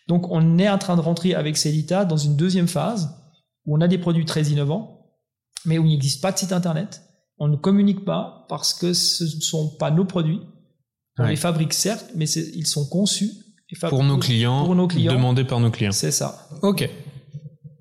Donc 0.10 0.30
on 0.30 0.58
est 0.58 0.68
en 0.68 0.78
train 0.78 0.98
de 0.98 1.02
rentrer 1.02 1.36
avec 1.36 1.56
Celita 1.56 2.04
dans 2.04 2.18
une 2.18 2.36
deuxième 2.36 2.68
phase 2.68 3.16
où 3.66 3.78
on 3.78 3.80
a 3.80 3.88
des 3.88 3.98
produits 3.98 4.26
très 4.26 4.44
innovants 4.44 4.99
mais 5.66 5.78
où 5.78 5.86
il 5.86 5.92
n'existe 5.92 6.22
pas 6.22 6.32
de 6.32 6.38
site 6.38 6.52
internet. 6.52 7.02
On 7.38 7.48
ne 7.48 7.56
communique 7.56 8.04
pas 8.06 8.46
parce 8.50 8.74
que 8.74 8.94
ce 8.94 9.24
ne 9.24 9.42
sont 9.42 9.76
pas 9.78 9.92
nos 9.92 10.06
produits. 10.06 10.42
On 11.18 11.24
ouais. 11.24 11.32
les 11.32 11.36
fabrique 11.36 11.74
certes, 11.74 12.06
mais 12.16 12.30
ils 12.30 12.68
sont 12.68 12.88
conçus 12.88 13.32
pour 13.90 14.04
nos, 14.04 14.18
clients, 14.18 14.66
pour 14.66 14.76
nos 14.76 14.88
clients, 14.88 15.14
demandés 15.14 15.44
par 15.44 15.60
nos 15.60 15.72
clients. 15.72 15.92
C'est 15.92 16.12
ça. 16.12 16.48
Ok. 16.62 16.90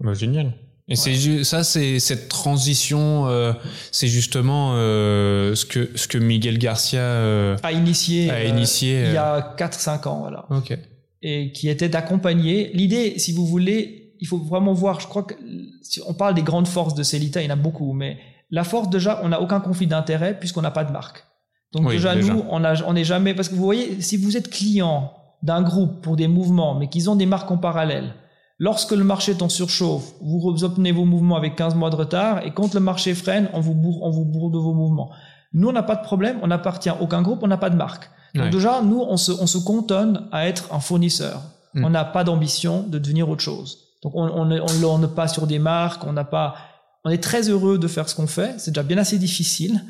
Bah, 0.01 0.15
génial. 0.15 0.55
Et 0.89 0.93
ouais. 0.93 0.97
c'est 0.97 1.45
ça, 1.45 1.65
c'est 1.65 1.99
cette 1.99 2.29
transition, 2.29 3.27
euh, 3.27 3.53
c'est 3.93 4.09
justement 4.09 4.73
euh, 4.75 5.55
ce 5.55 5.67
que 5.67 5.91
ce 5.97 6.09
que 6.09 6.17
Miguel 6.19 6.59
Garcia 6.59 7.01
euh, 7.01 7.57
a 7.63 7.73
initié, 7.73 8.31
a 8.31 8.45
initié 8.45 9.05
il 9.07 9.13
y 9.13 9.17
a 9.19 9.55
4-5 9.59 10.09
ans, 10.09 10.21
voilà. 10.21 10.47
Ok. 10.51 10.77
Et 11.21 11.53
qui 11.53 11.69
était 11.69 11.89
d'accompagner. 11.89 12.71
L'idée, 12.75 13.19
si 13.19 13.33
vous 13.33 13.47
voulez, 13.47 13.98
il 14.21 14.27
faut 14.27 14.39
vraiment 14.39 14.73
voir, 14.73 15.01
je 15.01 15.07
crois 15.07 15.23
que 15.23 15.35
si 15.83 16.01
on 16.07 16.15
parle 16.15 16.35
des 16.35 16.43
grandes 16.43 16.69
forces 16.69 16.95
de 16.95 17.03
Celita, 17.03 17.41
il 17.41 17.47
y 17.47 17.49
en 17.49 17.55
a 17.55 17.57
beaucoup, 17.57 17.93
mais 17.93 18.19
la 18.51 18.65
force 18.65 18.91
déjà, 18.91 19.21
on 19.23 19.29
n'a 19.29 19.41
aucun 19.41 19.61
conflit 19.61 19.87
d'intérêt 19.87 20.39
puisqu'on 20.39 20.63
n'a 20.63 20.71
pas 20.71 20.85
de 20.85 20.93
marque. 20.93 21.25
Donc 21.73 21.87
oui, 21.87 21.95
déjà, 21.95 22.15
déjà, 22.15 22.33
nous, 22.33 22.45
on 22.49 22.61
n'est 22.61 22.83
on 22.83 22.95
jamais, 23.05 23.35
parce 23.35 23.49
que 23.49 23.55
vous 23.55 23.65
voyez, 23.65 24.01
si 24.01 24.17
vous 24.17 24.37
êtes 24.37 24.51
client 24.51 25.13
d'un 25.43 25.63
groupe 25.63 26.01
pour 26.03 26.17
des 26.17 26.29
mouvements, 26.29 26.75
mais 26.75 26.89
qu'ils 26.89 27.11
ont 27.11 27.17
des 27.17 27.27
marques 27.27 27.51
en 27.51 27.59
parallèle, 27.59 28.15
lorsque 28.59 28.93
le 28.93 29.05
marché 29.05 29.33
est 29.33 29.43
en 29.43 29.49
surchauffe, 29.49 30.15
vous 30.23 30.65
obtenez 30.65 30.93
vos 30.93 31.05
mouvements 31.05 31.37
avec 31.37 31.57
15 31.57 31.75
mois 31.75 31.91
de 31.91 31.97
retard, 31.97 32.45
et 32.45 32.53
quand 32.53 32.75
le 32.75 32.81
marché 32.81 33.15
freine, 33.15 33.51
on 33.53 33.61
vous 33.61 33.75
bourre, 33.75 34.03
on 34.03 34.11
vous 34.11 34.25
bourre 34.25 34.51
de 34.51 34.59
vos 34.59 34.73
mouvements. 34.73 35.11
Nous, 35.53 35.69
on 35.69 35.73
n'a 35.73 35.83
pas 35.83 35.97
de 35.97 36.03
problème, 36.03 36.39
on 36.43 36.49
n'appartient 36.49 36.89
à 36.89 37.01
aucun 37.01 37.23
groupe, 37.23 37.41
on 37.43 37.49
n'a 37.49 37.59
pas 37.59 37.71
de 37.71 37.77
marque. 37.77 38.11
Donc 38.35 38.51
déjà, 38.51 38.83
nous, 38.83 39.01
on 39.01 39.17
se, 39.17 39.33
on 39.33 39.47
se 39.47 39.59
cantonne 39.59 40.29
à 40.33 40.47
être 40.47 40.73
un 40.73 40.81
fournisseur. 40.81 41.43
Hmm. 41.75 41.85
On 41.85 41.91
n'a 41.91 42.05
pas 42.05 42.25
d'ambition 42.25 42.83
de 42.83 42.99
devenir 42.99 43.29
autre 43.29 43.43
chose. 43.43 43.88
Donc 44.03 44.15
on 44.15 44.29
on, 44.29 44.85
on 44.85 45.09
pas 45.09 45.29
sur 45.29 45.47
des 45.47 45.59
marques, 45.59 46.05
on 46.05 46.13
n'a 46.13 46.25
pas. 46.25 46.57
On 47.05 47.11
est 47.11 47.23
très 47.23 47.49
heureux 47.49 47.79
de 47.79 47.89
faire 47.89 48.09
ce 48.09 48.15
qu'on 48.15 48.27
fait. 48.27 48.59
C'est 48.59 48.71
déjà 48.73 48.83
bien 48.83 48.99
assez 48.99 49.19
difficile. 49.19 49.83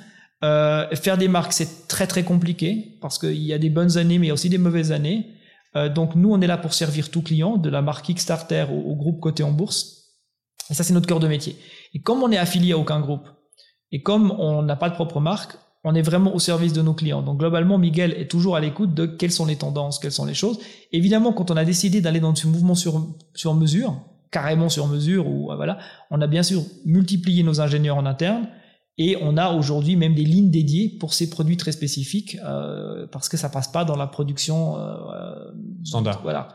Euh, 0.44 0.88
faire 0.94 1.18
des 1.18 1.28
marques, 1.28 1.52
c'est 1.52 1.88
très 1.88 2.06
très 2.06 2.22
compliqué 2.22 2.96
parce 3.00 3.18
qu'il 3.18 3.42
y 3.42 3.52
a 3.52 3.58
des 3.58 3.70
bonnes 3.70 3.98
années, 3.98 4.18
mais 4.18 4.26
il 4.26 4.28
y 4.28 4.30
a 4.30 4.34
aussi 4.34 4.48
des 4.48 4.58
mauvaises 4.58 4.92
années. 4.92 5.26
Euh, 5.76 5.88
donc 5.88 6.14
nous, 6.14 6.32
on 6.32 6.40
est 6.40 6.46
là 6.46 6.58
pour 6.58 6.74
servir 6.74 7.10
tout 7.10 7.22
client, 7.22 7.56
de 7.56 7.68
la 7.68 7.82
marque 7.82 8.06
Kickstarter 8.06 8.66
au, 8.70 8.94
groupe 8.94 9.20
coté 9.20 9.42
en 9.42 9.52
bourse. 9.52 10.14
Et 10.70 10.74
ça, 10.74 10.84
c'est 10.84 10.94
notre 10.94 11.06
cœur 11.06 11.20
de 11.20 11.28
métier. 11.28 11.56
Et 11.94 12.00
comme 12.00 12.22
on 12.22 12.30
est 12.30 12.38
affilié 12.38 12.72
à 12.72 12.78
aucun 12.78 13.00
groupe, 13.00 13.28
et 13.90 14.02
comme 14.02 14.30
on 14.32 14.62
n'a 14.62 14.76
pas 14.76 14.90
de 14.90 14.94
propre 14.94 15.20
marque, 15.20 15.56
on 15.84 15.94
est 15.94 16.02
vraiment 16.02 16.34
au 16.34 16.38
service 16.38 16.72
de 16.72 16.82
nos 16.82 16.94
clients. 16.94 17.22
Donc 17.22 17.38
globalement, 17.38 17.78
Miguel 17.78 18.12
est 18.12 18.30
toujours 18.30 18.56
à 18.56 18.60
l'écoute 18.60 18.94
de 18.94 19.06
quelles 19.06 19.32
sont 19.32 19.46
les 19.46 19.56
tendances, 19.56 19.98
quelles 19.98 20.12
sont 20.12 20.26
les 20.26 20.34
choses. 20.34 20.58
Évidemment, 20.92 21.32
quand 21.32 21.50
on 21.50 21.56
a 21.56 21.64
décidé 21.64 22.00
d'aller 22.00 22.20
dans 22.20 22.34
ce 22.34 22.46
mouvement 22.46 22.74
sur, 22.74 23.06
sur 23.34 23.54
mesure, 23.54 24.00
carrément 24.30 24.68
sur 24.68 24.86
mesure, 24.88 25.26
ou 25.26 25.50
voilà, 25.54 25.78
on 26.10 26.20
a 26.20 26.26
bien 26.26 26.42
sûr 26.42 26.62
multiplié 26.84 27.42
nos 27.42 27.60
ingénieurs 27.60 27.96
en 27.96 28.06
interne, 28.06 28.48
et 28.98 29.16
on 29.22 29.36
a 29.36 29.52
aujourd'hui 29.52 29.94
même 29.94 30.14
des 30.14 30.24
lignes 30.24 30.50
dédiées 30.50 30.96
pour 30.98 31.14
ces 31.14 31.30
produits 31.30 31.56
très 31.56 31.70
spécifiques 31.70 32.36
euh, 32.44 33.06
parce 33.12 33.28
que 33.28 33.36
ça 33.36 33.48
passe 33.48 33.68
pas 33.68 33.84
dans 33.84 33.96
la 33.96 34.08
production 34.08 34.76
euh, 34.76 35.52
standard. 35.84 36.20
Voilà. 36.22 36.48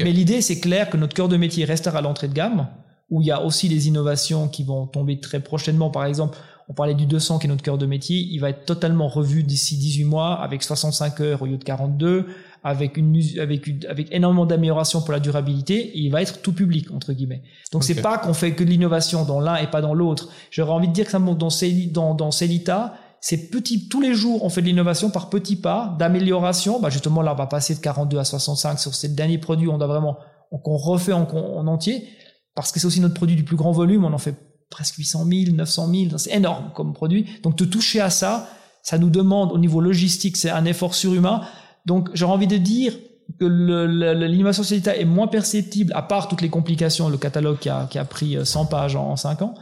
Mais 0.00 0.12
l'idée, 0.12 0.42
c'est 0.42 0.60
clair 0.60 0.90
que 0.90 0.98
notre 0.98 1.14
cœur 1.14 1.28
de 1.28 1.36
métier 1.38 1.64
restera 1.64 2.00
à 2.00 2.02
l'entrée 2.02 2.28
de 2.28 2.34
gamme, 2.34 2.68
où 3.10 3.22
il 3.22 3.26
y 3.26 3.30
a 3.30 3.42
aussi 3.42 3.70
des 3.70 3.88
innovations 3.88 4.48
qui 4.48 4.64
vont 4.64 4.86
tomber 4.86 5.18
très 5.18 5.40
prochainement. 5.40 5.90
Par 5.90 6.04
exemple, 6.04 6.36
on 6.68 6.74
parlait 6.74 6.94
du 6.94 7.06
200 7.06 7.38
qui 7.38 7.46
est 7.46 7.50
notre 7.50 7.62
cœur 7.62 7.78
de 7.78 7.86
métier. 7.86 8.18
Il 8.18 8.38
va 8.40 8.50
être 8.50 8.66
totalement 8.66 9.08
revu 9.08 9.42
d'ici 9.42 9.78
18 9.78 10.04
mois 10.04 10.34
avec 10.34 10.62
65 10.62 11.20
heures 11.20 11.42
au 11.42 11.46
lieu 11.46 11.56
de 11.56 11.64
42 11.64 12.26
avec 12.62 12.96
une 12.96 13.18
avec 13.40 13.68
avec 13.88 14.12
énormément 14.12 14.44
d'améliorations 14.44 15.00
pour 15.00 15.12
la 15.12 15.20
durabilité 15.20 15.76
et 15.76 15.98
il 15.98 16.10
va 16.10 16.20
être 16.20 16.42
tout 16.42 16.52
public 16.52 16.90
entre 16.90 17.12
guillemets. 17.14 17.42
Donc 17.72 17.84
c'est 17.84 18.02
pas 18.02 18.18
qu'on 18.18 18.34
fait 18.34 18.52
que 18.52 18.64
de 18.64 18.68
l'innovation 18.68 19.24
dans 19.24 19.40
l'un 19.40 19.56
et 19.56 19.68
pas 19.68 19.80
dans 19.80 19.94
l'autre. 19.94 20.28
J'aurais 20.50 20.72
envie 20.72 20.88
de 20.88 20.92
dire 20.92 21.06
que 21.06 21.10
ça 21.10 21.18
monte 21.18 21.38
dans 21.38 21.48
dans 21.92 22.14
dans 22.14 22.30
Celita, 22.30 22.94
c'est 23.20 23.48
petit 23.50 23.88
tous 23.88 24.00
les 24.00 24.12
jours 24.12 24.44
on 24.44 24.50
fait 24.50 24.60
de 24.60 24.66
l'innovation 24.66 25.10
par 25.10 25.30
petits 25.30 25.56
pas 25.56 25.96
d'amélioration. 25.98 26.80
Bah 26.80 26.90
justement 26.90 27.22
là 27.22 27.32
on 27.32 27.36
va 27.36 27.46
passer 27.46 27.74
de 27.76 27.80
42 27.80 28.18
à 28.18 28.24
65 28.24 28.78
sur 28.78 28.94
ces 28.94 29.08
derniers 29.08 29.38
produits, 29.38 29.68
on 29.68 29.78
doit 29.78 29.86
vraiment 29.86 30.18
qu'on 30.50 30.76
refait 30.76 31.12
en, 31.12 31.26
en 31.30 31.66
entier 31.66 32.08
parce 32.54 32.72
que 32.72 32.80
c'est 32.80 32.86
aussi 32.86 33.00
notre 33.00 33.14
produit 33.14 33.36
du 33.36 33.44
plus 33.44 33.56
grand 33.56 33.70
volume, 33.70 34.04
on 34.04 34.12
en 34.12 34.18
fait 34.18 34.47
presque 34.70 34.96
800 34.96 35.26
000, 35.30 35.56
900 35.56 35.88
000, 35.92 36.18
c'est 36.18 36.34
énorme 36.34 36.70
comme 36.74 36.92
produit. 36.92 37.26
Donc 37.42 37.56
de 37.56 37.64
toucher 37.64 38.00
à 38.00 38.10
ça, 38.10 38.48
ça 38.82 38.98
nous 38.98 39.10
demande 39.10 39.52
au 39.52 39.58
niveau 39.58 39.80
logistique, 39.80 40.36
c'est 40.36 40.50
un 40.50 40.64
effort 40.64 40.94
surhumain. 40.94 41.42
Donc 41.86 42.10
j'aurais 42.14 42.32
envie 42.32 42.46
de 42.46 42.56
dire 42.56 42.94
que 43.38 43.44
l'innovation 43.44 44.62
Celita 44.62 44.96
est 44.96 45.04
moins 45.04 45.26
perceptible, 45.26 45.92
à 45.94 46.02
part 46.02 46.28
toutes 46.28 46.40
les 46.40 46.48
complications, 46.48 47.08
le 47.08 47.18
catalogue 47.18 47.58
qui 47.58 47.68
a, 47.68 47.86
qui 47.90 47.98
a 47.98 48.04
pris 48.04 48.38
100 48.42 48.62
euh, 48.62 48.64
pages 48.68 48.96
en, 48.96 49.16
5 49.16 49.42
ans. 49.42 49.54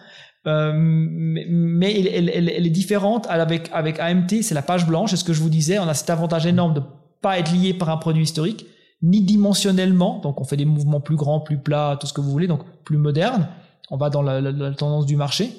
Euh, 0.47 0.73
mais, 0.77 1.99
elle, 1.99 2.29
elle, 2.29 2.49
elle, 2.49 2.67
est 2.67 2.71
différente 2.71 3.27
avec, 3.29 3.69
avec 3.73 3.99
AMT, 3.99 4.43
c'est 4.43 4.55
la 4.55 4.63
page 4.63 4.87
blanche, 4.87 5.11
c'est 5.11 5.17
ce 5.17 5.25
que 5.25 5.33
je 5.33 5.43
vous 5.43 5.51
disais, 5.51 5.81
on 5.81 5.89
a 5.89 5.95
cet 5.95 6.11
avantage 6.11 6.47
énorme 6.47 6.75
de 6.75 6.83
pas 7.21 7.39
être 7.41 7.53
lié 7.53 7.75
par 7.75 7.91
un 7.91 7.97
produit 7.97 8.23
historique, 8.23 8.67
ni 9.03 9.23
dimensionnellement, 9.23 10.21
donc 10.21 10.41
on 10.41 10.45
fait 10.45 10.57
des 10.57 10.65
mouvements 10.65 11.01
plus 11.01 11.17
grands, 11.17 11.41
plus 11.41 11.59
plats, 11.59 11.97
tout 12.01 12.07
ce 12.07 12.13
que 12.13 12.21
vous 12.21 12.31
voulez, 12.31 12.47
donc 12.47 12.61
plus 12.85 12.97
moderne, 12.97 13.49
on 13.91 13.97
va 13.97 14.11
dans 14.11 14.23
la, 14.23 14.41
la 14.41 14.73
tendance 14.73 15.07
du 15.07 15.17
marché, 15.17 15.51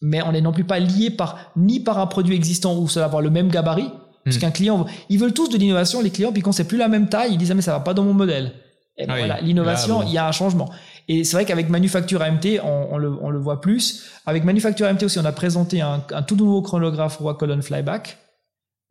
mais 0.00 0.22
on 0.22 0.32
n'est 0.32 0.40
non 0.40 0.52
plus 0.52 0.64
pas 0.64 0.78
lié 0.78 1.10
par, 1.10 1.52
ni 1.56 1.80
par 1.80 1.98
un 1.98 2.06
produit 2.06 2.34
existant 2.34 2.76
où 2.76 2.88
ça 2.88 3.00
va 3.00 3.06
avoir 3.06 3.22
le 3.22 3.30
même 3.30 3.48
gabarit, 3.48 3.90
parce 4.24 4.36
hmm. 4.36 4.40
qu'un 4.40 4.50
client, 4.50 4.86
ils 5.08 5.18
veulent 5.18 5.34
tous 5.34 5.48
de 5.48 5.58
l'innovation, 5.58 6.00
les 6.00 6.10
clients, 6.10 6.32
puis 6.32 6.42
quand 6.42 6.52
c'est 6.52 6.68
plus 6.68 6.78
la 6.78 6.88
même 6.88 7.08
taille, 7.08 7.32
ils 7.32 7.38
disent 7.38 7.50
ah, 7.50 7.54
mais 7.54 7.62
ça 7.62 7.72
va 7.72 7.80
pas 7.80 7.94
dans 7.94 8.04
mon 8.04 8.14
modèle. 8.14 8.52
Et 8.96 9.06
ben 9.06 9.16
voilà, 9.16 9.40
l'innovation, 9.40 10.02
il 10.04 10.12
y 10.12 10.18
a 10.18 10.28
un 10.28 10.32
changement. 10.32 10.70
Et 11.08 11.24
c'est 11.24 11.36
vrai 11.36 11.44
qu'avec 11.44 11.68
Manufacture 11.68 12.22
AMT, 12.22 12.60
on, 12.62 12.96
le, 12.96 13.12
on, 13.20 13.30
le, 13.30 13.40
voit 13.40 13.60
plus. 13.60 14.04
Avec 14.24 14.44
Manufacture 14.44 14.86
AMT 14.86 15.02
aussi, 15.02 15.18
on 15.18 15.24
a 15.24 15.32
présenté 15.32 15.80
un, 15.80 16.00
un 16.12 16.22
tout 16.22 16.36
nouveau 16.36 16.62
chronographe 16.62 17.16
Roi 17.16 17.34
Colonne 17.34 17.60
Flyback 17.60 18.18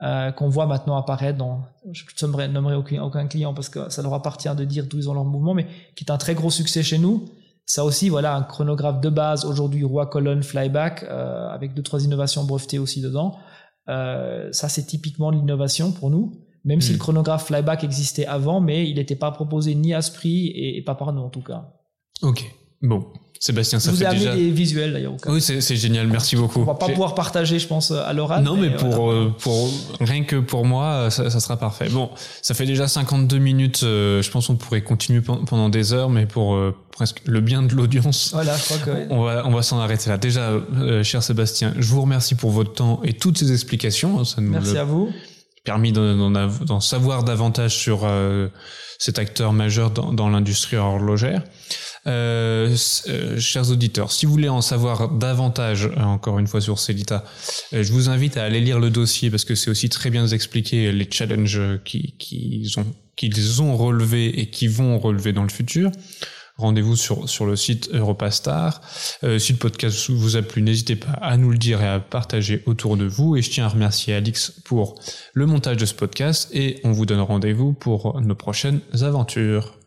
euh, 0.03 0.31
qu'on 0.33 0.49
voit 0.49 0.65
maintenant 0.65 0.97
apparaître 0.97 1.37
dans, 1.37 1.61
je 1.93 2.03
ne 2.25 2.47
nommerai 2.47 2.75
aucun, 2.75 3.01
aucun 3.03 3.25
client 3.27 3.53
parce 3.53 3.69
que 3.69 3.89
ça 3.89 4.01
leur 4.01 4.13
appartient 4.13 4.53
de 4.53 4.65
dire 4.65 4.85
d'où 4.85 4.97
ils 4.97 5.09
ont 5.09 5.13
leur 5.13 5.23
mouvement, 5.23 5.53
mais 5.53 5.65
qui 5.95 6.03
est 6.03 6.11
un 6.11 6.17
très 6.17 6.33
gros 6.33 6.49
succès 6.49 6.83
chez 6.83 6.97
nous. 6.97 7.29
Ça 7.65 7.85
aussi, 7.85 8.09
voilà, 8.09 8.35
un 8.35 8.43
chronographe 8.43 8.99
de 8.99 9.09
base 9.09 9.45
aujourd'hui 9.45 9.83
Roi 9.83 10.07
Colonne 10.07 10.43
Flyback 10.43 11.03
euh, 11.03 11.47
avec 11.49 11.73
deux 11.73 11.83
trois 11.83 12.03
innovations 12.03 12.43
brevetées 12.43 12.79
aussi 12.79 13.01
dedans. 13.01 13.37
Euh, 13.89 14.49
ça, 14.51 14.69
c'est 14.69 14.85
typiquement 14.85 15.29
l'innovation 15.29 15.91
pour 15.91 16.09
nous, 16.09 16.41
même 16.65 16.81
si 16.81 16.91
hmm. 16.91 16.93
le 16.93 16.99
chronographe 16.99 17.45
flyback 17.47 17.83
existait 17.83 18.25
avant, 18.25 18.61
mais 18.61 18.89
il 18.89 18.95
n'était 18.95 19.15
pas 19.15 19.31
proposé 19.31 19.75
ni 19.75 19.93
à 19.93 20.01
ce 20.01 20.11
prix 20.11 20.47
et, 20.47 20.81
pas 20.83 20.95
par 20.95 21.13
nous 21.13 21.21
en 21.21 21.29
tout 21.29 21.41
cas. 21.41 21.73
Ok, 22.21 22.53
bon. 22.83 23.07
Sébastien, 23.43 23.77
ça 23.81 23.91
vous 23.91 23.97
fait 23.97 24.09
déjà... 24.09 24.33
des 24.33 24.51
visuels 24.51 24.93
d'ailleurs. 24.93 25.15
Oui, 25.25 25.41
c'est 25.41 25.75
génial, 25.75 26.07
merci 26.07 26.37
beaucoup. 26.37 26.61
On 26.61 26.63
va 26.63 26.75
pas 26.75 26.87
pouvoir 26.87 27.13
partager, 27.13 27.59
je 27.59 27.67
pense, 27.67 27.91
à 27.91 28.13
l'oral. 28.13 28.41
Non, 28.41 28.55
mais, 28.55 28.69
pour, 28.69 29.11
euh, 29.11 29.35
pour 29.37 29.69
rien 29.99 30.23
que 30.23 30.37
pour 30.37 30.63
moi, 30.63 31.09
ça, 31.09 31.29
ça, 31.29 31.41
sera 31.41 31.57
parfait. 31.57 31.89
Bon, 31.89 32.09
ça 32.41 32.53
fait 32.53 32.65
déjà 32.65 32.87
52 32.87 33.39
minutes. 33.39 33.81
Euh, 33.83 34.21
je 34.21 34.31
pense 34.31 34.47
qu'on 34.47 34.55
pourrait 34.55 34.81
continuer 34.81 35.19
pendant 35.19 35.67
des 35.67 35.91
heures, 35.91 36.09
mais 36.09 36.25
pour 36.25 36.55
euh, 36.55 36.73
presque 36.93 37.19
le 37.25 37.41
bien 37.41 37.63
de 37.63 37.73
l'audience, 37.73 38.29
voilà, 38.31 38.55
je 38.55 38.63
crois 38.63 38.77
que 38.77 39.07
on 39.09 39.23
va 39.23 39.45
on 39.45 39.51
va 39.51 39.61
s'en 39.61 39.77
arrêter 39.77 40.09
là. 40.09 40.17
Déjà, 40.17 40.51
cher 41.03 41.21
Sébastien, 41.21 41.73
je 41.77 41.87
vous 41.89 42.01
remercie 42.01 42.35
pour 42.35 42.51
votre 42.51 42.71
temps 42.71 43.01
et 43.03 43.11
toutes 43.11 43.37
ces 43.37 43.51
explications. 43.51 44.23
Ça 44.23 44.39
nous 44.39 44.51
merci 44.51 44.77
à 44.77 44.85
vous. 44.85 45.11
Permis 45.65 45.91
d'en 45.91 46.79
savoir 46.79 47.25
davantage 47.25 47.75
sur 47.75 48.09
cet 48.99 49.19
acteur 49.19 49.51
majeur 49.51 49.91
dans, 49.91 50.13
dans 50.13 50.29
l'industrie 50.29 50.77
horlogère. 50.77 51.43
Euh, 52.05 52.75
euh, 53.07 53.39
chers 53.39 53.71
auditeurs, 53.71 54.11
si 54.11 54.25
vous 54.25 54.33
voulez 54.33 54.49
en 54.49 54.61
savoir 54.61 55.09
davantage, 55.09 55.85
euh, 55.85 56.01
encore 56.01 56.37
une 56.37 56.47
fois 56.47 56.59
sur 56.59 56.77
Celita, 56.79 57.23
je 57.71 57.91
vous 57.93 58.09
invite 58.09 58.35
à 58.35 58.43
aller 58.43 58.59
lire 58.59 58.79
le 58.79 58.89
dossier 58.89 59.29
parce 59.29 59.45
que 59.45 59.55
c'est 59.55 59.69
aussi 59.69 59.89
très 59.89 60.09
bien 60.09 60.27
expliqué 60.27 60.91
les 60.91 61.07
challenges 61.09 61.61
qu'ils 61.85 62.77
ont, 62.77 62.85
qu'ils 63.15 63.61
ont 63.61 63.77
relevés 63.77 64.39
et 64.39 64.49
qui 64.49 64.67
vont 64.67 64.99
relever 64.99 65.31
dans 65.31 65.43
le 65.43 65.49
futur. 65.49 65.91
Rendez-vous 66.57 66.95
sur, 66.95 67.27
sur 67.27 67.47
le 67.47 67.55
site 67.55 67.89
Europastar. 67.93 68.81
si 69.39 69.53
le 69.53 69.57
podcast 69.57 70.11
vous 70.11 70.35
a 70.35 70.43
plu, 70.43 70.61
n'hésitez 70.61 70.95
pas 70.95 71.13
à 71.13 71.35
nous 71.35 71.49
le 71.49 71.57
dire 71.57 71.81
et 71.81 71.87
à 71.87 71.99
partager 71.99 72.61
autour 72.67 72.95
de 72.95 73.05
vous. 73.05 73.35
Et 73.35 73.41
je 73.41 73.49
tiens 73.49 73.65
à 73.65 73.69
remercier 73.69 74.13
Alix 74.13 74.51
pour 74.63 74.99
le 75.33 75.47
montage 75.47 75.77
de 75.77 75.85
ce 75.85 75.95
podcast 75.95 76.49
et 76.53 76.79
on 76.83 76.91
vous 76.91 77.07
donne 77.07 77.21
rendez-vous 77.21 77.73
pour 77.73 78.21
nos 78.21 78.35
prochaines 78.35 78.81
aventures. 79.01 79.82